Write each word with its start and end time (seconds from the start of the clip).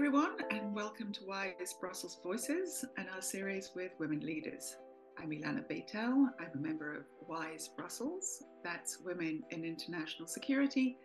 everyone, 0.00 0.38
and 0.50 0.74
welcome 0.74 1.12
to 1.12 1.20
WIIS 1.24 1.78
Brussels 1.78 2.20
Voices 2.24 2.86
and 2.96 3.06
our 3.14 3.20
series 3.20 3.72
with 3.76 3.90
women 3.98 4.20
leaders. 4.20 4.76
I'm 5.18 5.28
Ilana 5.28 5.68
Bet-El. 5.68 6.32
I'm 6.40 6.50
a 6.54 6.56
member 6.56 6.94
of 6.94 7.02
WIIS 7.28 7.76
Brussels, 7.76 8.42
that's 8.64 9.00
Women 9.04 9.42
in 9.50 9.62
International 9.62 10.26
Security, 10.26 10.96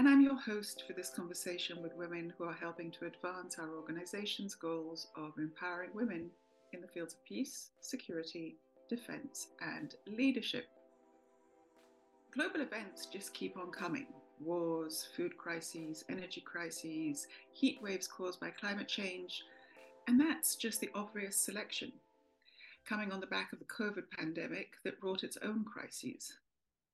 and 0.00 0.08
I'm 0.08 0.20
your 0.20 0.34
host 0.34 0.82
for 0.84 0.94
this 0.94 1.10
conversation 1.10 1.80
with 1.80 1.94
women 1.94 2.34
who 2.36 2.42
are 2.42 2.52
helping 2.52 2.90
to 2.90 3.06
advance 3.06 3.60
our 3.60 3.76
organization's 3.76 4.56
goals 4.56 5.06
of 5.16 5.38
empowering 5.38 5.90
women 5.94 6.28
in 6.72 6.80
the 6.80 6.88
fields 6.88 7.14
of 7.14 7.24
peace, 7.24 7.70
security, 7.82 8.56
defense, 8.88 9.46
and 9.60 9.94
leadership. 10.08 10.66
Global 12.34 12.62
events 12.62 13.06
just 13.06 13.32
keep 13.32 13.56
on 13.56 13.70
coming 13.70 14.08
wars, 14.40 15.08
food 15.16 15.36
crises, 15.36 16.04
energy 16.08 16.40
crises, 16.40 17.26
heat 17.52 17.78
waves 17.82 18.06
caused 18.06 18.40
by 18.40 18.50
climate 18.50 18.88
change. 18.88 19.42
And 20.06 20.20
that's 20.20 20.56
just 20.56 20.80
the 20.80 20.90
obvious 20.94 21.36
selection, 21.36 21.92
coming 22.86 23.10
on 23.10 23.20
the 23.20 23.26
back 23.26 23.52
of 23.52 23.58
the 23.58 23.64
COVID 23.64 24.10
pandemic 24.16 24.72
that 24.84 25.00
brought 25.00 25.24
its 25.24 25.38
own 25.42 25.64
crises. 25.64 26.32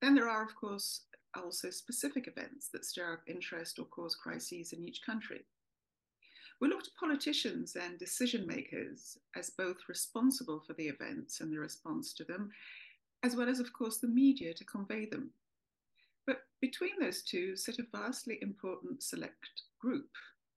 Then 0.01 0.15
there 0.15 0.29
are, 0.29 0.45
of 0.45 0.55
course, 0.55 1.03
also 1.35 1.71
specific 1.71 2.27
events 2.27 2.69
that 2.69 2.85
stir 2.85 3.13
up 3.13 3.21
interest 3.27 3.79
or 3.79 3.85
cause 3.87 4.15
crises 4.15 4.73
in 4.73 4.83
each 4.83 5.03
country. 5.05 5.43
We 6.61 6.69
look 6.69 6.83
to 6.85 6.91
politicians 6.99 7.77
and 7.77 7.99
decision 7.99 8.47
makers 8.47 9.19
as 9.35 9.51
both 9.51 9.77
responsible 9.89 10.61
for 10.67 10.75
the 10.75 10.89
events 10.89 11.41
and 11.41 11.53
the 11.53 11.59
response 11.59 12.13
to 12.15 12.25
them, 12.25 12.51
as 13.23 13.35
well 13.35 13.49
as, 13.49 13.61
of 13.61 13.73
course, 13.73 13.99
the 13.99 14.09
media 14.09 14.53
to 14.55 14.65
convey 14.65 15.07
them. 15.07 15.31
But 16.31 16.45
between 16.61 16.93
those 17.01 17.23
two 17.23 17.57
sit 17.57 17.81
a 17.81 17.87
vastly 17.91 18.39
important 18.41 19.03
select 19.03 19.65
group, 19.81 20.11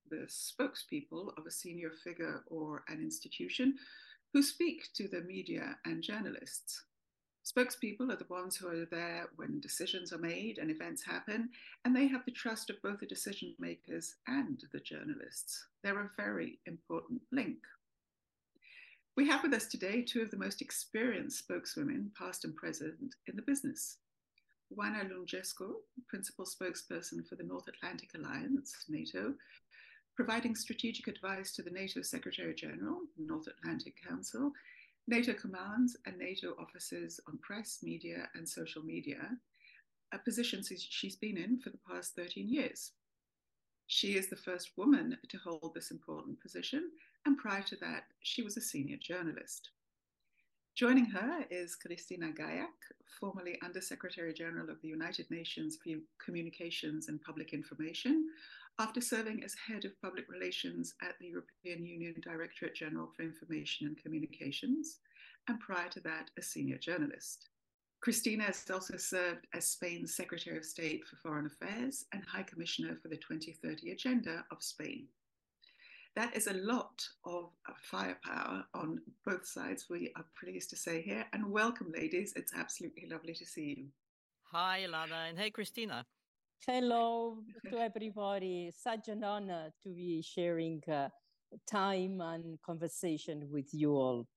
the 0.07 0.27
spokespeople 0.27 1.35
of 1.35 1.47
a 1.47 1.51
senior 1.51 1.89
figure 2.03 2.43
or 2.45 2.83
an 2.89 3.01
institution 3.01 3.77
who 4.33 4.43
speak 4.43 4.93
to 4.93 5.07
the 5.07 5.21
media 5.21 5.79
and 5.83 6.03
journalists. 6.03 6.83
Spokespeople 7.43 8.11
are 8.11 8.17
the 8.17 8.27
ones 8.29 8.55
who 8.55 8.67
are 8.67 8.85
there 8.85 9.29
when 9.37 9.59
decisions 9.61 10.13
are 10.13 10.19
made 10.19 10.59
and 10.59 10.69
events 10.69 11.03
happen, 11.03 11.49
and 11.83 11.95
they 11.95 12.05
have 12.05 12.23
the 12.23 12.31
trust 12.31 12.69
of 12.69 12.79
both 12.83 12.99
the 12.99 13.07
decision 13.07 13.55
makers 13.57 14.13
and 14.27 14.61
the 14.73 14.79
journalists. 14.79 15.65
They're 15.83 15.99
a 15.99 16.11
very 16.15 16.59
important 16.67 17.23
link. 17.31 17.57
We 19.17 19.27
have 19.27 19.41
with 19.41 19.55
us 19.55 19.65
today 19.65 20.03
two 20.03 20.21
of 20.21 20.29
the 20.29 20.37
most 20.37 20.61
experienced 20.61 21.39
spokeswomen, 21.39 22.11
past 22.15 22.45
and 22.45 22.55
present, 22.55 23.15
in 23.25 23.35
the 23.35 23.41
business. 23.41 23.97
Oana 24.75 25.09
Lungescu, 25.09 25.73
principal 26.07 26.45
spokesperson 26.45 27.27
for 27.27 27.35
the 27.35 27.43
North 27.43 27.67
Atlantic 27.67 28.09
Alliance, 28.15 28.85
NATO, 28.89 29.33
providing 30.15 30.55
strategic 30.55 31.07
advice 31.07 31.51
to 31.53 31.61
the 31.61 31.71
NATO 31.71 32.01
Secretary 32.01 32.53
General, 32.53 33.01
North 33.17 33.47
Atlantic 33.47 33.95
Council, 34.07 34.51
NATO 35.07 35.33
commands 35.33 35.97
and 36.05 36.17
NATO 36.17 36.55
offices 36.59 37.19
on 37.27 37.37
press, 37.39 37.79
media, 37.83 38.29
and 38.35 38.47
social 38.47 38.83
media, 38.83 39.37
a 40.13 40.19
position 40.19 40.61
she's 40.77 41.15
been 41.15 41.37
in 41.37 41.59
for 41.59 41.69
the 41.69 41.79
past 41.89 42.15
13 42.15 42.47
years. 42.47 42.91
She 43.87 44.15
is 44.15 44.29
the 44.29 44.37
first 44.37 44.71
woman 44.77 45.17
to 45.27 45.37
hold 45.37 45.73
this 45.75 45.91
important 45.91 46.39
position, 46.41 46.89
and 47.25 47.37
prior 47.37 47.63
to 47.63 47.75
that, 47.77 48.03
she 48.21 48.43
was 48.43 48.55
a 48.55 48.61
senior 48.61 48.97
journalist. 48.97 49.69
Joining 50.75 51.05
her 51.05 51.45
is 51.51 51.75
Cristina 51.75 52.31
Gallach, 52.31 52.67
formerly 53.19 53.59
Undersecretary 53.61 54.33
General 54.33 54.71
of 54.71 54.81
the 54.81 54.87
United 54.87 55.29
Nations 55.29 55.77
for 55.77 55.91
Communications 56.17 57.09
and 57.09 57.21
Public 57.21 57.53
Information, 57.53 58.27
after 58.79 58.99
serving 58.99 59.43
as 59.43 59.53
head 59.53 59.85
of 59.85 60.01
public 60.01 60.25
relations 60.27 60.95
at 61.03 61.13
the 61.19 61.27
European 61.27 61.85
Union 61.85 62.15
Directorate 62.23 62.73
General 62.73 63.11
for 63.15 63.21
Information 63.21 63.85
and 63.85 64.01
Communications, 64.01 64.97
and 65.47 65.59
prior 65.59 65.89
to 65.89 65.99
that, 65.99 66.31
a 66.39 66.41
senior 66.41 66.79
journalist. 66.79 67.49
Cristina 68.01 68.45
has 68.45 68.65
also 68.71 68.97
served 68.97 69.45
as 69.53 69.67
Spain's 69.67 70.15
Secretary 70.15 70.57
of 70.57 70.65
State 70.65 71.05
for 71.05 71.17
Foreign 71.17 71.45
Affairs 71.45 72.05
and 72.13 72.23
High 72.25 72.41
Commissioner 72.41 72.97
for 72.99 73.09
the 73.09 73.17
2030 73.17 73.91
Agenda 73.91 74.43
of 74.49 74.63
Spain. 74.63 75.05
That 76.15 76.35
is 76.35 76.45
a 76.45 76.53
lot 76.53 77.03
of 77.25 77.49
firepower 77.81 78.63
on 78.75 79.01
both 79.25 79.47
sides, 79.47 79.87
we 79.89 80.11
are 80.15 80.25
pleased 80.39 80.69
to 80.69 80.75
say 80.75 81.01
here. 81.01 81.25
And 81.33 81.49
welcome, 81.49 81.91
ladies. 81.91 82.33
It's 82.35 82.53
absolutely 82.55 83.07
lovely 83.09 83.33
to 83.33 83.45
see 83.45 83.75
you. 83.77 83.85
Hi, 84.51 84.85
Ilana, 84.87 85.29
and 85.29 85.39
hey, 85.39 85.49
Cristina. 85.49 86.05
Hello 86.67 87.39
to 87.71 87.79
everybody. 87.79 88.71
Such 88.77 89.07
an 89.07 89.23
honor 89.23 89.73
to 89.81 89.89
be 89.89 90.21
sharing 90.21 90.83
uh, 90.87 91.09
time 91.67 92.21
and 92.21 92.61
conversation 92.61 93.47
with 93.51 93.73
you 93.73 93.93
all. 93.93 94.27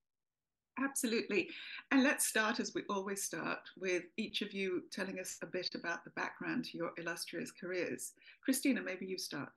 Absolutely. 0.83 1.49
And 1.91 2.03
let's 2.03 2.27
start 2.27 2.59
as 2.59 2.73
we 2.75 2.85
always 2.89 3.23
start 3.23 3.69
with 3.79 4.05
each 4.17 4.41
of 4.41 4.55
you 4.55 4.83
telling 4.91 5.19
us 5.19 5.37
a 5.43 5.47
bit 5.47 5.75
about 5.75 6.05
the 6.05 6.11
background 6.11 6.65
to 6.67 6.79
your 6.79 6.93
illustrious 6.97 7.51
careers. 7.51 8.13
Cristina, 8.43 8.81
maybe 8.83 9.05
you 9.05 9.19
start. 9.19 9.53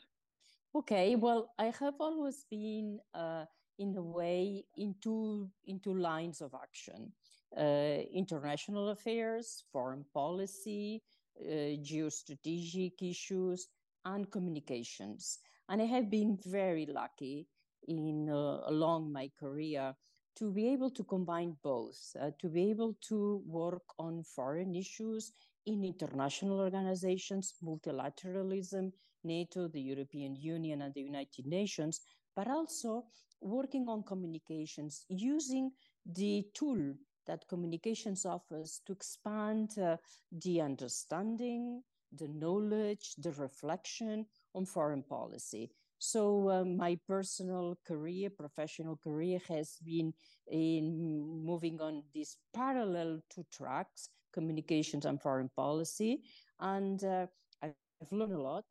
Okay, 0.75 1.15
well, 1.15 1.53
I 1.57 1.65
have 1.79 1.95
always 1.99 2.45
been, 2.49 2.99
uh, 3.13 3.45
in 3.79 3.95
a 3.97 4.01
way, 4.01 4.65
into 4.77 5.49
into 5.65 5.93
lines 5.93 6.41
of 6.41 6.53
action: 6.53 7.11
uh, 7.57 8.03
international 8.13 8.89
affairs, 8.89 9.63
foreign 9.71 10.05
policy, 10.13 11.01
uh, 11.41 11.73
geostrategic 11.81 13.01
issues, 13.01 13.67
and 14.05 14.29
communications. 14.29 15.39
And 15.69 15.81
I 15.81 15.85
have 15.85 16.09
been 16.09 16.37
very 16.45 16.85
lucky 16.85 17.47
in 17.87 18.29
uh, 18.29 18.61
along 18.67 19.11
my 19.11 19.31
career 19.39 19.95
to 20.35 20.51
be 20.51 20.67
able 20.67 20.91
to 20.91 21.03
combine 21.03 21.57
both, 21.63 21.99
uh, 22.21 22.31
to 22.39 22.47
be 22.49 22.69
able 22.69 22.93
to 23.09 23.41
work 23.45 23.83
on 23.97 24.23
foreign 24.23 24.75
issues 24.75 25.33
in 25.65 25.83
international 25.83 26.59
organizations, 26.59 27.55
multilateralism, 27.63 28.91
NATO, 29.23 29.67
the 29.67 29.81
European 29.81 30.35
Union, 30.35 30.81
and 30.81 30.93
the 30.93 31.01
United 31.01 31.45
Nations, 31.45 32.01
but 32.35 32.47
also 32.47 33.05
working 33.41 33.87
on 33.87 34.03
communications 34.03 35.05
using 35.09 35.71
the 36.05 36.45
tool 36.53 36.93
that 37.27 37.47
communications 37.47 38.25
offers 38.25 38.81
to 38.85 38.93
expand 38.93 39.77
uh, 39.77 39.97
the 40.43 40.61
understanding, 40.61 41.83
the 42.11 42.27
knowledge, 42.27 43.13
the 43.17 43.31
reflection 43.33 44.25
on 44.55 44.65
foreign 44.65 45.03
policy. 45.03 45.69
So 45.99 46.49
uh, 46.49 46.63
my 46.63 46.97
personal 47.07 47.77
career, 47.85 48.29
professional 48.29 48.97
career 48.97 49.39
has 49.47 49.77
been 49.83 50.13
in 50.47 51.43
moving 51.45 51.79
on 51.81 52.03
these 52.13 52.37
parallel 52.53 53.19
two 53.29 53.45
tracks, 53.51 54.09
communications 54.33 55.05
and 55.05 55.21
foreign 55.21 55.49
policy. 55.55 56.21
And 56.59 57.03
uh, 57.03 57.27
I've 57.61 58.11
learned 58.11 58.33
a 58.33 58.41
lot 58.41 58.65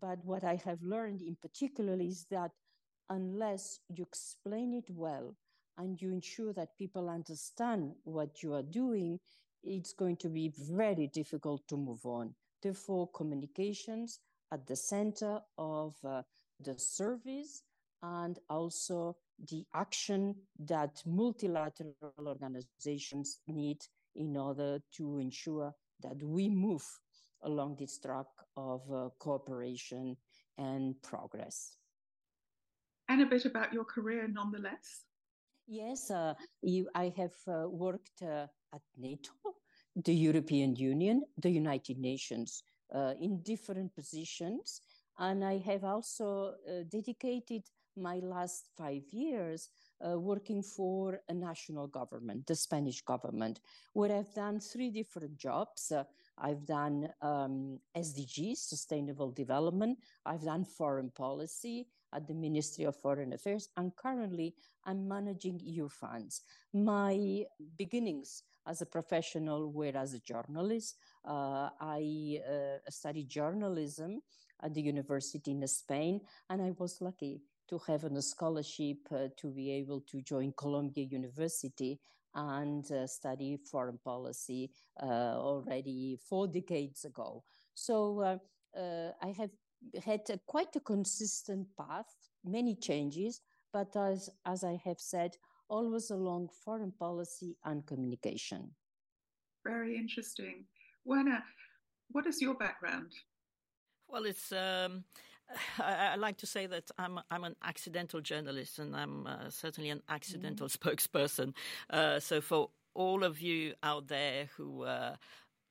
but 0.00 0.18
what 0.24 0.44
I 0.44 0.60
have 0.64 0.82
learned 0.82 1.22
in 1.22 1.36
particular 1.40 1.94
is 2.00 2.26
that 2.30 2.50
unless 3.10 3.80
you 3.88 4.04
explain 4.04 4.74
it 4.74 4.90
well 4.90 5.34
and 5.76 6.00
you 6.00 6.12
ensure 6.12 6.52
that 6.54 6.76
people 6.78 7.08
understand 7.08 7.92
what 8.04 8.42
you 8.42 8.54
are 8.54 8.62
doing, 8.62 9.18
it's 9.62 9.92
going 9.92 10.16
to 10.18 10.28
be 10.28 10.52
very 10.70 11.06
difficult 11.06 11.62
to 11.68 11.76
move 11.76 12.04
on. 12.04 12.34
Therefore, 12.62 13.08
communications 13.14 14.20
at 14.52 14.66
the 14.66 14.76
center 14.76 15.40
of 15.56 15.94
uh, 16.04 16.22
the 16.60 16.78
service 16.78 17.62
and 18.02 18.38
also 18.48 19.16
the 19.50 19.64
action 19.74 20.34
that 20.58 21.02
multilateral 21.06 21.94
organizations 22.26 23.40
need 23.46 23.78
in 24.16 24.36
order 24.36 24.78
to 24.96 25.18
ensure 25.18 25.72
that 26.02 26.20
we 26.22 26.48
move 26.48 26.84
along 27.42 27.76
this 27.78 27.98
track 27.98 28.26
of 28.56 28.82
uh, 28.92 29.08
cooperation 29.18 30.16
and 30.56 31.00
progress. 31.02 31.76
And 33.08 33.22
a 33.22 33.26
bit 33.26 33.46
about 33.46 33.72
your 33.72 33.84
career, 33.84 34.28
nonetheless. 34.28 35.04
Yes, 35.66 36.10
uh, 36.10 36.34
you, 36.62 36.88
I 36.94 37.12
have 37.16 37.34
uh, 37.46 37.68
worked 37.68 38.22
uh, 38.22 38.46
at 38.74 38.82
NATO, 38.96 39.32
the 39.96 40.14
European 40.14 40.74
Union, 40.76 41.22
the 41.36 41.50
United 41.50 41.98
Nations 41.98 42.62
uh, 42.94 43.14
in 43.20 43.42
different 43.42 43.94
positions. 43.94 44.80
And 45.18 45.44
I 45.44 45.58
have 45.58 45.84
also 45.84 46.54
uh, 46.68 46.84
dedicated 46.88 47.64
my 47.96 48.20
last 48.20 48.68
five 48.76 49.02
years 49.10 49.68
uh, 50.00 50.18
working 50.18 50.62
for 50.62 51.20
a 51.28 51.34
national 51.34 51.88
government, 51.88 52.46
the 52.46 52.54
Spanish 52.54 53.02
government, 53.02 53.60
where 53.92 54.16
I've 54.16 54.32
done 54.34 54.60
three 54.60 54.90
different 54.90 55.36
jobs. 55.36 55.90
Uh, 55.90 56.04
I've 56.40 56.64
done 56.64 57.08
um, 57.20 57.78
SDGs, 57.96 58.58
Sustainable 58.58 59.30
Development. 59.30 59.98
I've 60.24 60.44
done 60.44 60.64
foreign 60.64 61.10
policy 61.10 61.88
at 62.14 62.26
the 62.26 62.34
Ministry 62.34 62.84
of 62.84 62.96
Foreign 62.96 63.32
Affairs, 63.32 63.68
and 63.76 63.94
currently 63.96 64.54
I'm 64.84 65.06
managing 65.06 65.60
EU 65.62 65.88
funds. 65.88 66.42
My 66.72 67.44
beginnings 67.76 68.42
as 68.66 68.82
a 68.82 68.86
professional 68.86 69.72
were 69.72 69.96
as 69.96 70.14
a 70.14 70.20
journalist. 70.20 70.96
Uh, 71.24 71.70
I 71.80 72.40
uh, 72.48 72.90
studied 72.90 73.28
journalism 73.28 74.20
at 74.62 74.74
the 74.74 74.82
university 74.82 75.50
in 75.50 75.66
Spain, 75.66 76.20
and 76.50 76.62
I 76.62 76.72
was 76.78 77.00
lucky 77.00 77.42
to 77.68 77.78
have 77.86 78.04
a 78.04 78.22
scholarship 78.22 78.98
uh, 79.12 79.28
to 79.36 79.50
be 79.50 79.70
able 79.72 80.00
to 80.10 80.22
join 80.22 80.52
Columbia 80.56 81.04
University 81.04 82.00
and 82.38 82.90
uh, 82.92 83.06
study 83.06 83.58
foreign 83.70 83.98
policy 84.04 84.70
uh, 85.02 85.34
already 85.50 86.18
four 86.28 86.46
decades 86.46 87.04
ago. 87.04 87.42
So 87.74 88.20
uh, 88.20 88.78
uh, 88.78 89.10
I 89.22 89.34
have 89.36 89.50
had 90.04 90.20
a, 90.30 90.38
quite 90.46 90.74
a 90.76 90.80
consistent 90.80 91.66
path, 91.76 92.06
many 92.44 92.74
changes, 92.76 93.40
but 93.72 93.94
as, 93.96 94.30
as 94.46 94.64
I 94.64 94.80
have 94.84 95.00
said, 95.00 95.36
always 95.68 96.10
along 96.10 96.48
foreign 96.64 96.92
policy 96.92 97.56
and 97.64 97.84
communication. 97.86 98.70
Very 99.66 99.96
interesting. 99.96 100.64
Oana, 101.06 101.42
what 102.10 102.26
is 102.26 102.40
your 102.40 102.54
background? 102.54 103.12
Well, 104.08 104.24
it's. 104.24 104.52
Um, 104.52 105.04
I, 105.78 106.10
I, 106.12 106.16
like 106.16 106.36
to 106.38 106.46
say 106.46 106.66
that 106.66 106.90
I'm 106.98 107.20
I'm 107.30 107.44
an 107.44 107.56
accidental 107.62 108.20
journalist, 108.20 108.78
and 108.78 108.94
I'm 108.94 109.26
uh, 109.26 109.50
certainly 109.50 109.90
an 109.90 110.02
accidental 110.08 110.68
mm. 110.68 110.76
spokesperson. 110.76 111.54
Uh, 111.90 112.20
so 112.20 112.40
for 112.40 112.70
all 112.94 113.24
of 113.24 113.40
you 113.40 113.74
out 113.82 114.08
there 114.08 114.48
who 114.56 114.82
uh, 114.82 115.16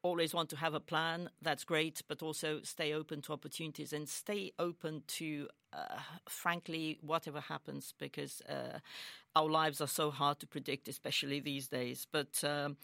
always 0.01 0.33
want 0.33 0.49
to 0.49 0.55
have 0.55 0.73
a 0.73 0.79
plan, 0.79 1.29
that's 1.41 1.63
great, 1.63 2.01
but 2.07 2.21
also 2.21 2.61
stay 2.63 2.93
open 2.93 3.21
to 3.21 3.33
opportunities 3.33 3.93
and 3.93 4.07
stay 4.07 4.51
open 4.57 5.03
to, 5.07 5.47
uh, 5.73 5.99
frankly, 6.29 6.97
whatever 7.01 7.41
happens, 7.41 7.93
because 7.99 8.41
uh, 8.47 8.79
our 9.35 9.49
lives 9.49 9.81
are 9.81 9.87
so 9.87 10.09
hard 10.09 10.39
to 10.39 10.47
predict, 10.47 10.87
especially 10.87 11.39
these 11.39 11.67
days. 11.67 12.07
But 12.11 12.43
um, 12.43 12.77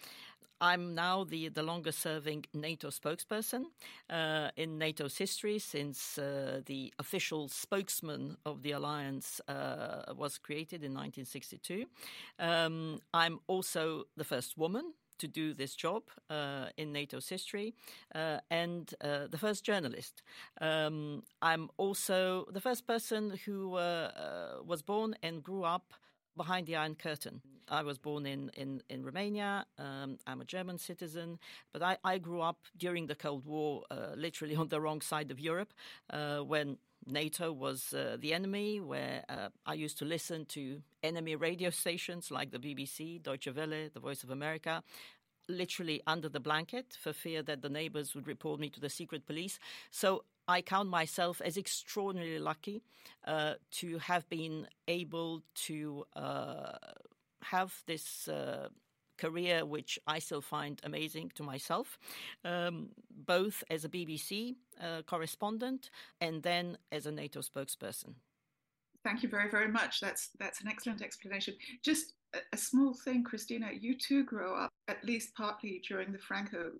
I'm 0.61 0.95
now 0.95 1.23
the, 1.25 1.49
the 1.49 1.63
longest 1.63 1.99
serving 1.99 2.45
NATO 2.53 2.89
spokesperson 2.89 3.65
uh, 4.09 4.49
in 4.55 4.77
NATO's 4.77 5.17
history 5.17 5.59
since 5.59 6.17
uh, 6.17 6.61
the 6.65 6.93
official 6.99 7.49
spokesman 7.49 8.37
of 8.45 8.63
the 8.63 8.71
alliance 8.71 9.41
uh, 9.47 10.13
was 10.15 10.37
created 10.37 10.83
in 10.83 10.93
1962. 10.93 11.85
Um, 12.39 12.99
I'm 13.13 13.39
also 13.47 14.03
the 14.15 14.23
first 14.23 14.57
woman 14.57 14.93
to 15.19 15.27
do 15.27 15.53
this 15.53 15.75
job 15.75 16.03
uh, 16.29 16.67
in 16.77 16.91
NATO's 16.91 17.29
history, 17.29 17.73
uh, 18.15 18.39
and 18.49 18.93
uh, 19.01 19.27
the 19.29 19.37
first 19.37 19.63
journalist. 19.63 20.23
Um, 20.59 21.23
I'm 21.41 21.69
also 21.77 22.45
the 22.51 22.61
first 22.61 22.87
person 22.87 23.39
who 23.45 23.75
uh, 23.75 23.79
uh, 23.79 24.63
was 24.63 24.81
born 24.81 25.15
and 25.23 25.43
grew 25.43 25.63
up 25.63 25.93
behind 26.35 26.67
the 26.67 26.75
Iron 26.75 26.95
Curtain. 26.95 27.41
I 27.69 27.81
was 27.81 27.97
born 27.97 28.25
in, 28.25 28.51
in, 28.55 28.81
in 28.89 29.03
Romania. 29.03 29.65
Um, 29.79 30.17
I'm 30.27 30.41
a 30.41 30.45
German 30.45 30.77
citizen, 30.77 31.39
but 31.71 31.81
I, 31.81 31.97
I 32.03 32.17
grew 32.17 32.41
up 32.41 32.59
during 32.77 33.07
the 33.07 33.15
Cold 33.15 33.45
War, 33.45 33.83
uh, 33.89 34.15
literally 34.15 34.55
on 34.63 34.67
the 34.67 34.81
wrong 34.81 35.01
side 35.01 35.31
of 35.31 35.39
Europe, 35.39 35.73
when 36.45 36.77
NATO 37.07 37.51
was 37.51 37.93
uh, 37.93 38.17
the 38.19 38.33
enemy, 38.33 38.79
where 38.79 39.23
uh, 39.29 39.49
I 39.65 39.73
used 39.73 39.97
to 39.99 40.05
listen 40.05 40.45
to 40.47 40.81
enemy 41.01 41.35
radio 41.35 41.69
stations 41.69 42.31
like 42.31 42.51
the 42.51 42.59
BBC, 42.59 43.21
Deutsche 43.21 43.49
Welle, 43.53 43.89
the 43.93 43.99
Voice 43.99 44.23
of 44.23 44.29
America, 44.29 44.83
literally 45.49 46.01
under 46.07 46.29
the 46.29 46.39
blanket 46.39 46.97
for 46.99 47.11
fear 47.11 47.43
that 47.43 47.61
the 47.61 47.69
neighbors 47.69 48.15
would 48.15 48.27
report 48.27 48.59
me 48.59 48.69
to 48.69 48.79
the 48.79 48.89
secret 48.89 49.25
police. 49.25 49.59
So 49.91 50.23
I 50.47 50.61
count 50.61 50.89
myself 50.89 51.41
as 51.41 51.57
extraordinarily 51.57 52.39
lucky 52.39 52.83
uh, 53.25 53.53
to 53.71 53.97
have 53.99 54.27
been 54.29 54.67
able 54.87 55.41
to 55.67 56.05
uh, 56.15 56.77
have 57.43 57.73
this 57.85 58.27
uh, 58.27 58.67
career, 59.17 59.65
which 59.65 59.99
I 60.07 60.19
still 60.19 60.41
find 60.41 60.79
amazing 60.83 61.31
to 61.35 61.43
myself, 61.43 61.97
um, 62.43 62.89
both 63.09 63.63
as 63.69 63.85
a 63.85 63.89
BBC 63.89 64.55
uh, 64.81 65.01
correspondent 65.03 65.89
and 66.19 66.43
then 66.43 66.77
as 66.91 67.05
a 67.05 67.11
NATO 67.11 67.41
spokesperson. 67.41 68.15
Thank 69.03 69.21
you 69.23 69.29
very, 69.29 69.49
very 69.49 69.67
much. 69.67 69.99
That's 69.99 70.29
that's 70.39 70.61
an 70.61 70.69
excellent 70.69 71.01
explanation. 71.01 71.55
Just 71.83 72.13
a, 72.33 72.37
a 72.53 72.57
small 72.57 72.93
thing, 72.93 73.23
Cristina. 73.23 73.69
You 73.77 73.97
too 73.97 74.23
grew 74.23 74.55
up, 74.55 74.71
at 74.87 75.03
least 75.03 75.35
partly 75.35 75.81
during 75.87 76.13
the 76.13 76.19
Franco 76.19 76.71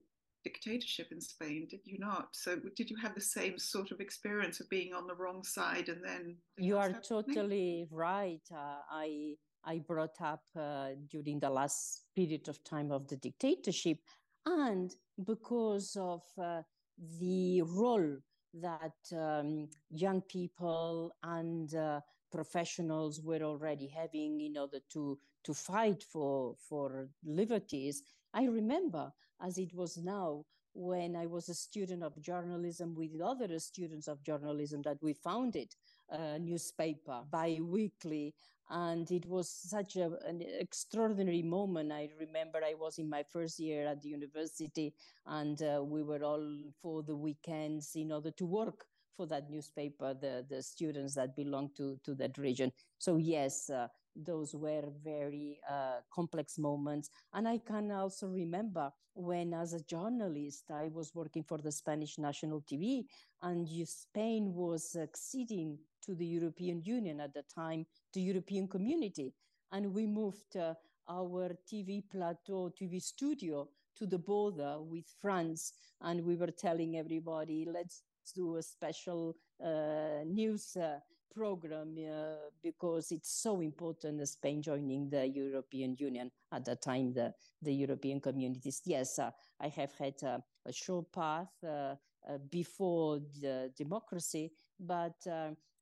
dictatorship 0.44 1.07
in 1.12 1.22
Spain, 1.22 1.68
did 1.69 1.81
you 1.86 1.98
not? 2.00 2.30
So, 2.34 2.57
did 2.75 2.90
you 2.90 2.98
have 3.01 3.16
the 3.16 3.22
same 3.22 3.57
sort 3.57 3.92
of 3.92 4.00
experience 4.00 4.60
of 4.60 4.69
being 4.69 4.94
on 4.94 5.07
the 5.07 5.16
wrong 5.16 5.44
side 5.44 5.90
and 5.90 6.04
then? 6.04 6.38
You 6.57 6.78
are 6.78 6.92
totally 6.92 7.88
right. 7.92 8.42
Uh, 8.51 8.80
I 8.92 9.36
I 9.66 9.80
brought 9.80 10.22
up 10.22 10.44
uh, 10.56 10.90
during 11.10 11.40
the 11.40 11.50
last 11.50 12.04
period 12.16 12.48
of 12.50 12.63
time 12.63 12.92
of 12.92 13.07
the 13.07 13.18
dictatorship, 13.18 14.00
and 14.45 14.94
because 15.25 15.95
of 16.00 16.22
uh, 16.38 16.62
the 17.19 17.62
role 17.63 18.18
that 18.54 18.98
um, 19.12 19.68
young 19.89 20.22
people 20.22 21.12
and 21.24 21.74
uh, 21.75 22.00
professionals 22.31 23.22
were 23.22 23.42
already 23.44 23.88
having 23.88 24.42
in 24.42 24.57
order 24.57 24.80
to 24.92 25.18
to 25.44 25.54
fight 25.54 26.04
for 26.04 26.56
for 26.69 27.07
liberties. 27.24 28.04
I 28.34 28.46
remember, 28.46 29.12
as 29.42 29.58
it 29.58 29.74
was 29.74 29.98
now, 29.98 30.46
when 30.74 31.16
I 31.16 31.28
was 31.28 31.50
a 31.50 31.54
student 31.54 32.04
of 32.04 32.20
journalism 32.20 32.96
with 32.96 33.22
other 33.22 33.60
students 33.60 34.08
of 34.08 34.24
journalism, 34.24 34.82
that 34.84 34.98
we 35.02 35.14
founded 35.14 35.76
a 36.10 36.40
newspaper 36.40 37.22
bi-weekly 37.30 38.34
and 38.70 39.10
it 39.12 39.28
was 39.28 39.50
such 39.50 39.98
a, 39.98 40.12
an 40.26 40.42
extraordinary 40.60 41.44
moment. 41.44 41.92
I 41.92 42.10
remember 42.20 42.60
i 42.66 42.74
was 42.74 42.98
in 42.98 43.10
my 43.10 43.24
first 43.24 43.60
year 43.60 43.88
at 43.88 44.02
the 44.02 44.10
university 44.10 44.94
and 45.28 45.62
uh, 45.62 45.84
we 45.84 46.02
were 46.02 46.24
all 46.24 46.58
for 46.82 47.04
the 47.04 47.16
weekends 47.16 47.92
in 47.96 48.12
order 48.12 48.32
to 48.32 48.46
work 48.46 48.86
for 49.16 49.28
that 49.28 49.50
newspaper 49.50 50.16
the, 50.20 50.44
the 50.50 50.64
students 50.64 51.14
that 51.16 51.36
belong 51.36 51.70
to, 51.78 52.00
to 52.04 52.16
that 52.16 52.38
region. 52.38 52.72
So 52.98 53.18
yes 53.18 53.70
uh, 53.70 53.90
those 54.15 54.54
were 54.54 54.83
very 55.04 55.60
uh, 55.69 56.00
complex 56.13 56.57
moments 56.57 57.10
and 57.33 57.48
i 57.48 57.57
can 57.57 57.92
also 57.92 58.27
remember 58.27 58.92
when 59.13 59.54
as 59.54 59.74
a 59.74 59.83
journalist 59.83 60.65
i 60.71 60.89
was 60.94 61.13
working 61.15 61.44
for 61.44 61.57
the 61.57 61.71
spanish 61.71 62.18
national 62.18 62.62
tv 62.62 63.06
and 63.42 63.68
spain 63.88 64.54
was 64.54 64.95
acceding 65.01 65.77
to 66.01 66.15
the 66.15 66.25
european 66.25 66.81
union 66.83 67.19
at 67.19 67.33
the 67.33 67.44
time 67.54 67.86
the 68.13 68.21
European 68.21 68.68
community. 68.68 69.33
And 69.71 69.94
we 69.94 70.06
moved 70.06 70.56
uh, 70.56 70.75
our 71.10 71.50
TV 71.69 72.04
plateau, 72.10 72.71
TV 72.80 73.01
studio 73.01 73.68
to 73.98 74.06
the 74.06 74.19
border 74.19 74.77
with 74.80 75.06
France. 75.19 75.74
And 76.01 76.24
we 76.24 76.36
were 76.36 76.51
telling 76.51 76.98
everybody, 76.98 77.67
let's 77.70 78.03
do 78.36 78.58
a 78.58 78.63
special 78.63 79.36
uh, 79.63 80.24
news 80.25 80.77
uh, 80.77 81.00
program 81.36 81.96
uh, 81.98 82.36
because 82.62 83.12
it's 83.12 83.42
so 83.42 83.62
important 83.62 84.28
Spain 84.28 84.62
joining 84.62 85.10
the 85.10 85.28
European 85.28 85.96
Union 86.00 86.32
at 86.52 86.66
that 86.66 86.82
time, 86.82 87.13
the, 87.13 87.34
the 87.62 87.74
European 87.74 88.20
communities. 88.20 88.82
Yes, 88.86 89.20
uh, 89.20 89.32
I 89.60 89.68
have 89.70 89.92
had 89.98 90.16
uh, 90.24 90.40
a 90.66 90.74
short 90.74 91.12
path 91.12 91.50
before 92.50 93.20
the 93.42 93.72
democracy, 93.75 94.52
but 94.80 95.16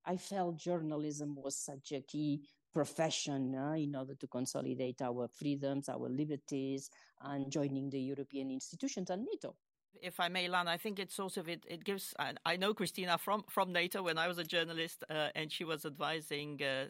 I 0.05 0.17
felt 0.17 0.57
journalism 0.57 1.35
was 1.35 1.57
such 1.57 1.91
a 1.91 2.01
key 2.01 2.41
profession 2.73 3.55
uh, 3.55 3.73
in 3.73 3.95
order 3.95 4.15
to 4.15 4.27
consolidate 4.27 5.01
our 5.01 5.27
freedoms, 5.27 5.89
our 5.89 6.09
liberties, 6.09 6.89
and 7.21 7.51
joining 7.51 7.89
the 7.89 7.99
European 7.99 8.49
institutions 8.49 9.09
and 9.09 9.25
NATO 9.31 9.55
if 10.01 10.19
I 10.19 10.27
may, 10.29 10.47
Lana, 10.47 10.71
I 10.71 10.77
think 10.77 10.99
it's 10.99 11.19
also 11.19 11.43
it, 11.47 11.63
it 11.67 11.83
gives. 11.83 12.13
I, 12.19 12.33
I, 12.45 12.55
know 12.57 12.73
Cristina 12.73 13.17
from 13.17 13.43
from 13.49 13.71
NATO 13.71 14.03
when 14.03 14.17
I 14.17 14.27
was 14.27 14.37
a 14.37 14.43
journalist, 14.43 15.03
uh, 15.09 15.29
and 15.35 15.51
she 15.51 15.63
was 15.63 15.85
advising 15.85 16.61
uh, 16.61 16.85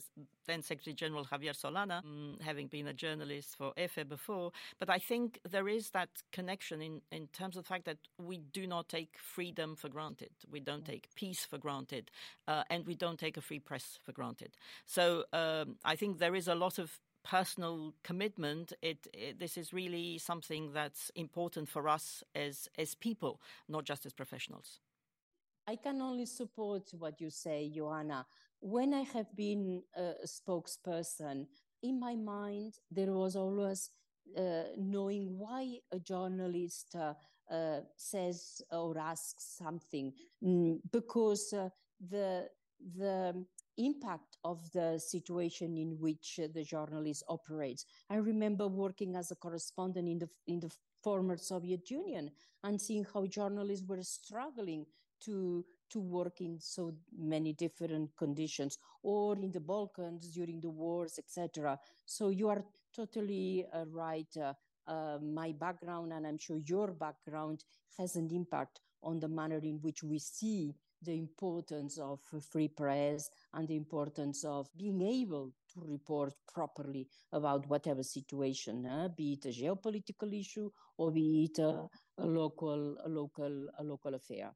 then 0.47 0.61
Secretary 0.61 0.93
General 0.93 1.25
Javier 1.25 1.53
Solana, 1.53 2.03
um, 2.03 2.37
having 2.41 2.67
been 2.67 2.87
a 2.87 2.93
journalist 2.93 3.55
for 3.57 3.73
EFE 3.77 4.07
before. 4.07 4.51
But 4.79 4.89
I 4.89 4.97
think 4.97 5.39
there 5.49 5.67
is 5.67 5.89
that 5.91 6.09
connection 6.31 6.81
in 6.81 7.01
in 7.11 7.27
terms 7.27 7.57
of 7.57 7.63
the 7.63 7.67
fact 7.67 7.85
that 7.85 7.97
we 8.17 8.37
do 8.37 8.67
not 8.67 8.89
take 8.89 9.17
freedom 9.17 9.75
for 9.75 9.89
granted, 9.89 10.31
we 10.49 10.59
don't 10.59 10.85
take 10.85 11.13
peace 11.15 11.45
for 11.45 11.57
granted, 11.57 12.11
uh, 12.47 12.63
and 12.69 12.85
we 12.85 12.95
don't 12.95 13.19
take 13.19 13.37
a 13.37 13.41
free 13.41 13.59
press 13.59 13.99
for 14.03 14.11
granted. 14.11 14.55
So 14.85 15.25
um, 15.33 15.75
I 15.83 15.95
think 15.95 16.19
there 16.19 16.35
is 16.35 16.47
a 16.47 16.55
lot 16.55 16.79
of 16.79 16.99
personal 17.23 17.93
commitment, 18.03 18.73
it, 18.81 19.07
it, 19.13 19.39
this 19.39 19.57
is 19.57 19.73
really 19.73 20.17
something 20.17 20.71
that's 20.73 21.11
important 21.15 21.69
for 21.69 21.87
us 21.87 22.23
as 22.35 22.67
as 22.77 22.95
people, 22.95 23.41
not 23.67 23.83
just 23.85 24.05
as 24.05 24.13
professionals. 24.13 24.79
I 25.67 25.75
can 25.75 26.01
only 26.01 26.25
support 26.25 26.89
what 26.97 27.21
you 27.21 27.29
say, 27.29 27.71
Oana. 27.77 28.25
When 28.59 28.93
I 28.93 29.01
have 29.13 29.35
been 29.35 29.83
a 29.95 30.13
spokesperson, 30.25 31.47
in 31.83 31.99
my 31.99 32.15
mind 32.15 32.75
there 32.89 33.13
was 33.13 33.35
always 33.35 33.89
uh, 34.37 34.63
knowing 34.77 35.37
why 35.37 35.79
a 35.91 35.99
journalist 35.99 36.95
uh, 36.95 37.13
uh, 37.53 37.81
says 37.97 38.61
or 38.71 38.97
asks 38.97 39.57
something, 39.57 40.13
mm, 40.43 40.79
because 40.91 41.53
uh, 41.53 41.69
the 42.09 42.47
the 42.97 43.45
impact 43.77 44.37
of 44.43 44.71
the 44.71 44.99
situation 44.99 45.77
in 45.77 45.97
which 45.99 46.39
uh, 46.43 46.47
the 46.53 46.63
journalist 46.63 47.23
operates. 47.27 47.85
I 48.09 48.15
remember 48.15 48.67
working 48.67 49.15
as 49.15 49.31
a 49.31 49.35
correspondent 49.35 50.07
in 50.07 50.19
the 50.19 50.29
in 50.47 50.59
the 50.59 50.71
former 51.03 51.37
Soviet 51.37 51.89
Union 51.89 52.31
and 52.63 52.79
seeing 52.79 53.05
how 53.13 53.25
journalists 53.25 53.85
were 53.87 54.03
struggling 54.03 54.85
to 55.25 55.65
to 55.89 55.99
work 55.99 56.41
in 56.41 56.57
so 56.59 56.91
many 57.17 57.53
different 57.53 58.09
conditions 58.17 58.77
or 59.03 59.35
in 59.35 59.51
the 59.51 59.59
balkans 59.59 60.29
during 60.29 60.59
the 60.61 60.69
wars 60.69 61.19
etc 61.19 61.77
so 62.05 62.29
you 62.29 62.47
are 62.47 62.63
totally 62.95 63.65
uh, 63.73 63.85
right 63.91 64.35
uh, 64.37 64.53
uh, 64.87 65.17
my 65.21 65.51
background 65.51 66.13
and 66.13 66.25
i'm 66.25 66.37
sure 66.37 66.57
your 66.65 66.91
background 66.91 67.63
has 67.97 68.15
an 68.15 68.29
impact 68.31 68.79
on 69.03 69.19
the 69.19 69.27
manner 69.27 69.59
in 69.63 69.79
which 69.81 70.03
we 70.03 70.17
see 70.17 70.73
the 71.01 71.17
importance 71.17 71.97
of 71.97 72.19
free 72.51 72.67
press 72.67 73.29
and 73.53 73.67
the 73.67 73.75
importance 73.75 74.43
of 74.43 74.69
being 74.77 75.01
able 75.01 75.51
to 75.73 75.81
report 75.81 76.33
properly 76.53 77.07
about 77.31 77.67
whatever 77.67 78.03
situation, 78.03 78.85
uh, 78.85 79.09
be 79.15 79.33
it 79.33 79.45
a 79.45 79.49
geopolitical 79.49 80.37
issue 80.37 80.69
or 80.97 81.11
be 81.11 81.49
it 81.51 81.59
a, 81.59 81.87
a 82.17 82.25
local, 82.25 82.97
a 83.03 83.09
local, 83.09 83.67
a 83.79 83.83
local 83.83 84.13
affair. 84.15 84.51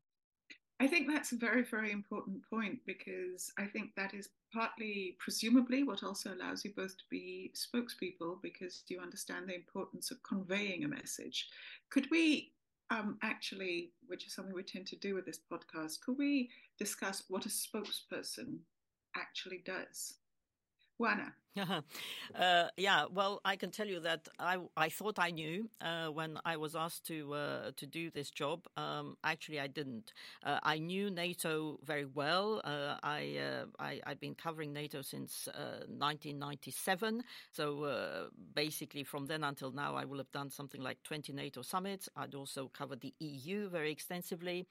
I 0.80 0.88
think 0.88 1.08
that's 1.08 1.32
a 1.32 1.38
very, 1.38 1.64
very 1.64 1.92
important 1.94 2.42
point 2.50 2.80
because 2.86 3.50
I 3.58 3.66
think 3.66 3.96
that 3.96 4.14
is 4.14 4.30
partly, 4.52 5.16
presumably, 5.20 5.84
what 5.84 6.04
also 6.04 6.34
allows 6.34 6.66
you 6.66 6.74
both 6.76 6.98
to 6.98 7.04
be 7.10 7.54
spokespeople 7.56 8.42
because 8.42 8.84
you 8.90 9.00
understand 9.00 9.48
the 9.48 9.56
importance 9.56 10.12
of 10.12 10.22
conveying 10.24 10.84
a 10.84 10.90
message. 10.90 11.48
Could 11.90 12.12
we 12.12 12.52
um, 12.90 13.18
actually, 13.24 13.92
which 14.08 14.28
is 14.28 14.34
something 14.34 14.54
we 14.54 14.64
tend 14.64 14.88
to 14.88 14.96
do 14.98 15.16
with 15.16 15.26
this 15.26 15.40
podcast, 15.52 16.02
could 16.02 16.18
we 16.18 16.50
discuss 16.78 17.24
what 17.30 17.46
a 17.46 17.50
spokesperson 17.50 18.60
actually 19.16 19.64
does? 19.66 20.16
Oana. 21.02 21.34
uh, 22.36 22.68
yeah, 22.76 23.06
well, 23.10 23.40
I 23.46 23.56
can 23.56 23.72
tell 23.72 23.88
you 23.88 24.02
that 24.02 24.28
I, 24.40 24.58
I 24.76 24.90
thought 24.90 25.18
I 25.20 25.32
knew 25.32 25.70
uh, 25.80 26.08
when 26.08 26.38
I 26.44 26.58
was 26.58 26.76
asked 26.76 27.06
to 27.08 27.34
uh, 27.34 27.72
to 27.78 27.88
do 27.88 28.12
this 28.12 28.30
job. 28.30 28.68
Um, 28.76 29.16
actually, 29.24 29.62
I 29.62 29.68
didn't. 29.68 30.12
Uh, 30.44 30.60
I 30.64 30.80
knew 30.80 31.10
NATO 31.10 31.80
very 31.84 32.06
well. 32.06 32.62
Uh, 32.66 32.98
I, 33.04 33.38
uh, 33.40 33.66
I 33.80 34.02
had 34.06 34.20
been 34.20 34.36
covering 34.36 34.74
NATO 34.74 35.02
since 35.02 35.48
1997. 35.88 37.24
So 37.52 38.30
basically, 38.54 39.04
from 39.06 39.26
then 39.26 39.44
until 39.46 39.72
now, 39.72 39.96
I 39.96 40.04
will 40.04 40.18
have 40.18 40.32
done 40.34 40.50
something 40.50 40.82
like 40.82 41.02
20 41.04 41.32
NATO 41.32 41.62
summits. 41.62 42.10
I'd 42.18 42.36
also 42.36 42.70
covered 42.74 43.00
the 43.00 43.14
EU 43.20 43.70
very 43.70 43.92
extensively. 43.92 44.68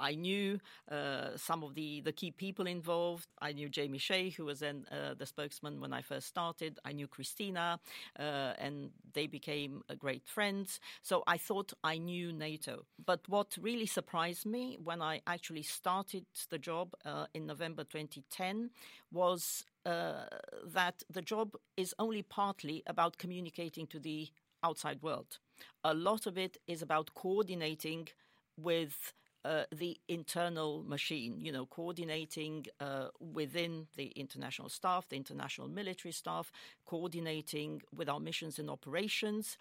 I 0.00 0.14
knew 0.14 0.60
uh, 0.90 1.36
some 1.36 1.62
of 1.62 1.74
the, 1.74 2.00
the 2.00 2.12
key 2.12 2.30
people 2.30 2.66
involved. 2.66 3.26
I 3.40 3.52
knew 3.52 3.68
Jamie 3.68 3.98
Shea, 3.98 4.30
who 4.30 4.44
was 4.44 4.60
then 4.60 4.86
uh, 4.90 5.14
the 5.14 5.26
spokesman 5.26 5.80
when 5.80 5.92
I 5.92 6.02
first 6.02 6.26
started. 6.28 6.78
I 6.84 6.92
knew 6.92 7.06
Cristina, 7.08 7.80
uh, 8.18 8.22
and 8.58 8.90
they 9.12 9.26
became 9.26 9.82
uh, 9.88 9.94
great 9.94 10.26
friends. 10.26 10.80
So 11.02 11.22
I 11.26 11.38
thought 11.38 11.72
I 11.82 11.98
knew 11.98 12.32
NATO. 12.32 12.84
But 13.04 13.20
what 13.28 13.56
really 13.60 13.86
surprised 13.86 14.46
me 14.46 14.78
when 14.82 15.02
I 15.02 15.20
actually 15.26 15.62
started 15.62 16.24
the 16.50 16.58
job 16.58 16.94
uh, 17.04 17.26
in 17.34 17.46
November 17.46 17.84
2010 17.84 18.70
was 19.12 19.64
uh, 19.86 20.24
that 20.66 21.02
the 21.10 21.22
job 21.22 21.56
is 21.76 21.94
only 21.98 22.22
partly 22.22 22.82
about 22.86 23.18
communicating 23.18 23.86
to 23.88 23.98
the 23.98 24.28
outside 24.62 25.02
world. 25.02 25.38
A 25.84 25.94
lot 25.94 26.26
of 26.26 26.36
it 26.36 26.56
is 26.66 26.82
about 26.82 27.14
coordinating 27.14 28.08
with 28.56 29.12
uh, 29.44 29.64
the 29.74 29.96
internal 30.08 30.82
machine, 30.82 31.40
you 31.40 31.52
know, 31.52 31.66
coordinating 31.66 32.66
uh, 32.80 33.08
within 33.20 33.86
the 33.96 34.06
international 34.16 34.68
staff, 34.68 35.08
the 35.08 35.16
international 35.16 35.68
military 35.68 36.12
staff, 36.12 36.50
coordinating 36.84 37.80
with 37.94 38.08
our 38.08 38.20
missions 38.20 38.58
and 38.58 38.68
operations, 38.68 39.56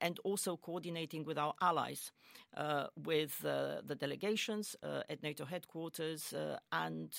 and 0.00 0.18
also 0.24 0.56
coordinating 0.56 1.24
with 1.24 1.38
our 1.38 1.54
allies, 1.60 2.12
uh, 2.56 2.86
with 3.04 3.44
uh, 3.44 3.80
the 3.86 3.94
delegations 3.94 4.76
uh, 4.82 5.02
at 5.08 5.22
NATO 5.22 5.44
headquarters 5.44 6.34
and 6.70 7.10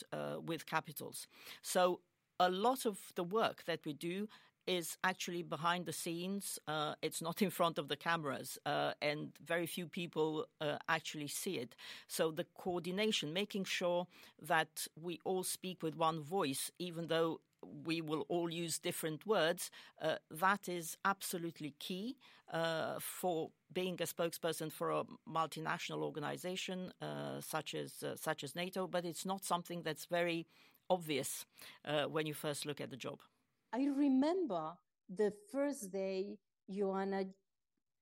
with 0.45 0.65
capitals. 0.65 1.27
So 1.61 1.99
a 2.39 2.49
lot 2.49 2.85
of 2.85 2.99
the 3.15 3.23
work 3.23 3.63
that 3.65 3.85
we 3.85 3.93
do 3.93 4.27
is 4.67 4.97
actually 5.03 5.43
behind 5.43 5.85
the 5.85 5.93
scenes. 5.93 6.59
Uh, 6.67 6.95
it's 7.01 7.21
not 7.21 7.41
in 7.41 7.49
front 7.49 7.77
of 7.77 7.87
the 7.87 7.95
cameras, 7.95 8.57
uh, 8.65 8.93
and 9.01 9.31
very 9.45 9.65
few 9.65 9.87
people 9.87 10.45
uh, 10.61 10.77
actually 10.87 11.27
see 11.27 11.57
it. 11.57 11.75
So 12.07 12.31
the 12.31 12.45
coordination, 12.57 13.33
making 13.33 13.65
sure 13.65 14.07
that 14.41 14.87
we 15.01 15.19
all 15.25 15.43
speak 15.43 15.83
with 15.83 15.95
one 15.95 16.21
voice, 16.21 16.71
even 16.79 17.07
though 17.07 17.39
we 17.85 18.01
will 18.01 18.25
all 18.27 18.51
use 18.51 18.77
different 18.77 19.25
words, 19.25 19.71
uh, 20.01 20.15
that 20.29 20.67
is 20.67 20.97
absolutely 21.05 21.73
key 21.79 22.17
uh, 22.51 22.95
for 22.99 23.51
being 23.71 23.97
a 24.01 24.05
spokesperson 24.05 24.71
for 24.71 24.91
a 24.91 25.03
multinational 25.29 26.03
organization 26.03 26.91
uh, 27.01 27.39
such 27.39 27.73
as 27.73 28.03
such 28.15 28.43
as 28.43 28.55
NATO. 28.55 28.87
But 28.87 29.05
it's 29.05 29.25
not 29.25 29.45
something 29.45 29.81
that's 29.81 30.05
very 30.05 30.45
obvious 30.89 31.45
when 32.09 32.27
you 32.27 32.33
first 32.33 32.65
look 32.65 32.81
at 32.81 32.89
the 32.89 32.97
job. 32.97 33.19
I 33.73 33.87
remember 33.95 34.73
the 35.09 35.33
first 35.51 35.91
day 35.91 36.37
Oana 36.69 37.27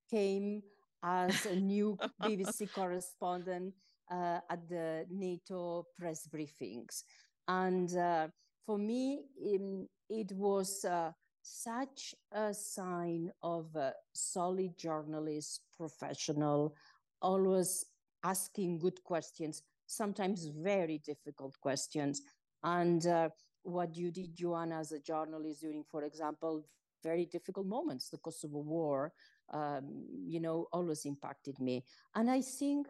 came 0.10 0.64
as 1.02 1.46
a 1.46 1.56
new 1.56 1.98
BBC 2.22 2.74
correspondent 2.74 3.74
uh, 4.12 4.40
at 4.50 4.68
the 4.68 5.06
NATO 5.10 5.88
press 5.98 6.28
briefings. 6.28 7.04
And 7.48 7.96
uh, 7.96 8.28
for 8.66 8.78
me, 8.78 9.22
um, 9.56 9.88
it 10.10 10.34
was 10.34 10.84
uh, 10.84 11.12
such 11.42 12.16
a 12.34 12.54
sign 12.54 13.32
of 13.42 13.74
a 13.76 13.94
solid 14.14 14.78
journalist, 14.78 15.62
professional, 15.78 16.76
always 17.22 17.86
asking 18.26 18.80
good 18.80 19.02
questions, 19.06 19.64
sometimes 19.88 20.48
very 20.48 20.98
difficult 20.98 21.58
questions. 21.62 22.22
And 22.62 23.08
uh, 23.08 23.30
what 23.64 23.96
you 23.96 24.12
did, 24.12 24.36
Oana, 24.38 24.80
as 24.80 24.92
a 24.92 25.00
journalist 25.00 25.62
during, 25.62 25.84
for 25.84 26.04
example, 26.04 26.66
very 27.04 27.26
difficult 27.26 27.66
moments, 27.66 28.10
the 28.10 28.18
Kosovo 28.18 28.60
War, 28.60 29.14
um, 29.54 30.06
you 30.26 30.40
know, 30.40 30.68
always 30.72 31.06
impacted 31.06 31.60
me. 31.60 31.84
And 32.16 32.30
I 32.30 32.42
think 32.42 32.88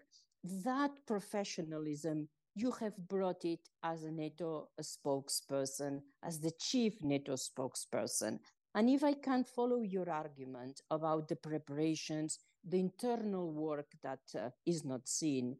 that 0.66 0.92
professionalism, 1.08 2.28
you 2.56 2.72
have 2.72 2.98
brought 3.08 3.46
it 3.46 3.70
as 3.84 4.04
a 4.04 4.12
NATO 4.12 4.70
spokesperson, 4.82 6.01
as 6.24 6.40
the 6.40 6.51
chief 6.60 7.01
NATO 7.01 7.34
spokesperson. 7.34 8.40
And 8.75 8.90
if 8.90 9.04
I 9.04 9.13
can 9.13 9.44
follow 9.44 9.82
your 9.82 10.10
argument 10.10 10.82
about 10.90 11.28
the 11.28 11.36
preparations, 11.36 12.40
the 12.68 12.80
internal 12.80 13.51
work 13.51 13.88
that 14.04 14.20
uh, 14.38 14.50
is 14.66 14.86
not 14.86 15.08
seen, 15.08 15.58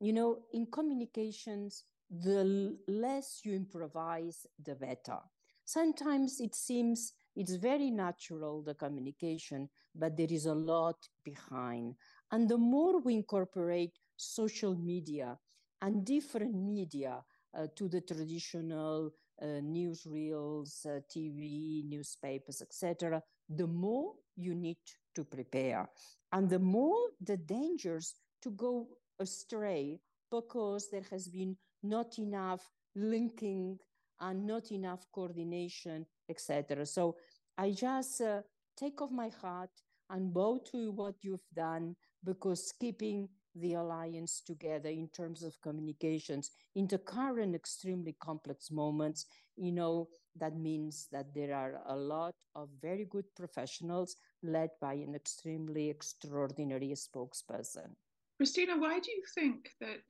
you 0.00 0.12
know, 0.12 0.38
in 0.52 0.66
communications, 0.66 1.84
the 2.20 2.76
less 2.86 3.40
you 3.44 3.54
improvise, 3.54 4.46
the 4.62 4.74
better. 4.74 5.18
Sometimes 5.64 6.40
it 6.40 6.54
seems 6.54 7.14
it's 7.34 7.54
very 7.54 7.90
natural, 7.90 8.62
the 8.62 8.74
communication, 8.74 9.70
but 9.94 10.16
there 10.16 10.30
is 10.30 10.46
a 10.46 10.54
lot 10.54 10.96
behind. 11.24 11.94
And 12.30 12.48
the 12.48 12.58
more 12.58 13.00
we 13.00 13.14
incorporate 13.14 13.98
social 14.16 14.74
media 14.74 15.38
and 15.80 16.04
different 16.04 16.54
media 16.54 17.24
uh, 17.56 17.66
to 17.76 17.88
the 17.88 18.02
traditional 18.02 19.10
uh, 19.40 19.46
newsreels, 19.46 20.84
uh, 20.86 21.00
TV, 21.10 21.84
newspapers, 21.88 22.60
etc., 22.60 23.22
the 23.48 23.66
more 23.66 24.12
you 24.36 24.54
need 24.54 24.78
to 25.14 25.24
prepare. 25.24 25.88
And 26.32 26.48
the 26.48 26.58
more 26.58 26.98
the 27.20 27.36
dangers 27.36 28.14
to 28.42 28.50
go 28.50 28.88
astray 29.18 30.00
because 30.30 30.88
there 30.90 31.04
has 31.10 31.28
been 31.28 31.56
not 31.82 32.18
enough 32.18 32.68
linking 32.94 33.78
and 34.20 34.46
not 34.46 34.70
enough 34.70 35.06
coordination, 35.12 36.06
etc. 36.28 36.86
So 36.86 37.16
I 37.58 37.72
just 37.72 38.20
uh, 38.20 38.42
take 38.76 39.00
off 39.02 39.10
my 39.10 39.30
hat 39.42 39.70
and 40.10 40.32
bow 40.32 40.60
to 40.70 40.92
what 40.92 41.14
you've 41.22 41.48
done 41.54 41.96
because 42.24 42.72
keeping 42.78 43.28
the 43.54 43.74
alliance 43.74 44.42
together 44.46 44.88
in 44.88 45.08
terms 45.08 45.42
of 45.42 45.60
communications 45.60 46.50
in 46.74 46.86
the 46.86 46.98
current 46.98 47.54
extremely 47.54 48.16
complex 48.22 48.70
moments, 48.70 49.26
you 49.56 49.72
know, 49.72 50.08
that 50.36 50.56
means 50.56 51.08
that 51.12 51.34
there 51.34 51.54
are 51.54 51.80
a 51.88 51.96
lot 51.96 52.34
of 52.54 52.68
very 52.80 53.04
good 53.04 53.26
professionals 53.36 54.16
led 54.42 54.70
by 54.80 54.94
an 54.94 55.14
extremely 55.14 55.90
extraordinary 55.90 56.94
spokesperson. 56.94 57.90
Cristina, 58.38 58.78
why 58.78 58.98
do 58.98 59.10
you 59.10 59.22
think 59.34 59.68
that 59.80 60.02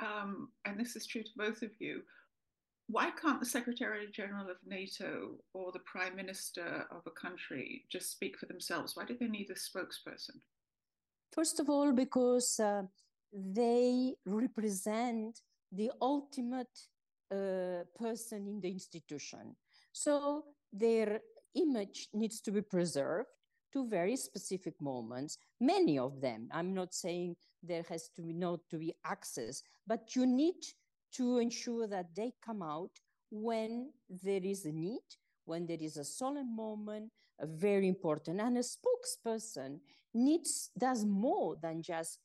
um, 0.00 0.48
and 0.64 0.78
this 0.78 0.96
is 0.96 1.06
true 1.06 1.22
to 1.22 1.30
both 1.36 1.62
of 1.62 1.70
you, 1.78 2.02
why 2.88 3.10
can't 3.10 3.40
the 3.40 3.46
Secretary 3.46 4.06
General 4.12 4.48
of 4.48 4.56
NATO 4.66 5.32
or 5.52 5.72
the 5.72 5.80
Prime 5.80 6.16
Minister 6.16 6.86
of 6.90 7.02
a 7.06 7.10
country 7.10 7.84
just 7.90 8.10
speak 8.10 8.38
for 8.38 8.46
themselves? 8.46 8.96
Why 8.96 9.04
do 9.04 9.16
they 9.18 9.26
need 9.26 9.50
a 9.50 9.54
spokesperson? 9.54 10.40
First 11.32 11.60
of 11.60 11.68
all, 11.68 11.92
because 11.92 12.58
uh, 12.58 12.82
they 13.32 14.14
represent 14.24 15.40
the 15.70 15.90
ultimate 16.00 16.78
uh, 17.30 17.84
person 17.94 18.48
in 18.48 18.60
the 18.60 18.70
institution. 18.70 19.54
So 19.92 20.44
their 20.72 21.20
image 21.54 22.08
needs 22.14 22.40
to 22.42 22.50
be 22.50 22.62
preserved. 22.62 23.28
To 23.72 23.88
very 23.88 24.16
specific 24.16 24.74
moments, 24.80 25.38
many 25.60 25.98
of 25.98 26.20
them. 26.20 26.48
I'm 26.52 26.74
not 26.74 26.94
saying 26.94 27.36
there 27.62 27.84
has 27.88 28.08
to 28.16 28.22
be 28.22 28.32
not 28.32 28.60
to 28.70 28.78
be 28.78 28.94
access, 29.04 29.62
but 29.86 30.14
you 30.14 30.26
need 30.26 30.62
to 31.14 31.38
ensure 31.38 31.86
that 31.86 32.14
they 32.14 32.32
come 32.44 32.62
out 32.62 32.90
when 33.30 33.90
there 34.08 34.40
is 34.42 34.64
a 34.64 34.72
need, 34.72 35.04
when 35.44 35.66
there 35.66 35.78
is 35.80 35.96
a 35.96 36.04
solemn 36.04 36.54
moment, 36.54 37.10
a 37.40 37.46
very 37.46 37.88
important. 37.88 38.40
And 38.40 38.58
a 38.58 38.62
spokesperson 38.62 39.80
needs 40.14 40.70
does 40.78 41.04
more 41.04 41.56
than 41.60 41.82
just 41.82 42.18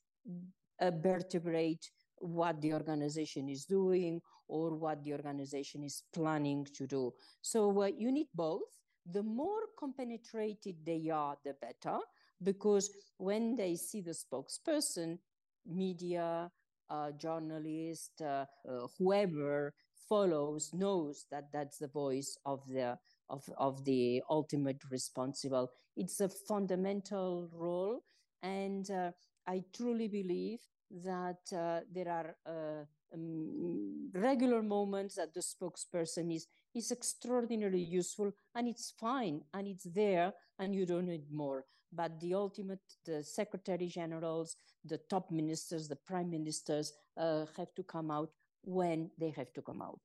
vertebrate 0.82 1.90
what 2.18 2.62
the 2.62 2.74
organization 2.74 3.50
is 3.50 3.66
doing 3.66 4.22
or 4.48 4.76
what 4.76 5.04
the 5.04 5.14
organization 5.14 5.84
is 5.84 6.04
planning 6.14 6.66
to 6.74 6.88
do. 6.88 7.14
So 7.42 7.84
uh, 7.84 7.88
you 7.98 8.12
need 8.12 8.28
both. 8.34 8.62
The 9.06 9.24
more 9.24 9.62
compenetrated 9.78 10.78
they 10.86 11.10
are, 11.10 11.38
the 11.44 11.56
better, 11.62 12.00
because 12.42 12.90
when 13.18 13.56
they 13.56 13.76
see 13.76 14.02
the 14.02 14.16
spokesperson, 14.16 15.20
media, 15.66 16.52
uh, 16.90 17.12
journalist, 17.12 18.22
uh, 18.22 18.46
uh, 18.68 18.88
whoever 18.98 19.74
follows 20.08 20.72
knows 20.74 21.26
that 21.32 21.52
that's 21.52 21.78
the 21.78 21.88
voice 21.88 22.38
of 22.46 22.62
the 22.68 22.98
of, 23.30 23.44
of 23.58 23.84
the 23.86 24.22
ultimate 24.30 24.82
responsible. 24.92 25.72
It's 25.96 26.20
a 26.20 26.30
fundamental 26.30 27.50
role, 27.52 28.04
and 28.42 28.90
uh, 28.92 29.12
I 29.48 29.64
truly 29.76 30.08
believe 30.08 30.60
that 30.92 31.42
uh, 31.56 31.82
there 31.92 32.10
are 32.10 32.36
uh, 32.46 32.86
um, 33.14 34.10
regular 34.14 34.62
moments 34.62 35.16
that 35.16 35.34
the 35.34 35.42
spokesperson 35.42 36.36
is 36.36 36.48
is 36.76 36.92
extraordinarily 36.92 37.84
useful 37.84 38.32
and 38.56 38.68
it's 38.68 38.94
fine 39.00 39.42
and 39.54 39.68
it's 39.68 39.84
there 39.94 40.34
and 40.60 40.74
you 40.74 40.86
don't 40.86 41.06
need 41.08 41.32
more. 41.32 41.66
But 41.92 42.20
the 42.20 42.34
ultimate 42.34 42.82
the 43.06 43.24
secretary 43.24 43.88
generals 43.88 44.56
the 44.84 45.00
top 45.10 45.32
ministers 45.32 45.88
the 45.88 45.96
prime 45.96 46.30
ministers 46.30 46.94
uh, 47.18 47.46
have 47.58 47.74
to 47.76 47.84
come 47.84 48.10
out 48.12 48.32
when 48.64 49.12
they 49.20 49.30
have 49.30 49.54
to 49.54 49.62
come 49.62 49.82
out 49.82 50.02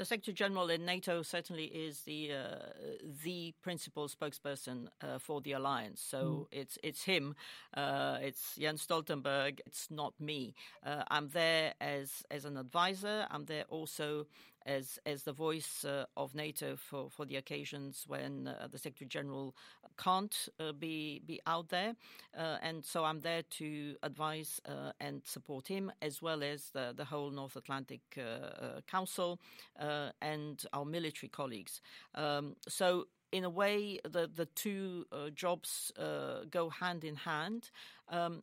the 0.00 0.06
Secretary 0.06 0.34
General 0.34 0.70
in 0.70 0.86
NATO 0.86 1.20
certainly 1.20 1.66
is 1.66 2.00
the 2.04 2.32
uh, 2.32 2.56
the 3.22 3.52
principal 3.60 4.08
spokesperson 4.08 4.88
uh, 5.02 5.18
for 5.18 5.42
the 5.42 5.52
alliance. 5.52 6.00
So 6.00 6.18
mm. 6.18 6.46
it's 6.50 6.78
it's 6.82 7.02
him, 7.02 7.36
uh, 7.74 8.16
it's 8.22 8.56
Jens 8.56 8.86
Stoltenberg. 8.86 9.60
It's 9.66 9.90
not 9.90 10.14
me. 10.18 10.54
Uh, 10.82 11.02
I'm 11.10 11.28
there 11.28 11.74
as 11.82 12.24
as 12.30 12.46
an 12.46 12.56
advisor. 12.56 13.26
I'm 13.30 13.44
there 13.44 13.64
also 13.68 14.26
as 14.66 14.98
as 15.06 15.22
the 15.22 15.32
voice 15.32 15.84
uh, 15.84 16.04
of 16.16 16.34
NATO 16.34 16.76
for, 16.76 17.10
for 17.10 17.24
the 17.24 17.36
occasions 17.36 18.04
when 18.06 18.48
uh, 18.48 18.68
the 18.70 18.78
Secretary 18.78 19.08
General 19.08 19.54
can't 19.98 20.48
uh, 20.58 20.72
be 20.72 21.22
be 21.26 21.40
out 21.46 21.68
there, 21.68 21.94
uh, 22.36 22.56
and 22.62 22.84
so 22.84 23.04
I'm 23.04 23.20
there 23.20 23.42
to 23.58 23.96
advise 24.02 24.60
uh, 24.66 24.92
and 25.00 25.22
support 25.24 25.68
him 25.68 25.92
as 26.02 26.22
well 26.22 26.42
as 26.42 26.70
the, 26.70 26.92
the 26.96 27.04
whole 27.04 27.30
North 27.30 27.56
Atlantic 27.56 28.00
uh, 28.18 28.80
Council 28.86 29.40
and 30.22 30.64
our 30.72 30.84
military 30.84 31.28
colleagues. 31.28 31.80
Um, 32.14 32.56
so 32.68 33.06
in 33.32 33.44
a 33.44 33.50
way, 33.50 34.00
the 34.04 34.28
the 34.34 34.46
two 34.46 35.06
jobs 35.34 35.92
go 36.50 36.70
hand 36.70 37.04
in 37.04 37.16
hand. 37.16 37.70
Um, 38.08 38.42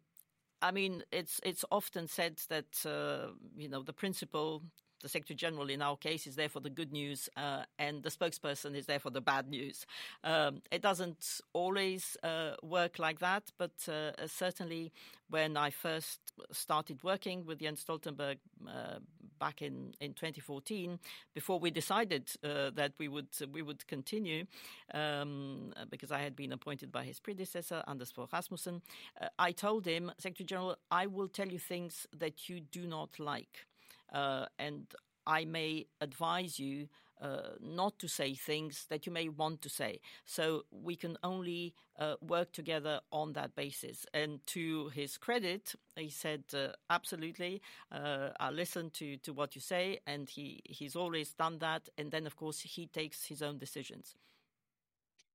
I 0.62 0.72
mean, 0.72 1.04
it's 1.12 1.40
it's 1.44 1.64
often 1.72 2.08
said 2.08 2.42
that 2.50 2.86
uh, 2.86 3.34
you 3.56 3.70
know 3.70 3.84
the 3.84 3.94
principal 3.94 4.64
the 5.01 5.10
Secretary 5.10 5.36
General 5.36 5.70
in 5.70 5.82
our 5.82 5.98
case 5.98 6.27
is 6.27 6.36
there 6.36 6.50
for 6.50 6.60
the 6.60 6.70
good 6.70 6.92
news, 6.92 7.30
uh, 7.38 7.63
and 7.77 8.04
the 8.04 8.10
spokesperson 8.10 8.75
is 8.75 8.86
there 8.86 9.00
for 9.00 9.10
the 9.10 9.22
bad 9.22 9.48
news. 9.48 9.86
Um, 10.24 10.62
it 10.72 10.82
doesn't 10.82 11.42
always 11.54 12.18
uh, 12.24 12.54
work 12.63 13.00
like 13.00 13.20
that, 13.20 13.51
but 13.58 13.72
uh, 13.88 14.12
certainly 14.27 14.92
when 15.30 15.58
I 15.58 15.70
first 15.70 16.20
started 16.51 17.04
working 17.04 17.46
with 17.46 17.60
Jens 17.60 17.84
Stoltenberg 17.84 18.38
uh, 18.68 19.00
back 19.40 19.62
in, 19.62 19.94
in 20.00 20.14
2014, 20.14 21.00
before 21.33 21.60
we 21.60 21.70
decided 21.70 22.29
uh, 22.44 22.72
that 22.72 22.94
we 22.98 23.07
would 23.07 23.27
we 23.51 23.62
would 23.62 23.86
continue, 23.88 24.46
um, 24.94 25.74
because 25.90 26.12
I 26.12 26.20
had 26.20 26.36
been 26.36 26.53
appointed 26.53 26.92
by 26.92 27.03
his 27.03 27.20
predecessor 27.20 27.83
Anders 27.88 28.12
Fogh 28.12 28.29
Rasmussen, 28.31 28.81
uh, 29.22 29.27
I 29.38 29.51
told 29.51 29.86
him, 29.86 30.12
Secretary 30.18 30.46
General, 30.46 30.77
I 30.90 31.07
will 31.07 31.27
tell 31.27 31.48
you 31.48 31.60
things 31.60 32.07
that 32.18 32.50
you 32.50 32.62
do 32.62 32.88
not 32.88 33.20
like 33.20 33.68
and 34.13 34.85
I 35.25 35.46
may 35.46 35.87
advise 36.00 36.57
you 36.57 36.87
uh, 37.22 37.55
not 37.59 37.98
to 38.00 38.07
say 38.07 38.33
things 38.35 38.85
that 38.89 39.05
you 39.05 39.11
may 39.11 39.27
want 39.27 39.61
to 39.61 39.70
say. 39.70 40.00
So 40.25 40.65
we 40.72 40.96
can 40.96 41.17
only 41.24 41.74
uh, 42.00 42.15
work 42.22 42.51
together 42.51 43.01
on 43.11 43.33
that 43.33 43.55
basis. 43.55 44.05
And 44.13 44.46
to 44.48 44.89
his 44.89 45.17
credit, 45.17 45.74
he 45.96 46.09
said, 46.09 46.43
uh, 46.53 46.67
absolutely, 46.89 47.61
uh, 47.91 48.29
I'll 48.39 48.53
listen 48.53 48.91
to, 48.91 49.17
to 49.17 49.33
what 49.33 49.55
you 49.55 49.61
say. 49.61 50.00
And 50.05 50.29
he, 50.29 50.61
he's 50.65 50.96
always 50.96 51.33
done 51.33 51.57
that. 51.59 51.89
And 51.98 52.11
then, 52.11 52.27
of 52.27 52.35
course, 52.35 52.59
he 52.59 52.85
takes 52.85 53.25
his 53.25 53.41
own 53.41 53.57
decisions. 53.57 54.15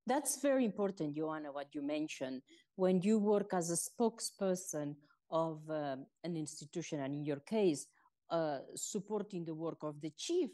That's 0.06 0.40
very 0.40 0.64
important, 0.64 1.16
Oana, 1.16 1.52
what 1.52 1.74
you 1.74 1.82
mentioned. 1.82 2.42
When 2.76 3.00
you 3.02 3.18
work 3.18 3.54
as 3.54 3.70
a 3.70 3.76
spokesperson 3.76 4.94
of 5.30 5.68
um, 5.68 6.06
an 6.24 6.36
institution, 6.36 7.00
and 7.00 7.14
in 7.14 7.24
your 7.24 7.40
case, 7.40 7.86
uh, 7.86 7.91
supporting 8.74 9.44
the 9.44 9.54
work 9.54 9.82
of 9.82 10.00
the 10.00 10.12
chief 10.16 10.50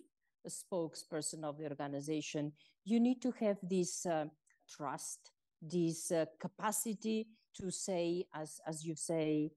spokesperson 0.46 1.44
of 1.44 1.58
the 1.58 1.68
organization, 1.68 2.52
you 2.84 3.00
need 3.00 3.20
to 3.22 3.32
have 3.40 3.58
this 3.62 4.06
uh, 4.06 4.24
trust, 4.68 5.32
this 5.60 6.10
uh, 6.10 6.24
capacity 6.40 7.26
to 7.54 7.70
say, 7.70 8.24
as, 8.34 8.60
as 8.66 8.84
you 8.84 8.94
say, 8.94 9.50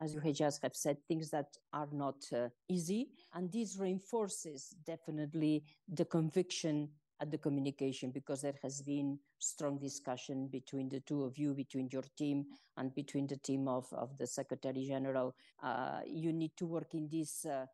as 0.00 0.14
you 0.14 0.32
just 0.32 0.62
have 0.62 0.74
said, 0.74 0.96
things 1.08 1.30
that 1.30 1.46
are 1.72 1.88
not 1.92 2.16
uh, 2.34 2.48
easy. 2.68 3.08
And 3.34 3.50
this 3.50 3.78
reinforces 3.78 4.74
definitely 4.84 5.64
the 5.88 6.04
conviction 6.04 6.88
at 7.20 7.30
the 7.30 7.38
communication 7.38 8.10
because 8.10 8.42
there 8.42 8.58
has 8.62 8.82
been 8.82 9.18
strong 9.38 9.78
discussion 9.78 10.48
between 10.48 10.88
the 10.88 11.00
two 11.00 11.24
of 11.24 11.38
you, 11.38 11.54
between 11.54 11.88
your 11.90 12.04
team 12.16 12.44
and 12.76 12.94
between 12.94 13.26
the 13.26 13.38
team 13.38 13.68
of, 13.68 13.86
of 13.92 14.16
the 14.18 14.26
Secretary 14.26 14.84
General. 14.86 15.34
Uh, 15.62 16.00
you 16.06 16.32
need 16.32 16.52
to 16.56 16.66
work 16.66 16.94
in 16.94 17.08
this 17.10 17.44
uh, 17.46 17.66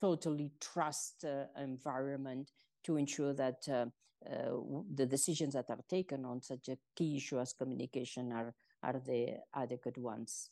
totally 0.00 0.52
trust 0.60 1.24
uh, 1.24 1.44
environment 1.60 2.50
to 2.84 2.96
ensure 2.96 3.32
that 3.34 3.66
uh, 3.68 3.86
uh, 4.28 4.56
the 4.94 5.06
decisions 5.06 5.54
that 5.54 5.70
are 5.70 5.80
taken 5.88 6.24
on 6.24 6.42
such 6.42 6.68
a 6.68 6.78
key 6.94 7.16
issue 7.16 7.40
as 7.40 7.52
communication 7.52 8.32
are, 8.32 8.54
are 8.82 9.00
the 9.06 9.36
adequate 9.54 9.96
ones. 9.96 10.50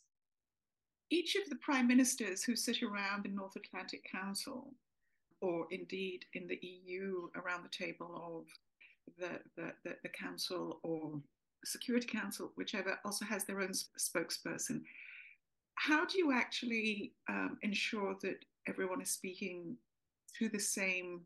Each 1.11 1.35
of 1.35 1.49
the 1.49 1.55
prime 1.55 1.87
ministers 1.87 2.43
who 2.43 2.55
sit 2.55 2.83
around 2.83 3.23
the 3.23 3.29
North 3.29 3.55
Atlantic 3.55 4.03
Council 4.11 4.73
or 5.41 5.67
indeed 5.71 6.25
in 6.33 6.47
the 6.47 6.59
EU 6.61 7.29
around 7.35 7.63
the 7.63 7.85
table 7.85 8.45
of 8.45 9.17
the, 9.17 9.39
the, 9.55 9.71
the, 9.83 9.95
the 10.03 10.09
Council 10.09 10.79
or 10.83 11.19
Security 11.65 12.07
Council, 12.07 12.51
whichever, 12.55 12.99
also 13.05 13.25
has 13.25 13.45
their 13.45 13.61
own 13.61 13.71
spokesperson. 13.97 14.81
How 15.75 16.05
do 16.05 16.17
you 16.17 16.33
actually 16.33 17.13
um, 17.29 17.57
ensure 17.61 18.15
that 18.21 18.43
everyone 18.67 19.01
is 19.01 19.11
speaking 19.11 19.77
to 20.37 20.49
the 20.49 20.59
same 20.59 21.21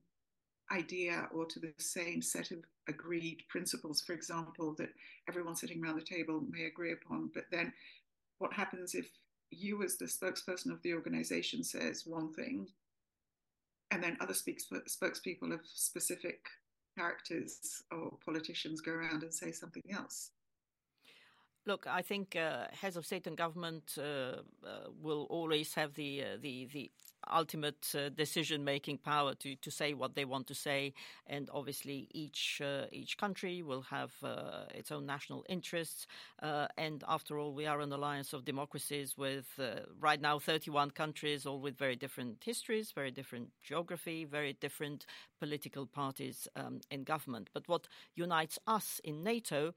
idea 0.72 1.28
or 1.34 1.46
to 1.46 1.60
the 1.60 1.74
same 1.78 2.22
set 2.22 2.52
of 2.52 2.60
agreed 2.88 3.44
principles, 3.50 4.02
for 4.02 4.14
example, 4.14 4.76
that 4.78 4.90
everyone 5.30 5.56
sitting 5.56 5.84
around 5.84 5.98
the 5.98 6.06
table 6.06 6.44
may 6.50 6.66
agree 6.66 6.94
upon. 6.94 7.30
But 7.34 7.46
then 7.52 7.74
what 8.40 8.54
happens 8.54 8.96
if 8.96 9.08
you, 9.52 9.84
as 9.84 9.98
the 9.98 10.06
spokesperson 10.06 10.72
of 10.72 10.82
the 10.82 10.94
organization, 10.94 11.64
says 11.64 12.04
one 12.06 12.34
thing 12.34 12.68
and 13.94 14.04
then 14.04 14.18
other 14.20 14.34
speaks, 14.34 14.66
spokespeople 14.88 15.54
of 15.54 15.60
specific 15.66 16.40
characters 16.98 17.84
or 17.92 18.18
politicians 18.26 18.82
go 18.82 18.92
around 18.92 19.22
and 19.22 19.34
say 19.34 19.52
something 19.52 19.84
else. 19.92 20.32
Look, 21.66 21.88
I 21.88 22.02
think 22.02 22.36
uh, 22.36 22.66
heads 22.72 22.98
of 22.98 23.06
state 23.06 23.26
and 23.26 23.38
government 23.38 23.98
uh, 23.98 24.02
uh, 24.02 24.90
will 25.02 25.28
always 25.30 25.74
have 25.76 25.94
the 25.94 26.22
uh, 26.22 26.38
the 26.42 26.66
the 26.66 26.92
ultimate 27.32 27.88
uh, 27.96 28.10
decision 28.10 28.66
making 28.66 28.98
power 28.98 29.34
to, 29.34 29.56
to 29.56 29.72
say 29.72 29.94
what 29.94 30.14
they 30.14 30.26
want 30.26 30.46
to 30.48 30.54
say. 30.54 30.94
And 31.26 31.50
obviously, 31.54 32.10
each, 32.12 32.62
uh, 32.62 32.88
each 32.92 33.18
country 33.18 33.64
will 33.64 33.84
have 33.84 34.12
its 34.76 34.92
own 34.92 35.06
national 35.06 35.46
interests. 35.48 36.06
And 36.42 37.02
after 37.08 37.40
all, 37.40 37.54
we 37.54 37.66
are 37.66 37.80
an 37.80 37.94
alliance 37.94 38.34
of 38.34 38.44
democracies 38.44 39.18
with 39.18 39.46
right 40.02 40.20
now 40.20 40.38
31 40.38 40.92
countries, 40.92 41.46
all 41.46 41.62
with 41.62 41.78
very 41.78 41.96
different 41.96 42.44
histories, 42.44 42.92
very 42.92 43.10
different 43.12 43.52
geography, 43.64 44.26
very 44.26 44.52
different 44.60 45.06
political 45.40 45.86
parties 45.86 46.50
um, 46.58 46.82
in 46.92 47.06
government. 47.06 47.50
But 47.54 47.70
what 47.70 47.88
unites 48.16 48.60
us 48.68 49.00
in 49.02 49.24
NATO 49.24 49.74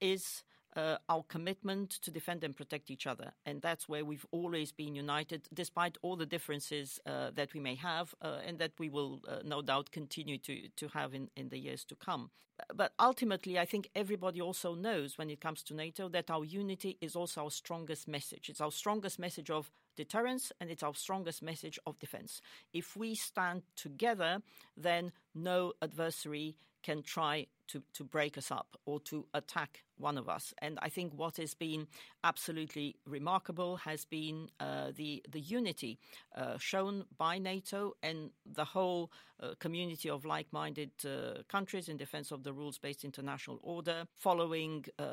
is 0.00 0.42
uh, 0.76 0.96
our 1.08 1.22
commitment 1.24 1.90
to 1.90 2.10
defend 2.10 2.44
and 2.44 2.56
protect 2.56 2.90
each 2.90 3.06
other. 3.06 3.32
And 3.46 3.62
that's 3.62 3.88
where 3.88 4.04
we've 4.04 4.26
always 4.30 4.72
been 4.72 4.94
united, 4.94 5.48
despite 5.52 5.98
all 6.02 6.16
the 6.16 6.26
differences 6.26 7.00
uh, 7.06 7.30
that 7.34 7.54
we 7.54 7.60
may 7.60 7.74
have 7.76 8.14
uh, 8.22 8.38
and 8.46 8.58
that 8.58 8.72
we 8.78 8.88
will 8.88 9.20
uh, 9.28 9.38
no 9.44 9.62
doubt 9.62 9.90
continue 9.90 10.38
to, 10.38 10.68
to 10.76 10.88
have 10.88 11.14
in, 11.14 11.30
in 11.36 11.48
the 11.48 11.58
years 11.58 11.84
to 11.84 11.94
come. 11.94 12.30
But 12.74 12.92
ultimately, 13.00 13.58
I 13.58 13.64
think 13.64 13.90
everybody 13.94 14.40
also 14.40 14.74
knows 14.74 15.18
when 15.18 15.28
it 15.28 15.40
comes 15.40 15.62
to 15.64 15.74
NATO 15.74 16.08
that 16.10 16.30
our 16.30 16.44
unity 16.44 16.96
is 17.00 17.16
also 17.16 17.44
our 17.44 17.50
strongest 17.50 18.06
message. 18.06 18.48
It's 18.48 18.60
our 18.60 18.70
strongest 18.70 19.18
message 19.18 19.50
of 19.50 19.70
deterrence 19.96 20.52
and 20.60 20.70
it's 20.70 20.82
our 20.82 20.94
strongest 20.94 21.42
message 21.42 21.78
of 21.86 21.98
defense. 21.98 22.40
If 22.72 22.96
we 22.96 23.14
stand 23.14 23.62
together, 23.76 24.42
then 24.76 25.12
no 25.34 25.72
adversary 25.82 26.56
can 26.84 27.02
try 27.02 27.46
to, 27.66 27.82
to 27.94 28.04
break 28.04 28.36
us 28.36 28.50
up 28.50 28.76
or 28.84 29.00
to 29.00 29.26
attack 29.32 29.84
one 29.96 30.18
of 30.18 30.28
us. 30.28 30.52
And 30.58 30.78
I 30.82 30.90
think 30.90 31.14
what 31.14 31.38
has 31.38 31.54
been 31.54 31.86
absolutely 32.22 32.96
remarkable 33.06 33.76
has 33.78 34.04
been 34.04 34.50
uh, 34.60 34.92
the 34.94 35.22
the 35.30 35.40
unity 35.40 35.98
uh, 36.36 36.58
shown 36.58 37.04
by 37.16 37.38
NATO 37.38 37.94
and 38.02 38.30
the 38.44 38.66
whole 38.66 39.10
uh, 39.40 39.54
community 39.60 40.10
of 40.10 40.24
like-minded 40.24 40.90
uh, 41.04 41.42
countries 41.48 41.88
in 41.88 41.96
defense 41.96 42.30
of 42.32 42.42
the 42.42 42.52
rules-based 42.52 43.04
international 43.04 43.58
order, 43.62 44.04
following 44.14 44.84
uh, 44.98 45.04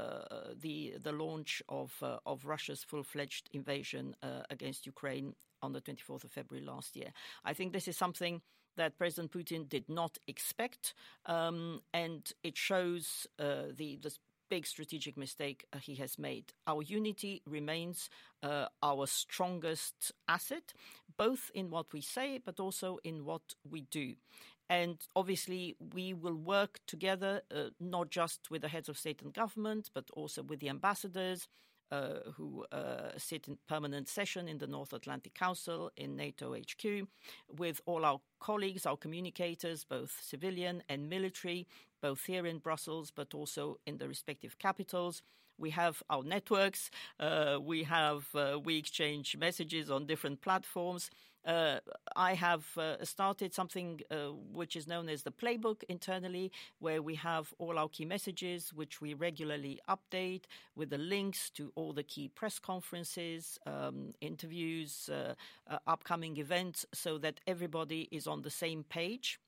the 0.60 0.96
the 1.02 1.14
launch 1.14 1.62
of 1.70 1.94
uh, 2.02 2.18
of 2.26 2.46
Russia's 2.46 2.84
full-fledged 2.84 3.50
invasion 3.54 4.16
against 4.50 4.86
Ukraine 4.86 5.36
on 5.62 5.74
the 5.74 5.82
24th 5.82 6.24
of 6.24 6.32
February 6.32 6.66
last 6.66 6.96
year. 6.96 7.12
I 7.46 7.54
think 7.54 7.72
this 7.72 7.88
is 7.88 7.98
something 7.98 8.42
that 8.78 8.98
President 8.98 9.32
Putin 9.32 9.68
did 9.68 9.90
not 9.90 10.18
expect, 10.28 10.94
um, 11.26 11.82
and 11.94 12.32
it 12.44 12.58
shows 12.58 13.28
uh, 13.40 13.64
the, 13.76 13.98
the 14.02 14.16
big 14.50 14.68
strategic 14.68 15.18
mistake 15.18 15.66
uh, 15.72 15.78
he 15.78 15.96
has 15.96 16.20
made. 16.20 16.54
Our 16.68 16.82
unity 16.82 17.42
remains 17.48 18.10
uh, 18.44 18.66
our 18.84 19.08
strongest 19.08 20.12
asset, 20.28 20.74
both 21.18 21.50
in 21.56 21.70
what 21.70 21.94
we 21.94 22.02
say, 22.02 22.40
but 22.44 22.60
also 22.60 23.00
in 23.04 23.24
what 23.24 23.56
we 23.70 23.82
do. 23.82 24.16
And 24.70 24.98
obviously, 25.16 25.76
we 25.94 26.14
will 26.14 26.36
work 26.36 26.80
together, 26.86 27.42
uh, 27.54 27.70
not 27.80 28.10
just 28.10 28.52
with 28.52 28.62
the 28.62 28.70
heads 28.70 28.90
of 28.90 28.98
state 28.98 29.22
and 29.22 29.34
government, 29.34 29.90
but 29.94 30.06
also 30.14 30.44
with 30.44 30.60
the 30.60 30.70
ambassadors, 30.70 31.48
uh, 31.91 32.32
who 32.36 32.65
uh, 32.71 33.12
sit 33.17 33.47
in 33.47 33.58
permanent 33.67 34.08
session 34.08 34.47
in 34.47 34.58
the 34.58 34.67
North 34.67 34.93
Atlantic 34.93 35.34
Council 35.34 35.91
in 35.97 36.15
NATO 36.15 36.56
HQ, 36.56 37.08
with 37.58 37.82
all 37.86 38.06
our 38.06 38.19
colleagues, 38.39 38.86
our 38.86 38.97
communicators, 38.97 39.84
both 39.84 40.17
civilian 40.21 40.84
and 40.89 41.10
military, 41.10 41.67
both 42.01 42.25
here 42.25 42.45
in 42.45 42.60
Brussels, 42.60 43.12
but 43.13 43.34
also 43.34 43.77
in 43.86 43.97
the 43.97 44.08
respective 44.08 44.58
capitals. 44.58 45.21
We 45.58 45.69
have 45.71 46.01
our 46.10 46.23
networks. 46.23 46.89
Uh, 47.19 47.60
we 47.62 47.84
have 47.84 48.27
uh, 48.34 48.60
we 48.63 48.77
exchange 48.77 49.38
messages 49.38 49.91
on 49.91 50.08
different 50.08 50.41
platforms. 50.41 51.12
Uh, 51.45 51.80
I 52.15 52.36
have 52.36 52.65
uh, 52.77 53.04
started 53.04 53.54
something 53.54 54.01
uh, 54.12 54.27
which 54.54 54.75
is 54.75 54.88
known 54.88 55.10
as 55.10 55.23
the 55.23 55.32
playbook 55.32 55.84
internally, 55.89 56.51
where 56.80 57.01
we 57.01 57.15
have 57.15 57.54
all 57.58 57.80
our 57.80 57.89
key 57.89 58.06
messages, 58.06 58.73
which 58.73 59.01
we 59.01 59.13
regularly 59.13 59.80
update 59.89 60.43
with 60.75 60.89
the 60.89 60.97
links 60.97 61.49
to 61.51 61.71
all 61.75 61.93
the 61.93 62.04
key 62.04 62.27
press 62.27 62.60
conferences, 62.60 63.58
um, 63.65 64.13
interviews, 64.21 65.10
uh, 65.12 65.34
uh, 65.69 65.80
upcoming 65.88 66.38
events, 66.38 66.86
so 66.93 67.17
that 67.17 67.39
everybody 67.47 68.08
is 68.12 68.27
on 68.27 68.43
the 68.43 68.51
same 68.51 68.84
page. 68.84 69.39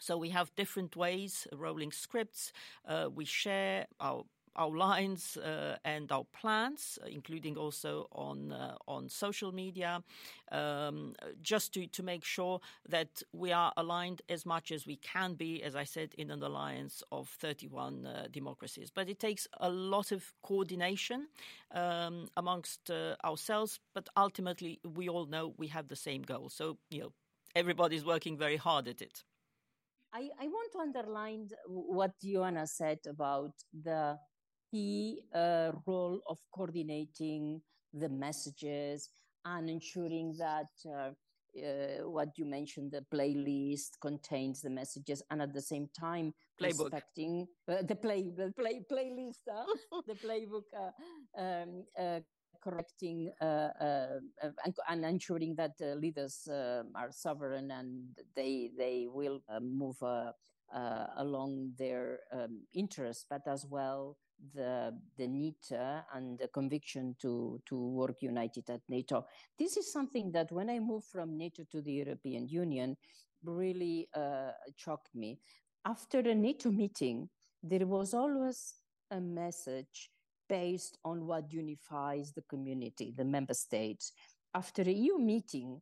So 0.00 0.18
we 0.18 0.30
have 0.30 0.54
different 0.56 0.96
ways, 0.96 1.46
rolling 1.52 1.92
scripts. 1.92 2.52
Uh, 2.86 3.08
we 3.14 3.24
share 3.24 3.86
our 4.00 4.24
our 4.56 4.76
lines 4.76 5.36
uh, 5.36 5.76
and 5.84 6.10
our 6.10 6.24
plans, 6.32 6.98
including 7.08 7.56
also 7.56 8.08
on 8.12 8.52
uh, 8.52 8.74
on 8.88 9.08
social 9.08 9.52
media, 9.52 10.02
um, 10.52 11.14
just 11.42 11.72
to, 11.74 11.86
to 11.86 12.02
make 12.02 12.24
sure 12.24 12.60
that 12.88 13.22
we 13.32 13.52
are 13.52 13.72
aligned 13.76 14.22
as 14.28 14.44
much 14.46 14.72
as 14.72 14.86
we 14.86 14.96
can 14.96 15.34
be, 15.34 15.62
as 15.62 15.76
I 15.76 15.84
said, 15.84 16.14
in 16.18 16.30
an 16.30 16.42
alliance 16.42 17.02
of 17.12 17.28
31 17.28 18.06
uh, 18.06 18.26
democracies. 18.30 18.90
But 18.90 19.08
it 19.08 19.18
takes 19.18 19.46
a 19.60 19.70
lot 19.70 20.12
of 20.12 20.32
coordination 20.42 21.28
um, 21.72 22.28
amongst 22.36 22.90
uh, 22.90 23.16
ourselves, 23.24 23.80
but 23.94 24.08
ultimately 24.16 24.80
we 24.84 25.08
all 25.08 25.26
know 25.26 25.54
we 25.56 25.68
have 25.68 25.88
the 25.88 25.96
same 25.96 26.22
goal. 26.22 26.48
So, 26.48 26.78
you 26.90 27.00
know, 27.00 27.12
everybody's 27.54 28.04
working 28.04 28.36
very 28.36 28.56
hard 28.56 28.88
at 28.88 29.02
it. 29.02 29.24
I, 30.12 30.30
I 30.40 30.48
want 30.48 30.72
to 30.72 30.78
underline 30.78 31.48
what 31.66 32.12
Oana 32.24 32.66
said 32.66 33.00
about 33.06 33.52
the 33.72 34.18
key 34.70 35.22
uh, 35.34 35.72
role 35.86 36.20
of 36.28 36.38
coordinating 36.52 37.60
the 37.92 38.08
messages 38.08 39.10
and 39.44 39.70
ensuring 39.70 40.34
that 40.38 40.68
uh, 40.86 41.10
uh, 41.56 42.06
what 42.08 42.36
you 42.36 42.44
mentioned, 42.44 42.92
the 42.92 43.04
playlist 43.14 43.98
contains 44.00 44.60
the 44.60 44.68
messages, 44.68 45.22
and 45.30 45.40
at 45.40 45.54
the 45.54 45.62
same 45.62 45.88
time 45.98 46.34
playbook. 46.60 46.84
respecting 46.84 47.46
uh, 47.68 47.82
the 47.82 47.94
play 47.94 48.30
the 48.36 48.52
play 48.58 48.84
playlist, 48.92 49.40
the 50.06 50.14
playbook, 50.14 50.64
uh, 50.76 51.40
um, 51.40 51.84
uh, 51.98 52.20
correcting 52.62 53.30
and, 53.40 54.74
and, 54.88 55.04
ensuring 55.04 55.54
that 55.54 55.78
the 55.78 55.94
leaders 55.94 56.46
are 56.50 57.10
sovereign 57.10 57.70
and 57.70 58.02
they 58.34 58.70
they 58.76 59.06
will 59.08 59.40
move 59.62 60.02
along 61.16 61.72
their 61.78 62.20
um, 62.32 62.60
interests, 62.74 63.24
but 63.30 63.42
as 63.46 63.64
well 63.64 64.16
the 64.54 64.94
the 65.16 65.26
need 65.26 65.56
uh, 65.72 66.00
and 66.14 66.38
the 66.38 66.48
conviction 66.48 67.16
to 67.20 67.60
to 67.66 67.76
work 67.76 68.22
united 68.22 68.68
at 68.70 68.80
NATO. 68.88 69.26
This 69.58 69.76
is 69.76 69.92
something 69.92 70.32
that 70.32 70.52
when 70.52 70.70
I 70.70 70.78
moved 70.78 71.06
from 71.06 71.36
NATO 71.36 71.64
to 71.70 71.80
the 71.80 71.92
European 71.92 72.48
Union 72.48 72.96
really 73.44 74.08
uh, 74.14 74.52
shocked 74.76 75.14
me. 75.14 75.38
After 75.84 76.18
a 76.18 76.34
NATO 76.34 76.70
meeting, 76.70 77.28
there 77.62 77.86
was 77.86 78.14
always 78.14 78.74
a 79.10 79.20
message 79.20 80.10
based 80.48 80.98
on 81.04 81.26
what 81.26 81.52
unifies 81.52 82.32
the 82.32 82.42
community, 82.42 83.12
the 83.16 83.24
member 83.24 83.54
states. 83.54 84.12
After 84.54 84.82
a 84.82 84.92
EU 84.92 85.18
meeting, 85.18 85.80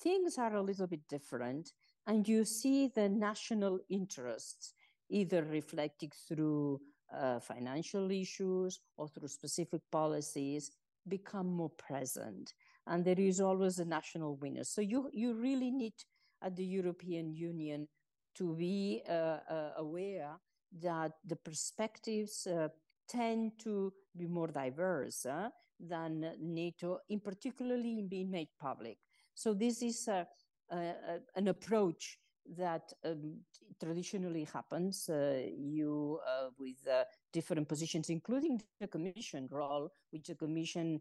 things 0.00 0.38
are 0.38 0.56
a 0.56 0.62
little 0.62 0.86
bit 0.86 1.06
different, 1.08 1.72
and 2.06 2.26
you 2.26 2.44
see 2.44 2.88
the 2.88 3.08
national 3.08 3.78
interests 3.88 4.74
either 5.08 5.44
reflected 5.44 6.12
through 6.28 6.80
uh, 7.14 7.40
financial 7.40 8.10
issues 8.10 8.80
or 8.96 9.08
through 9.08 9.28
specific 9.28 9.82
policies 9.90 10.70
become 11.08 11.46
more 11.46 11.70
present. 11.70 12.52
And 12.86 13.04
there 13.04 13.18
is 13.18 13.40
always 13.40 13.78
a 13.78 13.84
national 13.84 14.36
winner. 14.36 14.64
So 14.64 14.80
you, 14.80 15.10
you 15.12 15.34
really 15.34 15.70
need 15.70 15.94
at 16.42 16.56
the 16.56 16.64
European 16.64 17.34
Union 17.34 17.88
to 18.36 18.54
be 18.54 19.02
uh, 19.08 19.38
uh, 19.50 19.70
aware 19.78 20.36
that 20.80 21.12
the 21.24 21.36
perspectives 21.36 22.46
uh, 22.46 22.68
tend 23.08 23.52
to 23.60 23.92
be 24.16 24.26
more 24.26 24.48
diverse 24.48 25.24
uh, 25.26 25.48
than 25.80 26.32
NATO, 26.40 26.98
in 27.08 27.20
particularly 27.20 27.98
in 27.98 28.08
being 28.08 28.30
made 28.30 28.48
public. 28.60 28.98
So 29.34 29.54
this 29.54 29.82
is 29.82 30.08
a, 30.08 30.26
a, 30.70 30.92
an 31.34 31.48
approach 31.48 32.18
that 32.56 32.92
um, 33.04 33.38
traditionally 33.82 34.46
happens. 34.52 35.08
Uh, 35.08 35.42
you 35.56 36.20
uh, 36.26 36.48
with 36.58 36.86
uh, 36.90 37.04
different 37.32 37.68
positions, 37.68 38.08
including 38.10 38.60
the 38.80 38.86
commission 38.86 39.48
role, 39.50 39.90
which 40.10 40.26
the 40.28 40.34
commission 40.34 41.00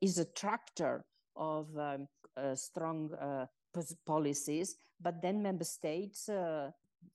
is 0.00 0.18
a 0.18 0.26
tractor 0.26 1.04
of 1.36 1.66
um, 1.78 2.06
strong 2.54 3.10
uh, 3.14 3.46
policies, 4.04 4.76
but 5.00 5.22
then 5.22 5.42
member 5.42 5.64
states 5.64 6.28
uh, 6.28 6.70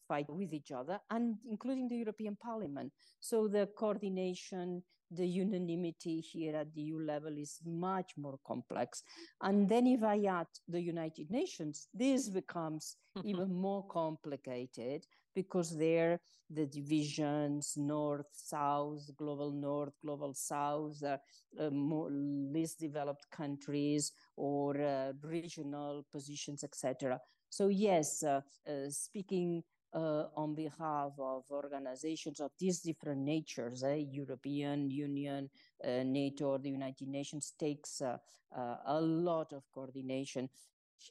fight 0.07 0.29
with 0.29 0.53
each 0.53 0.71
other, 0.71 0.99
and 1.11 1.37
including 1.49 1.87
the 1.87 1.95
European 1.97 2.35
Parliament. 2.35 2.91
So 3.19 3.47
the 3.47 3.67
coordination, 3.77 4.83
the 5.11 5.25
unanimity 5.25 6.19
here 6.19 6.55
at 6.55 6.73
the 6.73 6.81
EU 6.81 6.99
level 6.99 7.37
is 7.37 7.59
much 7.65 8.13
more 8.17 8.39
complex. 8.45 9.03
And 9.41 9.69
then 9.69 9.87
if 9.87 10.03
I 10.03 10.23
add 10.25 10.47
the 10.67 10.81
United 10.81 11.29
Nations, 11.31 11.87
this 11.93 12.29
becomes 12.29 12.97
even 13.23 13.53
more 13.53 13.85
complicated 13.87 15.05
because 15.33 15.77
there 15.77 16.19
the 16.49 16.65
divisions, 16.65 17.73
north, 17.77 18.27
south, 18.31 19.09
global 19.17 19.51
north, 19.51 19.93
global 20.03 20.33
south, 20.33 21.03
uh, 21.03 21.17
uh, 21.59 21.69
more 21.69 22.09
least 22.09 22.79
developed 22.79 23.29
countries 23.31 24.13
or 24.35 24.81
uh, 24.81 25.11
regional 25.21 26.05
positions, 26.11 26.63
etc. 26.63 27.19
So 27.49 27.67
yes, 27.67 28.23
uh, 28.23 28.41
uh, 28.67 28.89
speaking 28.89 29.63
uh, 29.93 30.25
on 30.35 30.55
behalf 30.55 31.11
of 31.19 31.43
organizations 31.51 32.39
of 32.39 32.51
these 32.59 32.81
different 32.81 33.21
natures, 33.21 33.83
eh, 33.83 34.05
European 34.11 34.89
Union, 34.89 35.49
uh, 35.83 36.03
NATO, 36.03 36.57
the 36.57 36.69
United 36.69 37.07
Nations, 37.07 37.53
takes 37.57 38.01
uh, 38.01 38.17
uh 38.55 38.77
a 38.85 39.01
lot 39.01 39.53
of 39.53 39.63
coordination. 39.73 40.49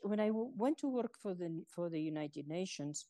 When 0.02 0.20
I 0.20 0.28
w- 0.28 0.52
went 0.56 0.78
to 0.78 0.88
work 0.88 1.16
for 1.18 1.34
the 1.34 1.64
for 1.68 1.88
the 1.88 2.00
United 2.00 2.48
Nations, 2.48 3.06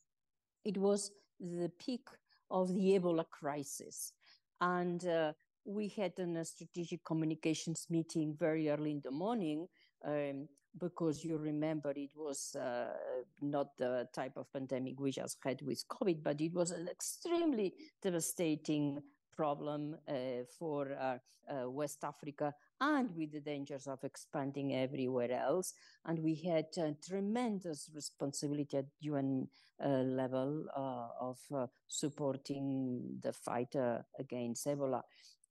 it 0.64 0.76
was 0.76 1.10
the 1.40 1.70
peak 1.78 2.08
of 2.50 2.72
the 2.74 2.98
Ebola 2.98 3.24
crisis, 3.28 4.12
and 4.60 5.06
uh, 5.06 5.32
we 5.64 5.88
had 5.88 6.12
a 6.18 6.44
strategic 6.44 7.04
communications 7.04 7.86
meeting 7.90 8.36
very 8.38 8.68
early 8.68 8.92
in 8.92 9.00
the 9.02 9.10
morning 9.10 9.66
um, 10.04 10.48
because 10.78 11.24
you 11.24 11.36
remember 11.38 11.92
it 11.96 12.10
was 12.14 12.54
uh, 12.56 12.92
not 13.40 13.76
the 13.78 14.08
type 14.14 14.36
of 14.36 14.52
pandemic 14.52 15.00
we 15.00 15.10
just 15.10 15.38
had 15.42 15.62
with 15.62 15.84
COVID, 15.88 16.22
but 16.22 16.40
it 16.40 16.52
was 16.52 16.70
an 16.70 16.88
extremely 16.88 17.74
devastating 18.02 19.02
problem 19.36 19.96
uh, 20.08 20.44
for 20.58 20.92
uh, 20.92 21.18
uh, 21.48 21.70
West 21.70 22.02
Africa 22.02 22.52
and 22.80 23.14
with 23.14 23.32
the 23.32 23.40
dangers 23.40 23.86
of 23.86 24.02
expanding 24.02 24.74
everywhere 24.74 25.30
else. 25.32 25.74
And 26.04 26.18
we 26.18 26.34
had 26.34 26.66
a 26.78 26.94
tremendous 27.06 27.90
responsibility 27.94 28.78
at 28.78 28.86
UN 29.00 29.48
uh, 29.84 29.88
level 29.88 30.64
uh, 30.74 31.08
of 31.20 31.38
uh, 31.54 31.66
supporting 31.86 33.20
the 33.22 33.32
fight 33.32 33.74
against 34.18 34.66
Ebola. 34.66 35.02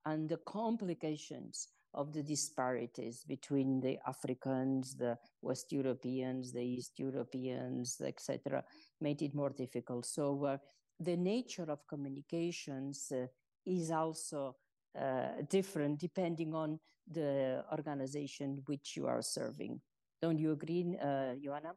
And 0.05 0.27
the 0.29 0.39
complications 0.45 1.67
of 1.95 2.13
the 2.13 2.23
disparities 2.23 3.23
between 3.27 3.79
the 3.79 3.97
Africans, 4.08 4.95
the 4.95 5.17
West 5.41 5.71
Europeans, 5.71 6.51
the 6.51 6.62
East 6.62 6.99
Europeans, 6.99 8.01
etc., 8.01 8.63
made 9.01 9.21
it 9.21 9.34
more 9.34 9.49
difficult. 9.49 10.05
So 10.05 10.45
uh, 10.45 10.58
the 10.99 11.17
nature 11.17 11.69
of 11.69 11.88
communications 11.88 13.12
uh, 13.12 13.25
is 13.65 13.91
also 13.91 14.55
uh, 14.99 15.41
different 15.49 15.99
depending 15.99 16.53
on 16.53 16.79
the 17.12 17.63
organization 17.71 18.62
which 18.65 18.95
you 18.95 19.08
are 19.08 19.21
serving. 19.21 19.79
Don't 20.21 20.39
you 20.39 20.51
agree, 20.51 20.97
uh, 21.01 21.36
Oana? 21.47 21.73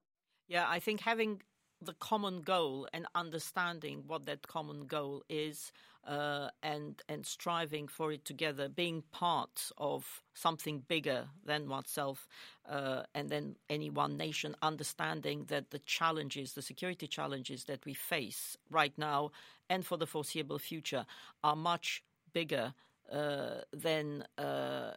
Yeah, 0.49 0.67
I 0.69 0.79
think 0.81 1.01
having 1.01 1.43
the 1.81 1.95
common 1.95 2.43
goal 2.43 2.89
and 2.93 3.07
understanding 3.15 4.03
what 4.07 4.27
that 4.27 4.47
common 4.47 4.87
goal 4.87 5.23
is 5.29 5.73
uh, 6.07 6.49
and 6.63 7.03
and 7.09 7.27
striving 7.27 7.87
for 7.87 8.13
it 8.13 8.25
together 8.25 8.69
being 8.69 9.03
part 9.13 9.71
of 9.77 10.23
something 10.35 10.83
bigger 10.89 11.29
than 11.45 11.69
oneself 11.69 12.27
uh, 12.69 13.03
and 13.15 13.29
then 13.31 13.57
any 13.69 13.91
one 13.91 14.17
nation 14.17 14.57
understanding 14.63 15.45
that 15.49 15.71
the 15.71 15.79
challenges 15.81 16.55
the 16.55 16.63
security 16.63 17.07
challenges 17.07 17.65
that 17.65 17.85
we 17.85 17.95
face 17.95 18.57
right 18.71 18.97
now 18.97 19.31
and 19.69 19.85
for 19.85 19.97
the 19.97 20.07
foreseeable 20.07 20.59
future 20.59 21.05
are 21.45 21.57
much 21.57 22.03
bigger 22.33 22.73
uh, 23.13 23.63
than 23.73 24.25
uh, 24.37 24.93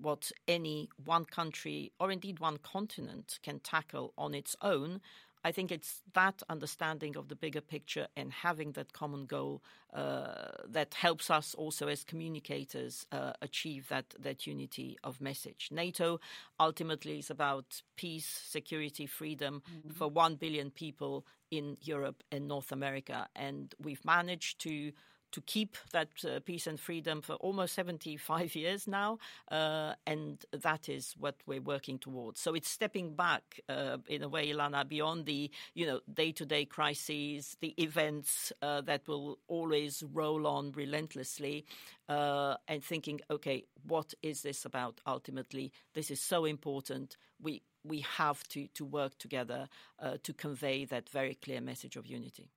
what 0.00 0.30
any 0.46 0.88
one 1.02 1.24
country 1.24 1.92
or 1.98 2.10
indeed 2.10 2.38
one 2.38 2.58
continent 2.58 3.38
can 3.42 3.58
tackle 3.58 4.12
on 4.18 4.34
its 4.34 4.54
own. 4.60 5.00
I 5.44 5.52
think 5.52 5.70
it's 5.70 6.00
that 6.14 6.42
understanding 6.48 7.16
of 7.16 7.28
the 7.28 7.36
bigger 7.36 7.60
picture 7.60 8.08
and 8.16 8.32
having 8.32 8.72
that 8.72 8.94
common 8.94 9.26
goal 9.26 9.62
uh, 9.92 10.50
that 10.66 10.94
helps 10.94 11.30
us 11.30 11.54
also 11.54 11.86
as 11.88 12.02
communicators 12.02 13.06
uh, 13.12 13.34
achieve 13.42 13.88
that 13.88 14.14
that 14.18 14.46
unity 14.46 14.96
of 15.04 15.20
message. 15.20 15.68
NATO 15.70 16.18
ultimately 16.58 17.18
is 17.18 17.30
about 17.30 17.82
peace, 17.96 18.26
security, 18.26 19.06
freedom 19.06 19.62
mm-hmm. 19.70 19.90
for 19.90 20.08
one 20.08 20.36
billion 20.36 20.70
people 20.70 21.26
in 21.50 21.76
Europe 21.82 22.22
and 22.32 22.48
North 22.48 22.72
America, 22.72 23.28
and 23.36 23.74
we've 23.78 24.04
managed 24.04 24.60
to 24.60 24.92
to 25.34 25.40
keep 25.40 25.76
that 25.90 26.10
uh, 26.24 26.38
peace 26.44 26.68
and 26.68 26.78
freedom 26.78 27.20
for 27.20 27.34
almost 27.34 27.74
75 27.74 28.54
years 28.62 28.86
now. 28.86 29.18
Uh, 29.50 29.94
and 30.06 30.44
that 30.52 30.88
is 30.88 31.16
what 31.18 31.34
we're 31.44 31.60
working 31.60 31.98
towards. 31.98 32.40
So 32.40 32.54
it's 32.54 32.68
stepping 32.68 33.16
back 33.16 33.60
uh, 33.68 33.98
in 34.06 34.22
a 34.22 34.28
way, 34.28 34.52
Ilana, 34.52 34.88
beyond 34.88 35.26
the, 35.26 35.50
you 35.74 35.86
know, 35.86 35.98
day-to-day 36.12 36.66
crises, 36.66 37.56
the 37.60 37.74
events 37.82 38.52
uh, 38.62 38.80
that 38.82 39.08
will 39.08 39.40
always 39.48 40.04
roll 40.12 40.46
on 40.46 40.70
relentlessly 40.70 41.64
uh, 42.08 42.54
and 42.68 42.84
thinking, 42.84 43.20
okay, 43.28 43.64
what 43.88 44.14
is 44.22 44.42
this 44.42 44.64
about 44.64 45.00
ultimately? 45.04 45.72
This 45.94 46.12
is 46.12 46.20
so 46.20 46.44
important. 46.44 47.16
We, 47.42 47.62
we 47.82 48.00
have 48.18 48.46
to, 48.50 48.68
to 48.68 48.84
work 48.84 49.18
together 49.18 49.68
uh, 49.98 50.18
to 50.22 50.32
convey 50.32 50.84
that 50.84 51.08
very 51.08 51.34
clear 51.34 51.60
message 51.60 51.96
of 51.96 52.06
unity. 52.06 52.52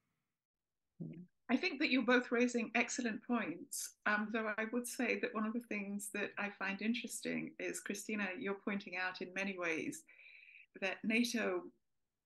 Yeah. 0.99 1.17
I 1.49 1.55
think 1.55 1.79
that 1.79 1.89
you're 1.89 2.03
both 2.03 2.31
raising 2.31 2.71
excellent 2.75 3.23
points, 3.25 3.95
um, 4.05 4.29
though 4.33 4.51
I 4.57 4.65
would 4.73 4.85
say 4.85 5.19
that 5.21 5.33
one 5.33 5.45
of 5.45 5.53
the 5.53 5.61
things 5.61 6.09
that 6.13 6.31
I 6.37 6.49
find 6.59 6.81
interesting 6.81 7.51
is, 7.59 7.79
Cristina, 7.79 8.27
you're 8.37 8.55
pointing 8.65 8.97
out 8.97 9.21
in 9.21 9.33
many 9.33 9.57
ways 9.57 10.03
that 10.81 10.97
NATO, 11.05 11.63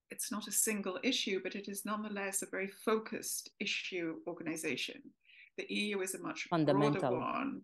it's 0.10 0.31
not 0.31 0.47
a 0.47 0.51
single 0.51 0.97
issue, 1.03 1.39
but 1.43 1.55
it 1.55 1.67
is 1.67 1.86
nonetheless 1.86 2.41
a 2.41 2.47
very 2.47 2.71
focused 2.84 3.51
issue 3.60 4.15
organization. 4.25 5.01
The 5.57 5.71
EU 5.71 6.01
is 6.01 6.15
a 6.15 6.19
much 6.19 6.47
broader 6.49 7.12
one 7.12 7.62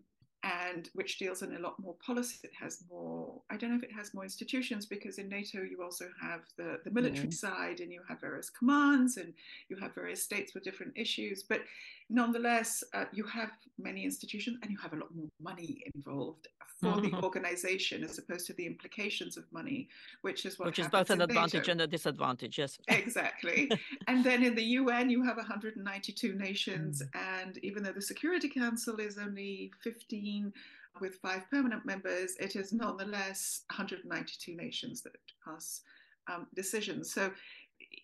and 0.48 0.88
which 0.94 1.18
deals 1.18 1.42
in 1.42 1.54
a 1.54 1.58
lot 1.58 1.78
more 1.78 1.94
policy. 1.94 2.38
It 2.42 2.52
has 2.58 2.82
more, 2.90 3.40
I 3.50 3.56
don't 3.56 3.70
know 3.70 3.76
if 3.76 3.82
it 3.82 3.92
has 3.92 4.14
more 4.14 4.24
institutions 4.24 4.86
because 4.86 5.18
in 5.18 5.28
NATO 5.28 5.62
you 5.62 5.82
also 5.82 6.06
have 6.22 6.40
the, 6.56 6.80
the 6.84 6.90
military 6.90 7.28
mm. 7.28 7.34
side 7.34 7.80
and 7.80 7.92
you 7.92 8.00
have 8.08 8.20
various 8.20 8.48
commands 8.48 9.16
and 9.18 9.34
you 9.68 9.76
have 9.76 9.94
various 9.94 10.22
states 10.22 10.54
with 10.54 10.64
different 10.64 10.92
issues. 10.96 11.42
But 11.42 11.60
nonetheless, 12.10 12.82
uh, 12.94 13.04
you 13.12 13.24
have 13.24 13.50
many 13.78 14.04
institutions 14.04 14.58
and 14.62 14.70
you 14.70 14.78
have 14.78 14.92
a 14.92 14.96
lot 14.96 15.14
more 15.14 15.28
money 15.40 15.82
involved 15.94 16.48
for 16.80 16.92
mm-hmm. 16.92 17.10
the 17.10 17.22
organization 17.24 18.04
as 18.04 18.18
opposed 18.18 18.46
to 18.46 18.52
the 18.52 18.64
implications 18.64 19.36
of 19.36 19.44
money, 19.52 19.88
which 20.22 20.46
is 20.46 20.58
what 20.58 20.66
which 20.66 20.78
is 20.78 20.88
both 20.88 21.10
an 21.10 21.20
advantage 21.20 21.66
NATO. 21.66 21.72
and 21.72 21.80
a 21.80 21.86
disadvantage. 21.86 22.58
Yes, 22.58 22.78
exactly. 22.88 23.70
and 24.06 24.22
then 24.22 24.44
in 24.44 24.54
the 24.54 24.62
UN, 24.62 25.10
you 25.10 25.22
have 25.24 25.36
192 25.36 26.34
nations, 26.34 27.02
mm. 27.02 27.42
and 27.42 27.58
even 27.58 27.82
though 27.82 27.92
the 27.92 28.02
Security 28.02 28.48
Council 28.48 28.96
is 29.00 29.18
only 29.18 29.72
15 29.82 30.52
with 31.00 31.16
five 31.16 31.48
permanent 31.50 31.84
members, 31.84 32.36
it 32.38 32.54
is 32.54 32.72
nonetheless 32.72 33.62
192 33.70 34.56
nations 34.56 35.02
that 35.02 35.12
pass 35.44 35.82
um, 36.28 36.46
decisions. 36.54 37.12
So 37.12 37.30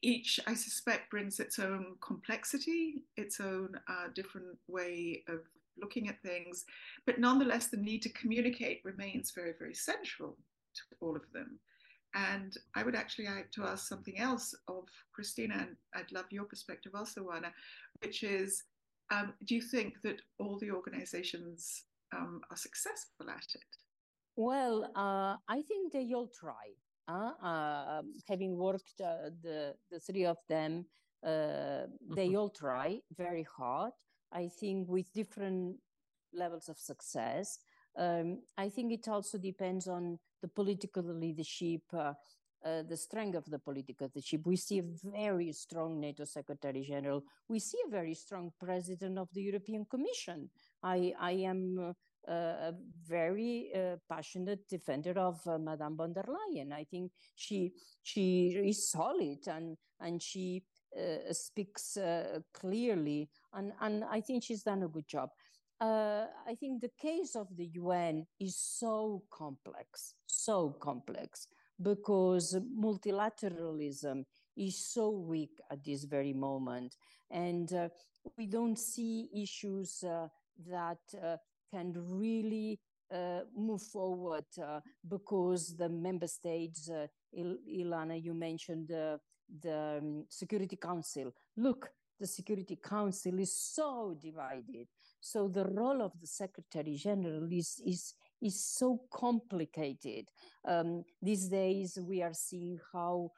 each, 0.02 0.40
I 0.46 0.54
suspect, 0.54 1.10
brings 1.10 1.40
its 1.40 1.58
own 1.58 1.96
complexity, 2.00 3.02
its 3.16 3.40
own 3.40 3.78
uh, 3.88 4.08
different 4.14 4.56
way 4.68 5.22
of 5.28 5.40
looking 5.80 6.08
at 6.08 6.22
things. 6.22 6.64
But 7.06 7.18
nonetheless, 7.18 7.68
the 7.68 7.76
need 7.76 8.02
to 8.02 8.08
communicate 8.10 8.80
remains 8.84 9.32
very, 9.34 9.52
very 9.58 9.74
central 9.74 10.36
to 10.74 10.82
all 11.00 11.16
of 11.16 11.22
them. 11.32 11.58
And 12.14 12.56
I 12.76 12.84
would 12.84 12.94
actually 12.94 13.26
like 13.26 13.50
to 13.52 13.64
ask 13.64 13.88
something 13.88 14.18
else 14.18 14.54
of 14.68 14.84
Cristina, 15.12 15.54
and 15.58 15.76
I'd 15.94 16.12
love 16.12 16.26
your 16.30 16.44
perspective 16.44 16.92
also, 16.94 17.22
Oana, 17.22 17.50
which 18.02 18.22
is 18.22 18.62
um, 19.10 19.34
do 19.46 19.54
you 19.54 19.60
think 19.62 20.00
that 20.02 20.20
all 20.38 20.58
the 20.58 20.70
organizations 20.70 21.84
um, 22.14 22.40
are 22.50 22.56
successful 22.56 23.28
at 23.28 23.46
it? 23.54 23.62
Well, 24.36 24.90
uh, 24.96 25.36
I 25.48 25.62
think 25.68 25.92
they 25.92 26.12
all 26.14 26.30
try. 26.40 26.72
Uh, 27.06 27.32
uh, 27.42 28.02
having 28.26 28.56
worked 28.56 29.00
uh, 29.00 29.30
the, 29.42 29.74
the 29.90 30.00
three 30.00 30.24
of 30.24 30.38
them, 30.48 30.86
uh, 31.22 31.86
they 32.14 32.28
mm-hmm. 32.28 32.36
all 32.36 32.50
try 32.50 32.98
very 33.16 33.46
hard. 33.56 33.92
I 34.32 34.48
think 34.48 34.88
with 34.88 35.12
different 35.12 35.76
levels 36.32 36.68
of 36.68 36.78
success. 36.78 37.58
Um, 37.96 38.40
I 38.58 38.68
think 38.68 38.92
it 38.92 39.08
also 39.08 39.38
depends 39.38 39.86
on 39.86 40.18
the 40.42 40.48
political 40.48 41.02
leadership, 41.02 41.82
uh, 41.92 42.14
uh, 42.64 42.82
the 42.82 42.96
strength 42.96 43.36
of 43.36 43.44
the 43.44 43.58
political 43.58 44.10
leadership. 44.12 44.40
We 44.44 44.56
see 44.56 44.78
a 44.78 44.84
very 45.04 45.52
strong 45.52 46.00
NATO 46.00 46.24
Secretary 46.24 46.82
General. 46.82 47.22
We 47.48 47.60
see 47.60 47.78
a 47.86 47.90
very 47.90 48.14
strong 48.14 48.52
President 48.58 49.18
of 49.18 49.28
the 49.32 49.42
European 49.42 49.84
Commission. 49.84 50.50
I, 50.82 51.14
I 51.20 51.32
am 51.32 51.78
uh, 51.78 51.92
a 52.28 52.74
very 53.06 53.70
uh, 53.74 53.96
passionate 54.08 54.68
defender 54.68 55.18
of 55.18 55.40
uh, 55.46 55.58
Madame 55.58 55.96
von 55.96 56.12
der 56.12 56.24
Leyen. 56.26 56.72
I 56.72 56.84
think 56.84 57.12
she 57.34 57.72
she 58.02 58.48
is 58.64 58.90
solid 58.90 59.46
and 59.48 59.76
and 60.00 60.22
she 60.22 60.62
uh, 60.96 61.32
speaks 61.32 61.98
clearly, 62.52 63.28
and, 63.52 63.72
and 63.80 64.04
I 64.04 64.20
think 64.20 64.42
she's 64.42 64.62
done 64.62 64.82
a 64.82 64.88
good 64.88 65.08
job. 65.08 65.30
Uh, 65.80 66.26
I 66.46 66.54
think 66.54 66.80
the 66.80 66.92
case 66.98 67.34
of 67.34 67.48
the 67.56 67.66
UN 67.74 68.26
is 68.40 68.56
so 68.56 69.22
complex, 69.30 70.14
so 70.24 70.70
complex, 70.80 71.48
because 71.82 72.56
multilateralism 72.78 74.24
is 74.56 74.86
so 74.92 75.10
weak 75.10 75.60
at 75.70 75.84
this 75.84 76.04
very 76.04 76.32
moment. 76.32 76.96
And 77.30 77.72
uh, 77.72 77.88
we 78.38 78.46
don't 78.46 78.78
see 78.78 79.28
issues 79.34 80.04
uh, 80.04 80.28
that 80.68 81.38
can 81.74 81.92
really 81.96 82.78
move 83.56 83.82
forward 83.82 84.44
because 85.06 85.76
the 85.76 85.88
member 85.88 86.26
states, 86.26 86.90
Il- 87.32 87.58
Ilana, 87.80 88.16
you 88.22 88.34
mentioned 88.34 88.88
the 88.88 89.98
um, 89.98 90.24
Security 90.28 90.76
Council. 90.76 91.32
Look, 91.56 91.90
the 92.18 92.26
Security 92.26 92.76
Council 92.76 93.38
is 93.38 93.52
so 93.74 94.16
divided. 94.20 94.86
So 95.20 95.48
the 95.48 95.64
role 95.64 96.02
of 96.02 96.12
the 96.20 96.26
Secretary 96.26 96.96
General 96.96 97.48
is 97.50 97.80
is 97.84 98.14
is 98.40 98.64
so 98.64 99.00
complicated. 99.10 100.28
Um, 100.66 101.04
these 101.20 101.48
days, 101.48 101.98
we 102.00 102.22
are 102.22 102.34
seeing 102.34 102.78
how 102.92 103.30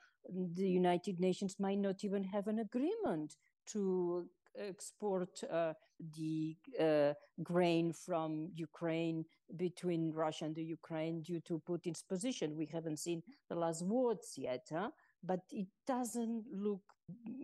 the 0.55 0.69
United 0.69 1.21
Nations 1.21 1.57
might 1.59 1.79
not 1.79 2.05
even 2.05 2.25
have 2.25 2.49
an 2.49 2.59
agreement 2.59 3.37
to 3.73 4.29
export 4.59 5.43
uh, 5.51 5.73
the 6.17 6.57
uh, 6.81 7.15
grain 7.43 7.93
from 7.93 8.51
Ukraine 8.55 9.25
between 9.57 10.13
Russia 10.13 10.45
and 10.45 10.55
the 10.55 10.65
Ukraine 10.65 11.23
due 11.23 11.41
to 11.41 11.63
Putin's 11.69 12.03
position. 12.03 12.57
We 12.57 12.67
haven't 12.67 12.99
seen 12.99 13.23
the 13.49 13.57
last 13.57 13.83
words 13.83 14.35
yet, 14.37 14.67
huh? 14.71 14.91
but 15.23 15.41
it 15.51 15.69
doesn't 15.87 16.45
look 16.53 16.83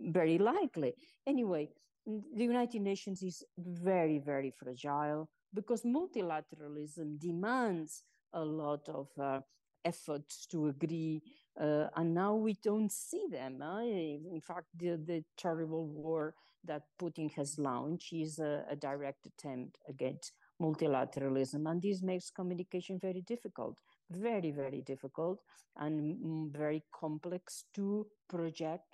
very 0.07 0.37
likely. 0.37 0.93
Anyway, 1.25 1.69
the 2.05 2.43
United 2.43 2.81
Nations 2.81 3.23
is 3.23 3.43
very, 3.57 4.19
very 4.19 4.51
fragile 4.51 5.29
because 5.53 5.83
multilateralism 5.83 7.19
demands 7.19 8.03
a 8.33 8.43
lot 8.43 8.87
of 8.89 9.07
uh, 9.19 9.39
efforts 9.85 10.45
to 10.47 10.67
agree 10.67 11.21
uh, 11.59 11.87
and 11.95 12.13
now 12.13 12.35
we 12.35 12.57
don't 12.63 12.91
see 12.91 13.25
them. 13.29 13.61
In 13.61 14.41
fact, 14.41 14.67
the, 14.75 14.97
the 15.05 15.23
terrible 15.37 15.85
war 15.85 16.33
that 16.65 16.83
Putin 17.01 17.31
has 17.33 17.57
launched 17.59 18.13
is 18.13 18.39
a, 18.39 18.65
a 18.69 18.75
direct 18.75 19.25
attempt 19.25 19.77
against 19.87 20.31
multilateralism. 20.61 21.69
And 21.69 21.81
this 21.81 22.01
makes 22.01 22.29
communication 22.29 22.99
very 22.99 23.21
difficult, 23.21 23.77
very, 24.09 24.51
very 24.51 24.81
difficult, 24.81 25.39
and 25.77 26.51
very 26.53 26.83
complex 26.93 27.65
to 27.75 28.07
project 28.29 28.85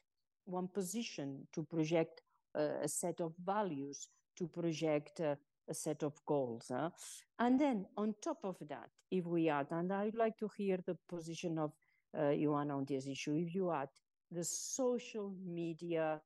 one 0.45 0.67
position, 0.67 1.47
to 1.53 1.63
project 1.63 2.21
uh, 2.57 2.81
a 2.81 2.87
set 2.87 3.21
of 3.21 3.33
values, 3.45 4.07
to 4.37 4.47
project 4.47 5.19
uh, 5.19 5.35
a 5.69 5.73
set 5.73 6.03
of 6.03 6.13
goals. 6.25 6.71
Huh? 6.71 6.89
And 7.37 7.59
then 7.59 7.85
on 7.97 8.15
top 8.23 8.39
of 8.43 8.57
that, 8.67 8.89
if 9.11 9.25
we 9.25 9.49
add, 9.49 9.67
and 9.71 9.93
I'd 9.93 10.15
like 10.15 10.37
to 10.39 10.49
hear 10.57 10.79
the 10.85 10.97
position 11.07 11.59
of 11.59 11.71
uh, 12.17 12.31
on 12.31 12.85
this 12.87 13.05
issue, 13.05 13.35
if 13.35 13.53
you 13.53 13.71
add 13.71 13.89
the 14.31 14.43
social 14.43 15.33
media 15.45 16.19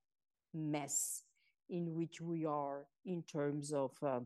mess 0.54 1.24
in 1.70 1.94
which 1.96 2.22
we 2.22 2.46
are 2.46 2.86
in 3.06 3.24
terms 3.24 3.72
of 3.74 3.92
uh, 4.04 4.20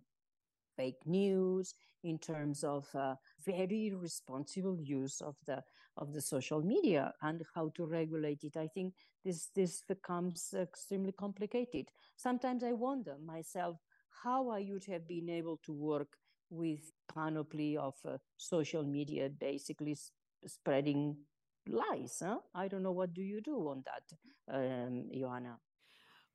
fake 0.76 1.06
news, 1.06 1.74
in 2.04 2.18
terms 2.20 2.64
of 2.64 2.88
uh, 2.96 3.16
very 3.46 3.94
responsible 3.96 4.78
use 4.80 5.22
of 5.22 5.36
the 5.46 5.62
of 5.98 6.14
the 6.14 6.22
social 6.22 6.62
media 6.62 7.12
and 7.24 7.42
how 7.56 7.70
to 7.76 7.86
regulate 7.86 8.44
it. 8.44 8.56
I 8.56 8.68
think 8.68 8.94
this 9.26 9.50
this 9.56 9.82
becomes 9.88 10.54
extremely 10.56 11.12
complicated. 11.12 11.90
Sometimes 12.16 12.64
I 12.64 12.74
wonder 12.74 13.18
myself 13.26 13.78
how 14.24 14.50
I 14.50 14.68
would 14.72 14.86
have 14.86 15.08
been 15.08 15.30
able 15.30 15.58
to 15.66 15.74
work 15.74 16.18
with 16.50 16.92
panoply 17.14 17.76
of 17.78 17.96
uh, 18.06 18.18
social 18.38 18.84
media, 18.84 19.30
basically 19.30 19.96
sp- 19.98 20.14
spreading 20.46 21.18
lies. 21.68 22.18
Huh? 22.24 22.40
I 22.54 22.68
don't 22.68 22.84
know 22.84 22.94
what 22.94 23.14
do 23.14 23.22
you 23.22 23.42
do 23.42 23.58
on 23.70 23.84
that, 23.86 24.04
um, 24.56 25.10
Oana. 25.14 25.58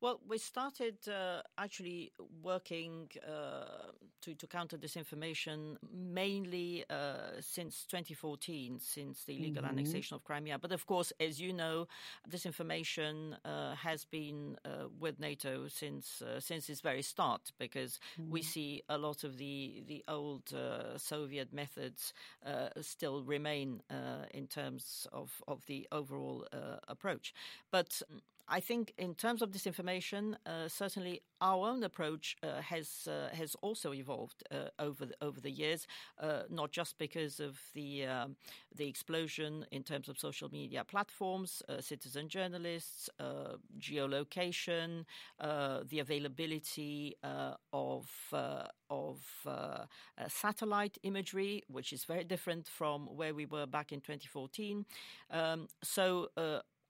Well, 0.03 0.19
we 0.27 0.37
started 0.37 0.97
uh, 1.07 1.43
actually 1.57 2.11
working 2.41 3.07
uh, 3.25 3.93
to, 4.23 4.35
to 4.35 4.47
counter 4.47 4.77
disinformation 4.77 5.77
mainly 5.93 6.83
uh, 6.89 7.39
since 7.39 7.85
2014, 7.89 8.81
since 8.81 9.23
the 9.23 9.37
illegal 9.37 9.63
mm-hmm. 9.63 9.71
annexation 9.71 10.15
of 10.15 10.25
Crimea. 10.25 10.59
But 10.59 10.73
of 10.73 10.85
course, 10.87 11.13
as 11.21 11.39
you 11.39 11.53
know, 11.53 11.87
disinformation 12.29 13.37
uh, 13.45 13.75
has 13.75 14.03
been 14.03 14.57
uh, 14.65 14.89
with 14.99 15.21
NATO 15.21 15.69
since 15.69 16.21
uh, 16.21 16.41
since 16.41 16.69
its 16.69 16.81
very 16.81 17.01
start, 17.01 17.53
because 17.57 17.97
mm-hmm. 18.19 18.29
we 18.29 18.41
see 18.41 18.83
a 18.89 18.97
lot 18.97 19.23
of 19.23 19.37
the 19.37 19.85
the 19.87 20.03
old 20.09 20.53
Soviet 20.97 21.53
methods 21.53 22.13
still 22.81 23.23
remain 23.23 23.81
in 24.33 24.47
terms 24.47 25.07
of 25.13 25.41
of 25.47 25.65
the 25.67 25.87
overall 25.93 26.45
approach. 26.89 27.33
But 27.71 28.01
I 28.47 28.59
think 28.59 28.93
in 28.97 29.15
terms 29.15 29.41
of 29.41 29.51
disinformation, 29.51 30.35
uh, 30.45 30.67
certainly 30.67 31.21
our 31.43 31.67
own 31.67 31.83
approach 31.83 32.35
uh, 32.41 32.61
has 32.61 33.07
uh, 33.07 33.35
has 33.35 33.55
also 33.61 33.93
evolved 33.93 34.43
uh, 34.49 34.69
over 34.79 35.05
the, 35.05 35.15
over 35.21 35.39
the 35.41 35.51
years, 35.51 35.87
uh, 36.19 36.43
not 36.49 36.71
just 36.71 36.97
because 36.97 37.39
of 37.39 37.59
the 37.73 38.05
um, 38.05 38.35
the 38.75 38.87
explosion 38.87 39.65
in 39.71 39.83
terms 39.83 40.09
of 40.09 40.17
social 40.17 40.49
media 40.49 40.83
platforms, 40.83 41.61
uh, 41.67 41.81
citizen 41.81 42.29
journalists, 42.29 43.09
geolocation, 43.79 45.05
the 45.39 45.99
availability 45.99 47.15
of 47.71 48.09
of 48.89 49.19
satellite 50.27 50.97
imagery, 51.03 51.63
which 51.67 51.91
is 51.93 52.05
very 52.05 52.23
different 52.23 52.67
from 52.67 53.07
where 53.07 53.33
we 53.33 53.45
were 53.45 53.65
back 53.65 53.91
in 53.91 53.99
2014. 53.99 54.85
Um, 55.31 55.67
so 55.83 56.29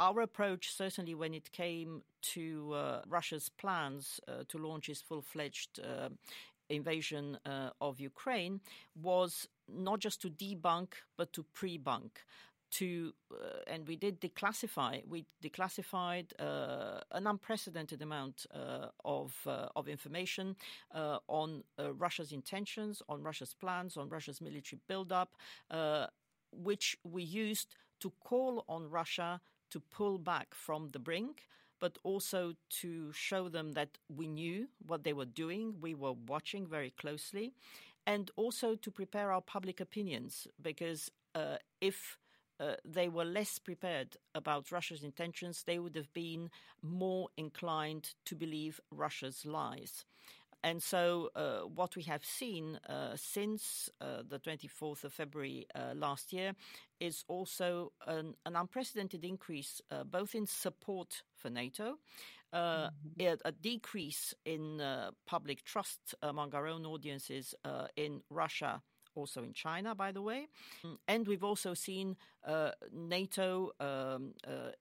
our 0.03 0.19
approach, 0.21 0.73
certainly 0.73 1.15
when 1.15 1.33
it 1.33 1.51
came 1.53 2.01
to 2.33 2.73
uh, 2.73 3.01
Russia's 3.07 3.49
plans 3.49 4.19
uh, 4.27 4.43
to 4.49 4.57
launch 4.57 4.89
its 4.89 5.01
full 5.01 5.21
fledged 5.21 5.79
uh, 5.79 6.09
invasion 6.69 7.37
uh, 7.45 7.69
of 7.79 7.99
Ukraine, 7.99 8.59
was 9.01 9.47
not 9.69 9.99
just 9.99 10.21
to 10.23 10.29
debunk, 10.29 10.89
but 11.17 11.31
to 11.33 11.45
pre 11.53 11.77
bunk. 11.77 12.11
To, 12.79 13.13
uh, 13.31 13.71
and 13.71 13.87
we 13.87 13.95
did 13.95 14.19
declassify. 14.19 15.07
We 15.07 15.25
declassified 15.43 16.27
uh, 16.39 17.01
an 17.11 17.27
unprecedented 17.27 18.01
amount 18.01 18.47
of 19.05 19.29
of 19.75 19.87
information 19.87 20.55
on 21.27 21.63
Russia's 22.03 22.31
intentions, 22.31 23.03
on 23.07 23.21
Russia's 23.21 23.53
plans, 23.53 23.95
on 23.95 24.09
Russia's 24.09 24.41
military 24.41 24.79
buildup, 24.87 25.29
which 26.51 26.97
we 27.03 27.21
used 27.21 27.75
to 27.99 28.11
call 28.29 28.65
on 28.67 28.89
Russia 28.89 29.39
to 29.73 29.81
pull 29.91 30.17
back 30.19 30.55
from 30.55 30.89
the 30.89 30.99
brink, 30.99 31.47
but 31.81 31.99
also 32.03 32.53
to 32.81 33.11
show 33.13 33.49
them 33.49 33.73
that 33.73 33.97
we 34.09 34.27
knew 34.27 34.69
what 34.87 35.03
they 35.03 35.13
were 35.13 35.25
doing, 35.25 35.75
we 35.81 35.95
were 35.95 36.13
watching 36.13 36.67
very 36.67 36.91
closely, 36.91 37.53
and 38.05 38.31
also 38.35 38.75
to 38.75 38.91
prepare 38.91 39.31
our 39.31 39.41
public 39.41 39.79
opinions 39.81 40.47
because 40.61 41.11
uh, 41.35 41.57
if 41.81 42.17
uh, 42.59 42.75
they 42.85 43.09
were 43.09 43.25
less 43.25 43.59
prepared 43.59 44.17
about 44.35 44.71
Russia's 44.71 45.03
intentions, 45.03 45.63
they 45.63 45.79
would 45.79 45.95
have 45.95 46.13
been 46.13 46.49
more 46.81 47.29
inclined 47.37 48.13
to 48.25 48.35
believe 48.35 48.79
Russia's 48.91 49.45
lies. 49.45 50.05
And 50.63 50.81
so, 50.81 51.29
uh, 51.35 51.67
what 51.67 51.95
we 51.95 52.03
have 52.03 52.23
seen 52.23 52.79
uh, 52.87 53.15
since 53.15 53.89
uh, 53.99 54.23
the 54.27 54.39
24th 54.39 55.03
of 55.03 55.11
February 55.11 55.67
uh, 55.75 55.93
last 55.93 56.31
year 56.31 56.53
is 57.01 57.25
also 57.27 57.91
an, 58.07 58.35
an 58.45 58.55
unprecedented 58.55 59.25
increase, 59.25 59.81
uh, 59.91 60.05
both 60.05 60.35
in 60.35 60.47
support 60.47 61.23
for 61.35 61.49
NATO, 61.49 61.97
uh, 62.53 62.89
mm-hmm. 63.17 63.21
a, 63.21 63.37
a, 63.49 63.51
decrease 63.51 64.33
in 64.45 64.81
public 65.25 65.65
trust 65.65 66.15
among 66.21 66.55
our 66.55 66.67
own 66.67 66.85
audiences 66.85 67.55
in 67.97 68.21
Russia 68.29 68.81
also 69.15 69.43
in 69.43 69.53
China, 69.53 69.95
by 69.95 70.11
the 70.11 70.21
way. 70.21 70.47
And 71.07 71.27
we've 71.27 71.43
also 71.43 71.73
seen 71.73 72.15
uh, 72.45 72.71
NATO 72.91 73.71
um, 73.79 74.33
uh, 74.47 74.71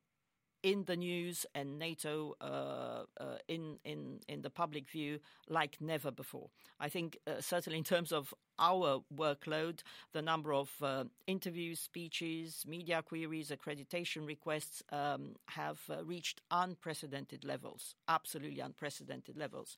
in 0.62 0.84
the 0.84 0.96
news 0.96 1.44
and 1.54 1.78
NATO 1.78 2.36
uh, 2.40 3.04
uh, 3.20 3.38
in 3.48 3.78
in 3.84 4.20
in 4.28 4.42
the 4.42 4.50
public 4.50 4.88
view 4.88 5.18
like 5.48 5.80
never 5.80 6.10
before. 6.10 6.50
I 6.78 6.88
think 6.88 7.18
uh, 7.26 7.40
certainly 7.40 7.78
in 7.78 7.84
terms 7.84 8.12
of 8.12 8.32
our 8.58 9.02
workload, 9.14 9.80
the 10.12 10.22
number 10.22 10.52
of 10.52 10.70
uh, 10.82 11.04
interviews, 11.26 11.80
speeches, 11.80 12.64
media 12.66 13.02
queries, 13.02 13.50
accreditation 13.50 14.26
requests 14.26 14.82
um, 14.92 15.34
have 15.48 15.80
uh, 15.90 16.04
reached 16.04 16.40
unprecedented 16.50 17.44
levels, 17.44 17.94
absolutely 18.08 18.60
unprecedented 18.60 19.36
levels. 19.36 19.76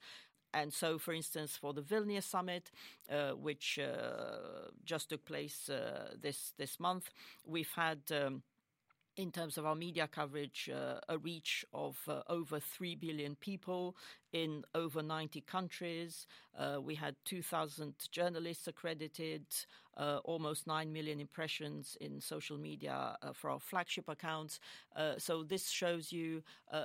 And 0.53 0.73
so, 0.73 0.99
for 0.99 1.13
instance, 1.13 1.57
for 1.57 1.73
the 1.73 1.83
Vilnius 1.83 2.23
summit, 2.25 2.71
uh, 3.11 3.31
which 3.31 3.81
just 4.85 5.09
took 5.09 5.25
place 5.25 5.69
this 6.21 6.53
this 6.59 6.79
month, 6.79 7.11
we've 7.45 7.73
had. 7.75 8.01
Um, 8.11 8.43
in 9.17 9.31
terms 9.31 9.57
of 9.59 9.65
our 9.65 9.75
media 9.75 10.09
coverage, 10.09 10.69
uh, 10.75 10.99
a 11.09 11.19
reach 11.19 11.65
of 11.73 11.99
uh, 12.09 12.23
over 12.29 12.59
3 12.59 12.97
billion 12.97 13.37
people 13.37 13.97
in 14.33 14.65
over 14.75 15.03
90 15.03 15.41
countries. 15.43 16.27
Uh, 16.59 16.79
we 16.83 16.97
had 16.97 17.15
2,000 17.25 17.95
journalists 18.11 18.67
accredited, 18.67 19.45
uh, 19.97 20.19
almost 20.25 20.67
9 20.67 20.93
million 20.93 21.21
impressions 21.21 21.97
in 22.01 22.21
social 22.21 22.59
media 22.59 23.17
uh, 23.23 23.33
for 23.33 23.51
our 23.51 23.61
flagship 23.61 24.09
accounts. 24.09 24.59
Uh, 24.97 25.13
so, 25.17 25.45
this 25.45 25.71
shows 25.71 26.11
you 26.11 26.43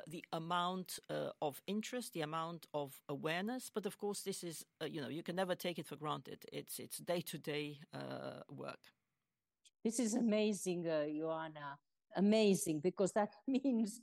the 0.08 0.24
amount 0.32 1.00
of 1.42 1.62
interest, 1.66 2.14
the 2.14 2.22
amount 2.22 2.68
of 2.76 3.02
awareness. 3.10 3.72
But 3.74 3.88
of 3.88 3.98
course, 3.98 4.22
this 4.22 4.44
is, 4.44 4.66
you 4.86 5.02
know, 5.02 5.10
you 5.10 5.24
can 5.24 5.36
never 5.36 5.56
take 5.56 5.80
it 5.80 5.88
for 5.88 5.96
granted. 5.96 6.46
It's, 6.54 6.78
it's 6.78 7.00
day 7.00 7.22
to 7.22 7.38
day 7.40 7.80
work. 8.56 8.80
This 9.84 10.00
is 10.00 10.14
amazing, 10.14 10.84
Oana 10.84 11.78
amazing 12.16 12.80
because 12.82 13.12
that 13.14 13.34
means, 13.48 14.02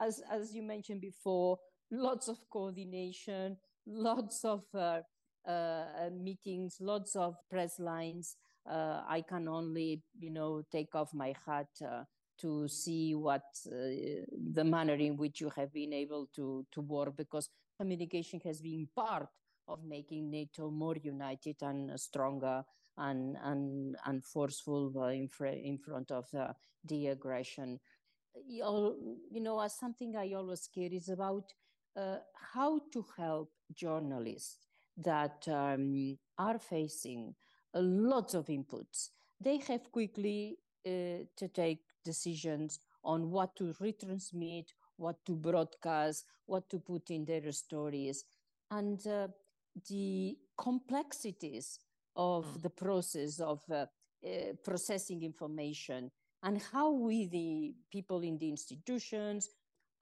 as, 0.00 0.22
as 0.30 0.54
you 0.54 0.62
mentioned 0.62 1.00
before, 1.00 1.58
lots 1.90 2.28
of 2.28 2.38
coordination, 2.50 3.56
lots 3.86 4.44
of 4.44 4.62
uh, 4.74 5.00
uh, 5.46 6.10
meetings, 6.12 6.78
lots 6.80 7.16
of 7.16 7.36
press 7.50 7.78
lines. 7.78 8.36
Uh, 8.68 9.02
I 9.06 9.22
can 9.28 9.46
only, 9.48 10.02
you 10.18 10.30
know, 10.30 10.62
take 10.72 10.94
off 10.94 11.12
my 11.12 11.34
hat 11.46 11.68
uh, 11.86 12.04
to 12.40 12.66
see 12.66 13.14
what 13.14 13.42
uh, 13.66 14.24
the 14.52 14.64
manner 14.64 14.94
in 14.94 15.16
which 15.16 15.40
you 15.40 15.50
have 15.50 15.72
been 15.72 15.92
able 15.92 16.28
to 16.34 16.66
to 16.72 16.80
work 16.80 17.16
because 17.16 17.48
communication 17.78 18.40
has 18.44 18.60
been 18.60 18.88
part 18.96 19.28
of 19.68 19.84
making 19.84 20.30
NATO 20.30 20.70
more 20.70 20.96
united 20.96 21.56
and 21.62 21.98
stronger 21.98 22.64
and 22.98 23.36
and 23.42 23.96
and 24.06 24.24
forceful 24.24 24.92
uh, 24.96 25.08
in, 25.08 25.28
fr- 25.28 25.46
in 25.46 25.78
front 25.78 26.10
of 26.10 26.26
uh, 26.34 26.52
the 26.84 27.08
aggression. 27.08 27.80
You 28.48 29.40
know, 29.40 29.60
as 29.60 29.78
something 29.78 30.16
I 30.16 30.32
always 30.32 30.68
care 30.74 30.88
is 30.92 31.08
about 31.08 31.52
uh, 31.96 32.16
how 32.52 32.80
to 32.92 33.04
help 33.16 33.50
journalists 33.74 34.66
that 34.96 35.46
um, 35.48 36.18
are 36.38 36.58
facing 36.58 37.34
a 37.74 37.80
lot 37.80 38.34
of 38.34 38.46
inputs. 38.46 39.10
They 39.40 39.58
have 39.68 39.90
quickly 39.92 40.58
uh, 40.86 41.26
to 41.36 41.48
take 41.52 41.80
decisions 42.04 42.80
on 43.04 43.30
what 43.30 43.54
to 43.56 43.74
retransmit, 43.80 44.66
what 44.96 45.24
to 45.26 45.34
broadcast, 45.36 46.24
what 46.46 46.68
to 46.70 46.78
put 46.78 47.10
in 47.10 47.24
their 47.24 47.52
stories. 47.52 48.24
And 48.70 49.04
uh, 49.06 49.28
the 49.88 50.36
complexities 50.56 51.78
of 52.16 52.46
mm. 52.46 52.62
the 52.62 52.70
process 52.70 53.40
of 53.40 53.62
uh, 53.70 53.86
uh, 54.24 54.52
processing 54.62 55.22
information 55.22 56.10
and 56.42 56.60
how 56.72 56.90
we, 56.90 57.26
the 57.26 57.74
people 57.90 58.20
in 58.20 58.38
the 58.38 58.48
institutions, 58.48 59.48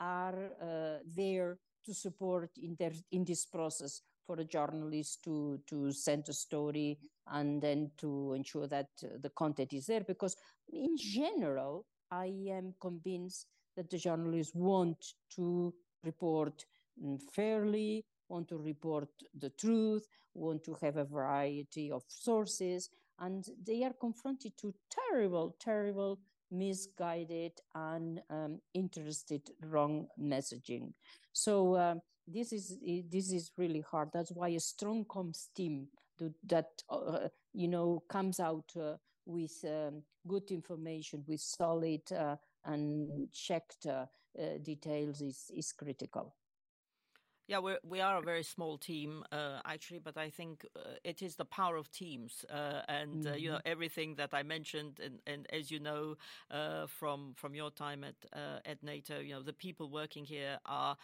are 0.01 0.51
uh, 0.61 0.99
there 1.17 1.59
to 1.85 1.95
support 1.95 2.51
in, 2.61 2.77
their, 2.79 2.93
in 3.13 3.25
this 3.25 3.47
process 3.47 4.03
for 4.27 4.41
a 4.41 4.45
journalist 4.45 5.23
to, 5.25 5.61
to 5.67 5.93
send 5.93 6.29
a 6.29 6.33
story 6.33 6.99
and 7.29 7.63
then 7.63 7.91
to 7.99 8.33
ensure 8.35 8.67
that 8.67 8.89
uh, 9.05 9.09
the 9.21 9.31
content 9.31 9.73
is 9.73 9.87
there. 9.87 10.03
Because 10.07 10.37
in 10.73 10.97
general, 10.97 11.87
I 12.11 12.33
am 12.51 12.75
convinced 12.81 13.47
that 13.77 13.91
the 13.91 13.99
journalists 13.99 14.55
want 14.55 15.05
to 15.37 15.73
report 16.05 16.65
mm, 17.03 17.21
fairly, 17.33 18.05
want 18.33 18.49
to 18.49 18.57
report 18.57 19.09
the 19.39 19.51
truth, 19.51 20.07
want 20.35 20.65
to 20.65 20.77
have 20.83 20.97
a 20.97 21.05
variety 21.05 21.91
of 21.93 22.03
sources, 22.09 22.89
and 23.19 23.45
they 23.67 23.85
are 23.85 23.95
confronted 24.01 24.53
to 24.59 24.75
terrible, 24.91 25.55
terrible, 25.61 26.19
misguided, 26.51 27.53
and 27.75 28.21
um, 28.31 28.61
interested 28.75 29.43
wrong 29.63 30.07
messaging. 30.19 30.93
So 31.33 31.77
um, 31.77 32.01
this 32.27 32.53
is 32.53 32.79
this 33.11 33.33
is 33.33 33.53
really 33.57 33.85
hard. 33.91 34.09
That's 34.13 34.33
why 34.33 34.49
a 34.49 34.61
strong 34.61 35.05
comms 35.05 35.49
team 35.55 35.89
that 36.47 36.71
uh, 36.89 37.29
you 37.53 37.69
know 37.69 38.03
comes 38.09 38.41
out 38.41 38.71
uh, 38.81 38.97
with 39.27 39.65
um, 39.65 40.03
good 40.27 40.51
information, 40.51 41.25
with 41.29 41.41
solid 41.41 42.11
uh, 42.13 42.37
and 42.65 43.29
checked 43.33 43.87
uh, 43.87 44.07
uh, 44.39 44.59
details 44.63 45.21
is 45.21 45.51
is 45.55 45.73
critical. 45.73 46.35
Yeah, 47.49 47.59
we 47.59 47.77
we 47.83 48.01
are 48.01 48.19
a 48.19 48.23
very 48.23 48.45
small 48.45 48.79
team 48.79 49.25
uh, 49.33 49.61
actually, 49.65 49.99
but 49.99 50.17
I 50.17 50.31
think 50.31 50.65
uh, 50.77 50.95
it 51.05 51.23
is 51.23 51.35
the 51.35 51.45
power 51.45 51.77
of 51.77 51.91
teams, 51.91 52.45
uh, 52.49 52.83
and 52.89 53.25
mm-hmm. 53.25 53.39
you 53.39 53.51
know 53.51 53.57
mm-hmm. 53.57 53.73
everything 53.73 54.15
that 54.17 54.33
I 54.33 54.43
mentioned, 54.43 55.01
and, 55.05 55.19
and 55.27 55.47
as 55.53 55.71
you 55.71 55.81
know 55.81 56.17
from 56.87 57.35
from 57.37 57.55
your 57.55 57.71
time 57.71 58.05
at 58.05 58.15
at 58.65 58.83
NATO, 58.83 59.19
you 59.19 59.35
know 59.35 59.43
the 59.43 59.53
people 59.53 59.91
working 59.91 60.25
here 60.25 60.59
are 60.67 60.97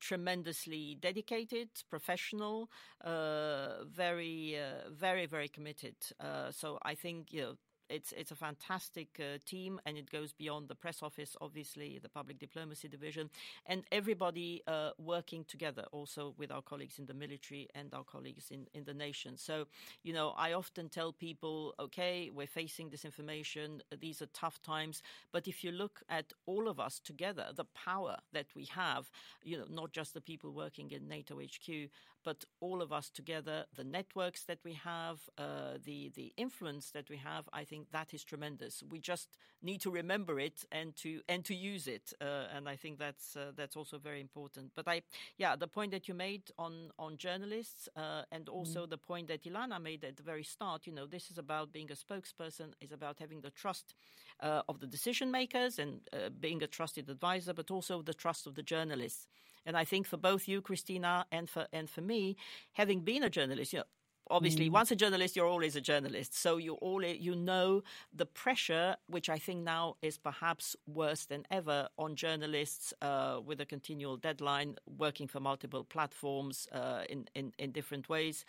tremendously 0.00 0.96
dedicated, 1.00 1.68
professional, 1.88 2.70
uh, 3.04 3.84
very, 3.84 4.58
uh, 4.58 4.88
very, 4.90 5.26
very 5.26 5.48
committed. 5.48 5.94
Uh, 6.18 6.50
so 6.50 6.78
I 6.82 6.94
think 6.94 7.32
you 7.32 7.42
know 7.42 7.54
it's 7.90 8.12
it's 8.12 8.30
a 8.30 8.36
fantastic 8.36 9.08
uh, 9.20 9.38
team, 9.44 9.80
and 9.84 9.98
it 9.98 10.10
goes 10.10 10.32
beyond 10.32 10.68
the 10.68 10.74
press 10.74 11.02
office, 11.02 11.36
obviously, 11.40 11.98
the 12.02 12.08
public 12.08 12.38
diplomacy 12.38 12.88
division, 12.88 13.30
and 13.66 13.84
everybody 13.92 14.62
uh, 14.66 14.90
working 14.98 15.44
together, 15.44 15.84
also 15.92 16.34
with 16.38 16.50
our 16.50 16.62
colleagues 16.62 16.98
in 16.98 17.06
the 17.06 17.14
military 17.14 17.68
and 17.74 17.92
our 17.92 18.04
colleagues 18.04 18.50
in 18.50 18.66
in 18.74 18.84
the 18.84 18.94
nation. 18.94 19.36
So, 19.36 19.66
you 20.02 20.12
know, 20.12 20.34
I 20.36 20.52
often 20.52 20.88
tell 20.88 21.12
people, 21.12 21.74
okay, 21.78 22.30
we're 22.32 22.46
facing 22.46 22.90
disinformation; 22.90 23.80
these 24.00 24.22
are 24.22 24.26
tough 24.32 24.62
times, 24.62 25.02
but 25.32 25.48
if 25.48 25.64
you 25.64 25.72
look 25.72 26.02
at 26.08 26.32
all 26.46 26.68
of 26.68 26.78
us 26.80 27.00
together, 27.00 27.46
the 27.54 27.64
power 27.64 28.16
that 28.32 28.46
we 28.54 28.64
have, 28.66 29.10
you 29.42 29.58
know, 29.58 29.66
not 29.68 29.92
just 29.92 30.14
the 30.14 30.20
people 30.20 30.52
working 30.52 30.90
in 30.92 31.08
NATO 31.08 31.40
HQ, 31.40 31.90
but 32.24 32.44
all 32.60 32.82
of 32.82 32.92
us 32.92 33.10
together, 33.10 33.64
the 33.76 33.84
networks 33.84 34.44
that 34.44 34.58
we 34.64 34.74
have, 34.74 35.18
uh, 35.38 35.78
the 35.84 36.10
the 36.14 36.32
influence 36.36 36.90
that 36.90 37.08
we 37.08 37.16
have, 37.16 37.48
I 37.52 37.64
think 37.64 37.90
that 37.92 38.12
is 38.14 38.24
tremendous. 38.24 38.82
We 38.88 38.98
just 38.98 39.36
need 39.62 39.80
to 39.82 39.90
remember 39.90 40.38
it 40.38 40.64
and 40.70 40.94
to 40.96 41.20
and 41.28 41.44
to 41.44 41.54
use 41.54 41.86
it, 41.86 42.12
uh, 42.20 42.46
and 42.54 42.68
I 42.68 42.76
think 42.76 42.98
that's 42.98 43.36
uh, 43.36 43.52
that's 43.56 43.76
also 43.76 43.98
very 43.98 44.20
important. 44.20 44.72
But 44.74 44.88
I, 44.88 45.02
yeah, 45.38 45.56
the 45.56 45.68
point 45.68 45.92
that 45.92 46.08
you 46.08 46.14
made 46.14 46.50
on 46.58 46.90
on 46.98 47.16
journalists, 47.16 47.88
uh, 47.96 48.22
and 48.32 48.48
also 48.48 48.86
mm. 48.86 48.90
the 48.90 48.98
point 48.98 49.28
that 49.28 49.44
Ilana 49.44 49.80
made 49.80 50.04
at 50.04 50.16
the 50.16 50.22
very 50.22 50.44
start, 50.44 50.86
you 50.86 50.92
know, 50.92 51.06
this 51.06 51.30
is 51.30 51.38
about 51.38 51.72
being 51.72 51.90
a 51.90 51.94
spokesperson, 51.94 52.72
is 52.80 52.92
about 52.92 53.18
having 53.18 53.40
the 53.40 53.50
trust 53.50 53.94
uh, 54.40 54.62
of 54.68 54.80
the 54.80 54.86
decision 54.86 55.30
makers 55.30 55.78
and 55.78 56.00
uh, 56.12 56.28
being 56.40 56.62
a 56.62 56.66
trusted 56.66 57.08
advisor, 57.08 57.54
but 57.54 57.70
also 57.70 58.02
the 58.02 58.14
trust 58.14 58.46
of 58.46 58.54
the 58.54 58.62
journalists. 58.62 59.26
And 59.66 59.76
I 59.76 59.84
think 59.84 60.06
for 60.06 60.16
both 60.16 60.48
you, 60.48 60.60
Cristina, 60.62 61.26
and 61.30 61.48
for 61.48 61.66
and 61.72 61.88
for 61.88 62.00
me, 62.00 62.36
having 62.72 63.00
been 63.00 63.22
a 63.22 63.30
journalist, 63.30 63.72
you 63.72 63.80
know, 63.80 63.84
obviously 64.30 64.68
mm. 64.68 64.72
once 64.72 64.90
a 64.90 64.96
journalist 64.96 65.36
you're 65.36 65.46
always 65.46 65.76
a 65.76 65.80
journalist 65.80 66.34
so 66.34 66.56
you 66.56 66.74
all 66.74 67.04
you 67.04 67.34
know 67.34 67.82
the 68.14 68.26
pressure 68.26 68.96
which 69.06 69.28
i 69.28 69.38
think 69.38 69.62
now 69.62 69.96
is 70.02 70.18
perhaps 70.18 70.76
worse 70.86 71.26
than 71.26 71.44
ever 71.50 71.88
on 71.98 72.14
journalists 72.14 72.92
uh, 73.02 73.38
with 73.44 73.60
a 73.60 73.66
continual 73.66 74.16
deadline 74.16 74.76
working 74.98 75.26
for 75.26 75.40
multiple 75.40 75.84
platforms 75.84 76.68
uh, 76.72 77.02
in, 77.08 77.26
in, 77.34 77.52
in 77.58 77.72
different 77.72 78.08
ways 78.08 78.44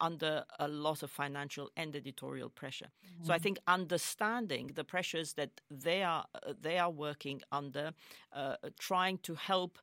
under 0.00 0.44
a 0.58 0.68
lot 0.68 1.02
of 1.02 1.10
financial 1.10 1.70
and 1.76 1.94
editorial 1.94 2.48
pressure. 2.48 2.86
Mm-hmm. 2.86 3.26
So 3.26 3.32
I 3.32 3.36
mm-hmm. 3.36 3.42
think 3.42 3.58
understanding 3.66 4.70
the 4.74 4.84
pressures 4.84 5.34
that 5.34 5.60
they 5.70 6.02
are 6.02 6.24
uh, 6.34 6.54
they 6.60 6.78
are 6.78 6.90
working 6.90 7.42
under, 7.52 7.92
uh, 8.32 8.56
trying 8.78 9.18
to 9.18 9.34
help. 9.34 9.78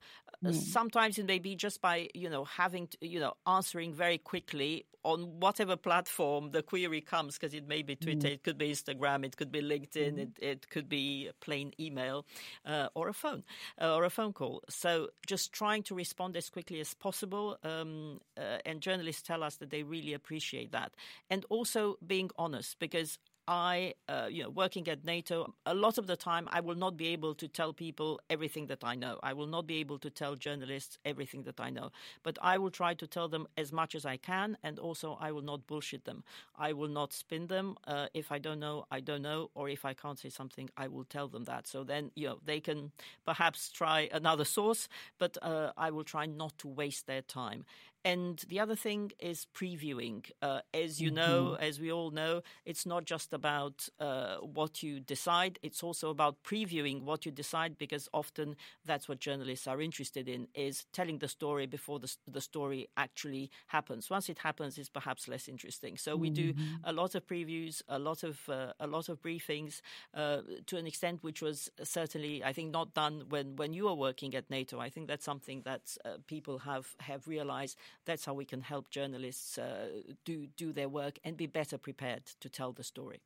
Uh, 0.46 0.50
mm. 0.50 0.56
Sometimes 0.56 1.18
it 1.18 1.26
may 1.26 1.40
be 1.40 1.56
just 1.56 1.82
by 1.82 2.10
you 2.14 2.30
know 2.30 2.46
having 2.46 2.88
to, 2.88 3.08
you 3.08 3.20
know 3.20 3.34
answering 3.46 3.94
very 3.94 4.18
quickly 4.18 4.86
on 5.04 5.37
whatever 5.40 5.76
platform 5.76 6.52
the 6.52 6.62
query 6.62 7.02
comes, 7.02 7.38
because 7.38 7.54
it 7.54 7.68
may 7.68 7.82
be 7.82 7.96
Twitter, 7.96 8.28
mm. 8.28 8.34
it 8.34 8.44
could 8.44 8.58
be 8.58 8.72
Instagram, 8.72 9.26
it 9.26 9.38
could 9.38 9.52
be 9.52 9.62
LinkedIn, 9.62 10.16
mm. 10.16 10.20
it, 10.20 10.30
it 10.40 10.70
could 10.70 10.90
be 10.90 11.30
plain 11.42 11.72
email 11.80 12.26
uh, 12.66 12.88
or 12.94 13.10
a 13.10 13.14
phone 13.14 13.44
uh, 13.82 13.96
or 13.96 14.04
a 14.04 14.10
phone 14.10 14.34
call. 14.34 14.62
So 14.70 15.10
just 15.26 15.54
trying 15.54 15.84
to 15.84 15.96
respond 15.96 16.36
as 16.38 16.50
quickly 16.50 16.80
as 16.80 16.94
possible. 16.94 17.58
Um, 17.64 18.20
uh, 18.38 18.58
and 18.66 18.82
journalists 18.82 19.22
tell 19.22 19.44
us 19.44 19.56
that 19.58 19.70
they 19.70 19.84
really 19.84 20.14
appreciate 20.14 20.72
that. 20.72 20.92
And 21.30 21.46
also 21.50 21.98
being 22.06 22.30
honest, 22.38 22.80
because 22.80 23.20
I, 23.48 23.94
uh, 24.10 24.28
you 24.30 24.44
know, 24.44 24.50
working 24.50 24.88
at 24.90 25.06
NATO, 25.06 25.54
a 25.66 25.74
lot 25.74 25.98
of 25.98 26.06
the 26.08 26.18
time 26.18 26.50
I 26.52 26.60
will 26.60 26.76
not 26.76 26.98
be 26.98 27.08
able 27.08 27.34
to 27.36 27.48
tell 27.48 27.72
people 27.72 28.20
everything 28.30 28.68
that 28.68 28.84
I 28.84 28.96
know. 28.96 29.20
I 29.24 29.34
will 29.34 29.48
not 29.48 29.66
be 29.66 29.78
able 29.78 30.00
to 30.00 30.10
tell 30.10 30.36
journalists 30.36 30.98
everything 31.06 31.44
that 31.44 31.60
I 31.60 31.70
know. 31.70 31.92
But 32.24 32.38
I 32.42 32.58
will 32.58 32.72
try 32.72 32.94
to 32.96 33.08
tell 33.08 33.30
them 33.30 33.48
as 33.58 33.72
much 33.72 33.96
as 33.96 34.06
I 34.06 34.18
can, 34.18 34.58
and 34.64 34.78
also 34.80 35.18
I 35.22 35.32
will 35.32 35.42
not 35.42 35.66
bullshit 35.66 36.04
them. 36.04 36.24
I 36.58 36.74
will 36.74 36.90
not 36.90 37.14
spin 37.14 37.48
them. 37.48 37.78
Uh, 37.88 38.08
if 38.14 38.32
I 38.32 38.38
don't 38.40 38.60
know, 38.60 38.86
I 38.92 39.00
don't 39.00 39.22
know, 39.22 39.50
or 39.56 39.70
if 39.70 39.86
I 39.86 39.94
can't 39.94 40.20
say 40.20 40.30
something, 40.30 40.70
I 40.76 40.88
will 40.90 41.06
tell 41.06 41.30
them 41.30 41.46
that. 41.46 41.68
So 41.68 41.84
then, 41.84 42.12
you 42.16 42.28
know, 42.28 42.40
they 42.44 42.60
can 42.60 42.92
perhaps 43.26 43.72
try 43.72 44.10
another 44.12 44.46
source, 44.46 44.90
but 45.20 45.38
uh, 45.42 45.72
I 45.78 45.92
will 45.92 46.04
try 46.04 46.26
not 46.26 46.58
to 46.60 46.68
waste 46.68 47.08
their 47.08 47.22
time. 47.22 47.66
And 48.08 48.42
the 48.48 48.62
other 48.62 48.78
thing 48.78 49.12
is 49.20 49.48
previewing. 49.54 50.32
Uh, 50.42 50.62
as 50.74 51.02
you 51.02 51.10
mm-hmm. 51.10 51.16
know, 51.18 51.58
as 51.60 51.78
we 51.82 51.92
all 51.92 52.10
know, 52.10 52.42
it's 52.64 52.86
not 52.86 53.04
just 53.04 53.34
about 53.34 53.90
uh, 54.00 54.38
what 54.38 54.82
you 54.82 55.02
decide, 55.02 55.60
it's 55.62 55.84
also 55.84 56.10
about 56.10 56.42
previewing 56.42 57.04
what 57.04 57.26
you 57.26 57.34
decide 57.34 57.78
because 57.78 58.08
often 58.14 58.56
that's 58.86 59.10
what 59.10 59.20
journalists 59.20 59.68
are 59.68 59.82
interested 59.82 60.30
in 60.30 60.48
is 60.56 60.86
telling 60.94 61.18
the 61.20 61.28
story 61.28 61.66
before 61.66 62.00
the, 62.00 62.10
the 62.26 62.40
story 62.40 62.88
actually 62.96 63.52
happens. 63.68 64.10
Once 64.10 64.30
it 64.30 64.38
happens, 64.38 64.78
it's 64.78 64.88
perhaps 64.88 65.28
less 65.28 65.50
interesting. 65.50 65.98
So 65.98 66.16
we 66.16 66.32
mm-hmm. 66.32 66.52
do 66.52 66.80
a 66.86 66.94
lot 66.94 67.14
of 67.14 67.28
previews, 67.28 67.82
a 67.90 68.00
lot 68.00 68.24
of 68.24 68.48
uh, 68.48 68.72
a 68.80 68.88
lot 68.88 69.10
of 69.10 69.22
briefings 69.22 69.82
uh, 70.14 70.38
to 70.68 70.78
an 70.78 70.88
extent 70.88 71.24
which 71.24 71.42
was 71.42 71.70
certainly, 71.84 72.42
I 72.42 72.54
think, 72.54 72.72
not 72.72 72.94
done 72.94 73.24
when, 73.28 73.58
when 73.58 73.74
you 73.74 73.84
were 73.84 73.96
working 73.96 74.34
at 74.34 74.50
NATO. 74.50 74.80
I 74.80 74.90
think 74.90 75.10
that's 75.10 75.26
something 75.26 75.64
that 75.66 75.98
uh, 76.06 76.20
people 76.26 76.60
have, 76.60 76.96
have 77.02 77.28
realized 77.28 77.76
that's 78.06 78.26
how 78.26 78.34
we 78.34 78.46
can 78.46 78.62
help 78.62 78.90
journalists 78.90 79.58
uh, 79.58 79.88
do 80.26 80.48
do 80.58 80.72
their 80.74 80.90
work 80.90 81.20
and 81.24 81.36
be 81.36 81.48
better 81.48 81.78
prepared 81.78 82.26
to 82.40 82.50
tell 82.50 82.72
the 82.72 82.84
story. 82.84 83.22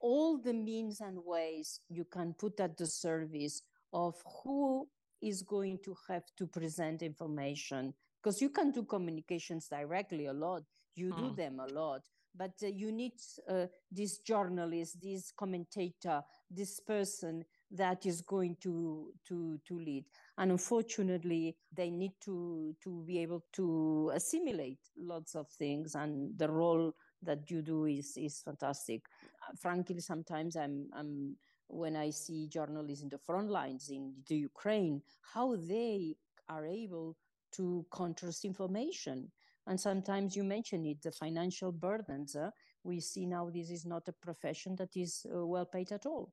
All 0.00 0.38
the 0.38 0.54
means 0.54 1.00
and 1.00 1.18
ways 1.24 1.80
you 1.88 2.04
can 2.04 2.34
put 2.34 2.58
at 2.60 2.76
the 2.76 2.86
service 2.86 3.62
of 3.92 4.14
who 4.42 4.88
is 5.22 5.42
going 5.42 5.78
to 5.84 5.94
have 6.08 6.24
to 6.36 6.46
present 6.46 7.02
information 7.02 7.92
because 8.22 8.40
you 8.40 8.50
can 8.50 8.70
do 8.70 8.82
communications 8.84 9.68
directly 9.68 10.26
a 10.26 10.32
lot 10.32 10.62
you 10.94 11.10
do 11.10 11.30
mm. 11.30 11.36
them 11.36 11.60
a 11.60 11.66
lot 11.72 12.02
but 12.36 12.52
uh, 12.62 12.66
you 12.66 12.92
need 12.92 13.12
uh, 13.48 13.66
this 13.90 14.18
journalist 14.18 15.00
this 15.02 15.32
commentator 15.36 16.22
this 16.50 16.80
person 16.80 17.44
that 17.70 18.06
is 18.06 18.20
going 18.22 18.56
to 18.60 19.12
to 19.26 19.58
to 19.66 19.78
lead 19.78 20.04
and 20.40 20.50
unfortunately 20.50 21.54
they 21.72 21.90
need 21.90 22.12
to 22.20 22.74
to 22.82 23.04
be 23.06 23.18
able 23.18 23.44
to 23.52 24.10
assimilate 24.14 24.80
lots 24.98 25.34
of 25.34 25.46
things 25.50 25.94
and 25.94 26.36
the 26.38 26.48
role 26.48 26.92
that 27.22 27.50
you 27.50 27.62
do 27.62 27.84
is 27.84 28.14
is 28.16 28.40
fantastic. 28.40 29.02
Uh, 29.46 29.52
frankly 29.60 30.00
sometimes 30.00 30.56
i'm 30.56 30.88
i'm 30.96 31.36
when 31.68 31.94
i 31.94 32.10
see 32.10 32.48
journalists 32.48 33.02
in 33.04 33.10
the 33.10 33.18
front 33.18 33.50
lines 33.50 33.90
in 33.90 34.12
the 34.28 34.36
ukraine 34.36 35.02
how 35.34 35.54
they 35.56 36.16
are 36.48 36.66
able 36.66 37.16
to 37.52 37.84
contrast 37.90 38.44
information. 38.44 39.30
And 39.66 39.78
sometimes 39.78 40.34
you 40.34 40.42
mention 40.42 40.84
it 40.86 41.02
the 41.02 41.12
financial 41.12 41.70
burdens 41.70 42.34
uh, 42.34 42.50
we 42.82 43.00
see 43.00 43.26
now 43.26 43.50
this 43.50 43.70
is 43.70 43.84
not 43.84 44.08
a 44.08 44.12
profession 44.12 44.74
that 44.76 44.96
is 44.96 45.26
uh, 45.32 45.46
well 45.46 45.66
paid 45.66 45.92
at 45.92 46.06
all 46.06 46.32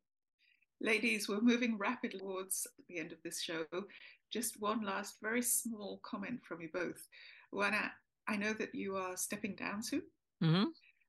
Ladies, 0.80 1.28
we're 1.28 1.42
moving 1.42 1.78
rapidly 1.78 2.20
towards 2.20 2.68
the 2.88 3.00
end 3.00 3.12
of 3.12 3.18
this 3.24 3.42
show. 3.42 3.66
Just 4.32 4.62
one 4.62 4.84
last 4.84 5.16
very 5.22 5.42
small 5.42 6.00
comment 6.04 6.40
from 6.44 6.62
you 6.62 6.70
both. 6.72 7.08
Oana, 7.54 7.90
I 8.28 8.36
know 8.36 8.54
that 8.54 8.76
you 8.76 8.96
are 8.96 9.18
stepping 9.18 9.56
down 9.56 9.82
soon. 9.82 10.04
Mm-hmm. 10.44 10.66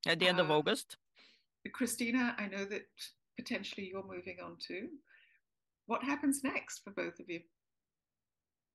At 0.07 0.19
the 0.19 0.27
end 0.27 0.39
uh, 0.39 0.43
of 0.43 0.51
August. 0.51 0.97
Cristina, 1.73 2.35
I 2.39 2.47
know 2.47 2.65
that 2.65 2.87
potentially 3.37 3.89
you're 3.91 4.03
moving 4.03 4.37
on 4.43 4.57
too. 4.59 4.87
What 5.85 6.03
happens 6.03 6.43
next 6.43 6.81
for 6.83 6.91
both 6.91 7.19
of 7.19 7.29
you? 7.29 7.41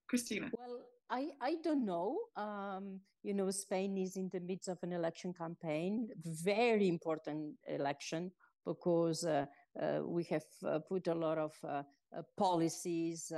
Cristina. 0.08 0.50
Well, 0.52 0.82
I, 1.10 1.28
I 1.40 1.56
don't 1.64 1.84
know. 1.84 2.18
Um, 2.36 3.00
you 3.22 3.34
know, 3.34 3.50
Spain 3.50 3.96
is 3.98 4.16
in 4.16 4.28
the 4.32 4.40
midst 4.40 4.68
of 4.68 4.78
an 4.82 4.92
election 4.92 5.32
campaign, 5.32 6.08
very 6.24 6.88
important 6.88 7.54
election 7.66 8.30
because 8.64 9.24
uh, 9.24 9.30
uh, 9.30 9.46
we 10.02 10.24
have 10.24 10.44
uh, 10.66 10.78
put 10.78 11.06
a 11.08 11.14
lot 11.14 11.38
of 11.38 11.52
uh, 11.64 11.82
policies, 12.36 13.32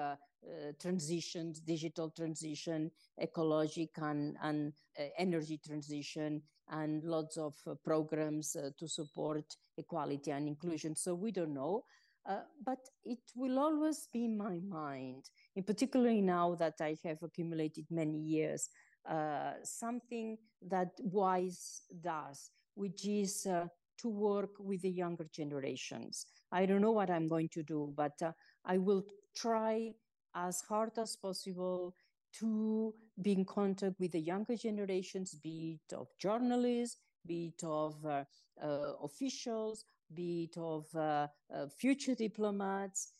transitions, 0.80 1.61
digital 1.61 2.11
transition, 2.11 2.91
ecologic 3.20 3.91
and, 3.97 4.37
and 4.43 4.72
energy 5.18 5.59
transition, 5.64 6.43
and 6.68 7.03
lots 7.05 7.37
of 7.37 7.55
programs 7.84 8.57
to 8.78 8.89
support 8.89 9.45
equality 9.78 10.30
and 10.30 10.47
inclusion. 10.47 10.95
So 10.95 11.14
we 11.14 11.32
don't 11.32 11.55
know. 11.55 11.84
Uh, 12.28 12.41
but 12.64 12.80
it 13.05 13.20
will 13.37 13.59
always 13.59 14.09
be 14.12 14.24
in 14.24 14.37
my 14.37 14.59
mind, 14.68 15.30
in 15.55 15.62
particularly 15.62 16.20
now 16.20 16.57
that 16.57 16.74
I 16.80 16.97
have 17.05 17.22
accumulated 17.22 17.87
many 17.89 18.18
years, 18.18 18.68
uh, 19.09 19.53
something 19.62 20.37
that 20.68 20.91
WIIS 21.09 21.82
does, 22.01 22.51
which 22.74 23.07
is 23.07 23.47
uh, 23.47 23.66
to 23.99 24.09
work 24.09 24.51
with 24.59 24.83
the 24.83 24.91
younger 24.91 25.27
generations. 25.33 26.27
I 26.53 26.67
don't 26.67 26.81
know 26.81 26.93
what 26.93 27.11
I'm 27.11 27.29
going 27.29 27.49
to 27.51 27.63
do, 27.63 27.93
but 27.97 28.21
uh, 28.23 28.33
I 28.65 28.79
will 28.79 29.05
try 29.37 29.93
as 30.35 30.61
hard 30.61 30.99
as 30.99 31.17
possible 31.17 31.95
to 32.39 32.95
be 33.23 33.33
in 33.33 33.45
contact 33.45 33.99
with 33.99 34.13
the 34.13 34.21
younger 34.21 34.57
generations, 34.57 35.35
be 35.35 35.81
it 35.81 35.95
of 35.95 36.09
journalists, 36.19 36.99
be 37.27 37.55
it 37.55 37.65
of 37.65 37.95
uh, 38.05 38.25
uh, 38.63 38.93
officials, 39.03 39.85
be 40.15 40.51
it 40.51 40.59
of 40.59 40.85
uh, 40.95 41.27
uh, 41.55 41.67
future 41.69 42.15
diplomats, 42.15 43.13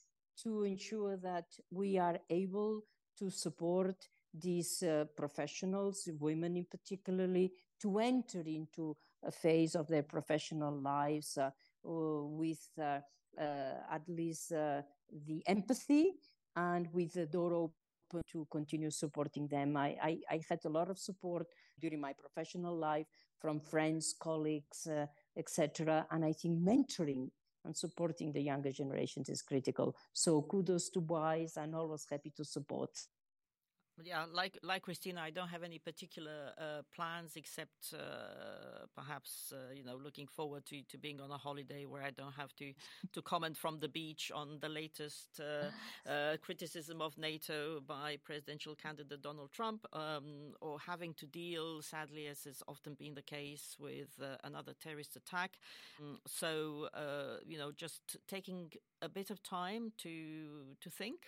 to 0.43 0.65
ensure 0.65 1.17
that 1.17 1.47
we 1.71 1.97
are 1.97 2.19
able 2.29 2.83
to 3.19 3.31
support 3.31 3.97
these 4.35 4.83
uh, 4.83 5.07
professionals, 5.17 6.09
women 6.21 6.57
in 6.57 6.67
particularly, 6.71 7.53
to 7.81 7.99
enter 7.99 8.43
into 8.45 8.97
phase 9.31 9.75
of 9.75 9.89
their 9.89 10.03
professional 10.03 10.73
lives 10.81 11.39
uh, 11.39 11.51
with 11.85 12.69
uh, 12.79 13.01
uh, 13.41 13.75
at 13.91 14.03
least 14.09 14.51
the 14.51 15.43
empathy 15.47 16.15
and 16.57 16.89
with 16.93 17.13
the 17.13 17.27
door 17.27 17.53
open 17.53 18.23
to 18.31 18.47
continue 18.51 18.91
supporting 18.91 19.49
them. 19.49 19.77
I, 19.77 19.97
I, 20.03 20.19
I, 20.31 20.41
had 20.49 20.61
a 20.65 20.69
lot 20.69 20.91
of 20.91 20.99
support 20.99 21.47
during 21.81 22.01
my 22.01 22.13
professional 22.13 22.77
life 22.77 23.07
from 23.41 23.61
friends, 23.61 24.15
colleagues, 24.19 24.87
uh, 24.87 25.07
etc. 25.37 26.07
And 26.11 26.25
I 26.25 26.33
think 26.33 26.61
mentoring 26.61 27.29
and 27.65 27.77
supporting 27.77 28.33
the 28.33 28.41
younger 28.41 28.73
generations 28.73 29.29
is 29.29 29.43
critical. 29.43 29.97
So 30.13 30.43
kudos 30.43 30.89
to 30.91 31.01
WIIS. 31.01 31.59
I'm 31.59 31.75
always 31.75 32.07
happy 32.11 32.33
to 32.37 32.45
support 32.45 32.91
yeah, 34.05 34.25
like 34.31 34.59
like 34.63 34.83
Cristina, 34.83 35.21
I 35.23 35.31
don't 35.31 35.49
have 35.49 35.63
any 35.63 35.79
particular 35.79 36.53
uh, 36.59 36.83
plans 36.95 37.33
except 37.37 37.95
uh, 37.95 38.87
perhaps 38.95 39.53
uh, 39.55 39.73
you 39.75 39.85
know 39.85 39.97
looking 39.97 40.27
forward 40.27 40.67
to, 40.67 40.83
to 40.91 40.99
being 40.99 41.21
on 41.21 41.31
a 41.31 41.39
holiday 41.39 41.87
where 41.87 42.03
I 42.03 42.11
don't 42.11 42.35
have 42.35 42.55
to 42.57 42.73
to 43.15 43.23
comment 43.23 43.57
from 43.57 43.81
the 43.81 43.89
beach 43.89 44.31
on 44.35 44.59
the 44.61 44.69
latest 44.69 45.41
uh, 45.41 45.71
uh, 46.11 46.37
criticism 46.43 47.01
of 47.01 47.17
NATO 47.17 47.81
by 47.81 48.19
presidential 48.23 48.75
candidate 48.75 49.23
Donald 49.23 49.51
Trump, 49.53 49.87
um, 49.95 50.53
or 50.61 50.79
having 50.79 51.15
to 51.15 51.27
deal, 51.27 51.81
sadly, 51.81 52.27
as 52.27 52.45
has 52.45 52.63
often 52.69 52.95
been 52.95 53.15
the 53.15 53.23
case, 53.23 53.77
with 53.81 54.11
uh, 54.21 54.37
another 54.45 54.75
terrorist 54.79 55.17
attack. 55.17 55.53
Um, 56.01 56.19
so 56.27 56.89
you 57.47 57.57
know, 57.59 57.73
just 57.73 58.17
taking 58.29 58.71
a 59.03 59.09
bit 59.09 59.31
of 59.31 59.43
time 59.43 59.93
to 59.99 60.77
to 60.81 60.91
think, 60.91 61.27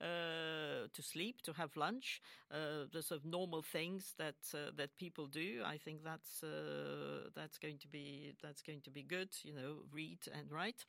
to 0.00 1.02
sleep, 1.02 1.42
to 1.42 1.52
have 1.52 1.76
lunch 1.76 2.20
uh, 2.50 2.86
the 2.92 3.02
sort 3.02 3.20
of 3.20 3.26
normal 3.26 3.62
things 3.62 4.14
that 4.18 4.36
uh, 4.54 4.70
that 4.76 4.96
people 4.96 5.26
do. 5.26 5.60
I 5.64 5.76
think 5.76 6.02
that's 6.02 6.42
uh, 6.42 7.28
that's 7.34 7.58
going 7.58 7.78
to 7.78 7.88
be 7.88 8.32
that's 8.42 8.62
going 8.62 8.80
to 8.82 8.90
be 8.90 9.02
good. 9.02 9.28
You 9.42 9.54
know, 9.54 9.76
read 9.92 10.20
and 10.32 10.50
write, 10.50 10.84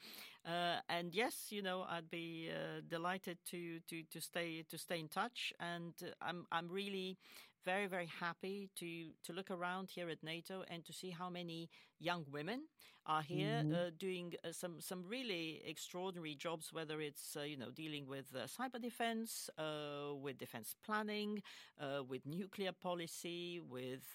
and 0.45 1.13
yes, 1.13 1.47
you 1.49 1.61
know, 1.61 1.85
I'd 1.89 2.09
be 2.09 2.49
delighted 2.87 3.37
to 3.51 3.79
to 3.89 4.03
to 4.03 4.21
stay 4.21 4.63
to 4.69 4.77
stay 4.77 4.99
in 4.99 5.09
touch, 5.09 5.53
and 5.59 5.93
I'm 6.21 6.45
I'm 6.51 6.69
really 6.69 7.17
very 7.65 7.87
very 7.87 8.09
happy 8.19 8.69
to 8.79 9.09
to 9.25 9.33
look 9.33 9.51
around 9.51 9.89
here 9.93 10.09
at 10.09 10.23
NATO 10.23 10.63
and 10.69 10.85
to 10.85 10.93
see 10.93 11.09
how 11.09 11.29
many 11.29 11.69
young 11.99 12.25
women 12.31 12.61
are 13.09 13.23
here 13.23 13.63
mm-hmm. 13.63 13.73
uh, 13.73 13.89
doing 13.97 14.33
uh, 14.43 14.51
some 14.51 14.79
some 14.79 15.03
really 15.07 15.61
extraordinary 15.65 16.35
jobs. 16.35 16.71
Whether 16.71 17.01
it's 17.01 17.35
uh, 17.35 17.41
you 17.41 17.57
know 17.57 17.71
dealing 17.71 18.07
with 18.07 18.27
uh, 18.35 18.45
cyber 18.45 18.79
defense, 18.79 19.49
uh, 19.57 20.13
with 20.15 20.37
defense 20.37 20.75
planning, 20.85 21.41
uh, 21.81 22.03
with 22.07 22.25
nuclear 22.25 22.71
policy, 22.71 23.59
with 23.59 24.05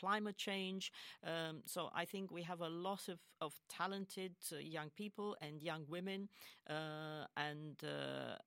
climate 0.00 0.36
change. 0.36 0.92
Um, 1.24 1.62
so 1.64 1.90
I 1.94 2.04
think 2.04 2.30
we 2.30 2.42
have 2.42 2.60
a 2.60 2.68
lot 2.68 3.08
of 3.08 3.18
of 3.40 3.54
talented 3.70 4.34
young 4.60 4.90
people 4.90 5.34
and 5.40 5.62
young 5.62 5.86
women, 5.88 6.28
and 6.68 7.76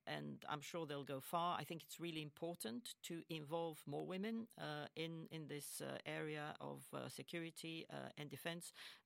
and 0.06 0.44
I'm 0.48 0.60
sure 0.60 0.86
they'll 0.86 1.10
go 1.16 1.20
far. 1.20 1.58
I 1.58 1.64
think 1.64 1.82
it's 1.82 1.98
really 1.98 2.22
important 2.22 2.94
to 3.08 3.22
involve 3.28 3.82
more 3.86 4.06
women 4.06 4.46
in 4.94 5.26
in 5.32 5.48
this 5.48 5.82
area 6.06 6.54
of 6.60 6.84
security 7.08 7.86
and 8.18 8.30
defense. 8.30 8.53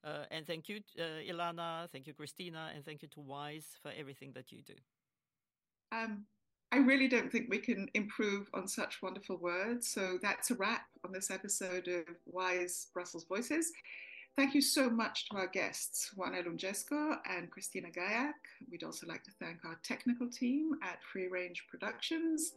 And 0.03 0.45
thank 0.45 0.69
you, 0.69 0.79
uh, 0.97 1.21
Ilana. 1.31 1.89
Thank 1.91 2.07
you, 2.07 2.13
Cristina. 2.13 2.71
And 2.75 2.83
thank 2.85 3.01
you 3.01 3.07
to 3.09 3.19
WIIS 3.19 3.65
for 3.81 3.91
everything 3.97 4.31
that 4.33 4.51
you 4.51 4.61
do. 4.63 4.75
Um, 5.91 6.25
I 6.71 6.77
really 6.77 7.07
don't 7.07 7.31
think 7.31 7.47
we 7.49 7.57
can 7.57 7.89
improve 7.95 8.47
on 8.53 8.67
such 8.67 9.01
wonderful 9.01 9.37
words. 9.37 9.89
So 9.89 10.19
that's 10.21 10.51
a 10.51 10.55
wrap 10.55 10.85
on 11.03 11.11
this 11.11 11.31
episode 11.31 11.87
of 11.87 12.05
WIIS 12.31 12.93
Brussels 12.93 13.25
Voices. 13.25 13.71
Thank 14.37 14.53
you 14.53 14.61
so 14.61 14.89
much 14.89 15.27
to 15.27 15.37
our 15.37 15.47
guests, 15.47 16.11
Oana 16.17 16.45
Lungescu 16.45 17.17
and 17.29 17.51
Cristina 17.51 17.89
Gallach. 17.91 18.35
We'd 18.71 18.83
also 18.83 19.05
like 19.07 19.23
to 19.23 19.31
thank 19.39 19.65
our 19.65 19.79
technical 19.83 20.29
team 20.29 20.75
at 20.83 21.03
Free 21.11 21.27
Range 21.27 21.61
Productions. 21.69 22.53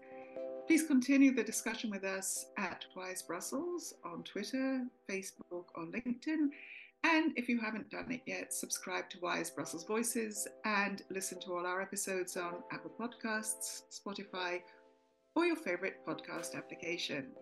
Please 0.68 0.84
continue 0.84 1.34
the 1.34 1.42
discussion 1.42 1.90
with 1.90 2.04
us 2.04 2.46
at 2.56 2.84
WIIS 2.96 3.26
Brussels 3.26 3.94
on 4.04 4.22
Twitter, 4.22 4.84
Facebook, 5.10 5.64
or 5.74 5.86
LinkedIn. 5.86 6.50
And 7.04 7.32
if 7.36 7.48
you 7.48 7.58
haven't 7.58 7.90
done 7.90 8.12
it 8.12 8.22
yet, 8.26 8.52
subscribe 8.52 9.10
to 9.10 9.18
WIIS 9.18 9.52
Brussels 9.54 9.84
Voices 9.84 10.46
and 10.64 11.02
listen 11.10 11.40
to 11.40 11.54
all 11.54 11.66
our 11.66 11.82
episodes 11.82 12.36
on 12.36 12.62
Apple 12.70 12.92
Podcasts, 12.98 13.82
Spotify, 13.90 14.62
or 15.34 15.44
your 15.44 15.56
favorite 15.56 16.06
podcast 16.06 16.54
application. 16.54 17.32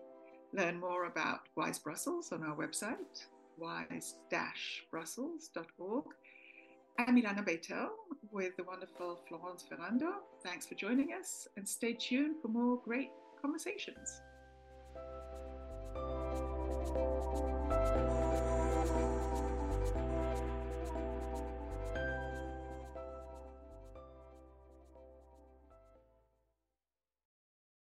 Learn 0.53 0.79
more 0.79 1.05
about 1.05 1.41
WIIS 1.57 1.83
Brussels 1.83 2.31
on 2.31 2.43
our 2.43 2.55
website, 2.55 3.27
wise-brussels.org. 3.57 6.05
I'm 6.97 7.21
Ilana 7.21 7.45
Bet-El 7.45 7.91
with 8.31 8.57
the 8.57 8.63
wonderful 8.63 9.19
Florence 9.27 9.63
Ferrando. 9.67 10.23
Thanks 10.43 10.65
for 10.65 10.73
joining 10.75 11.13
us 11.13 11.47
and 11.55 11.67
stay 11.67 11.93
tuned 11.93 12.41
for 12.41 12.47
more 12.47 12.81
great 12.83 13.11
conversations. 13.41 14.21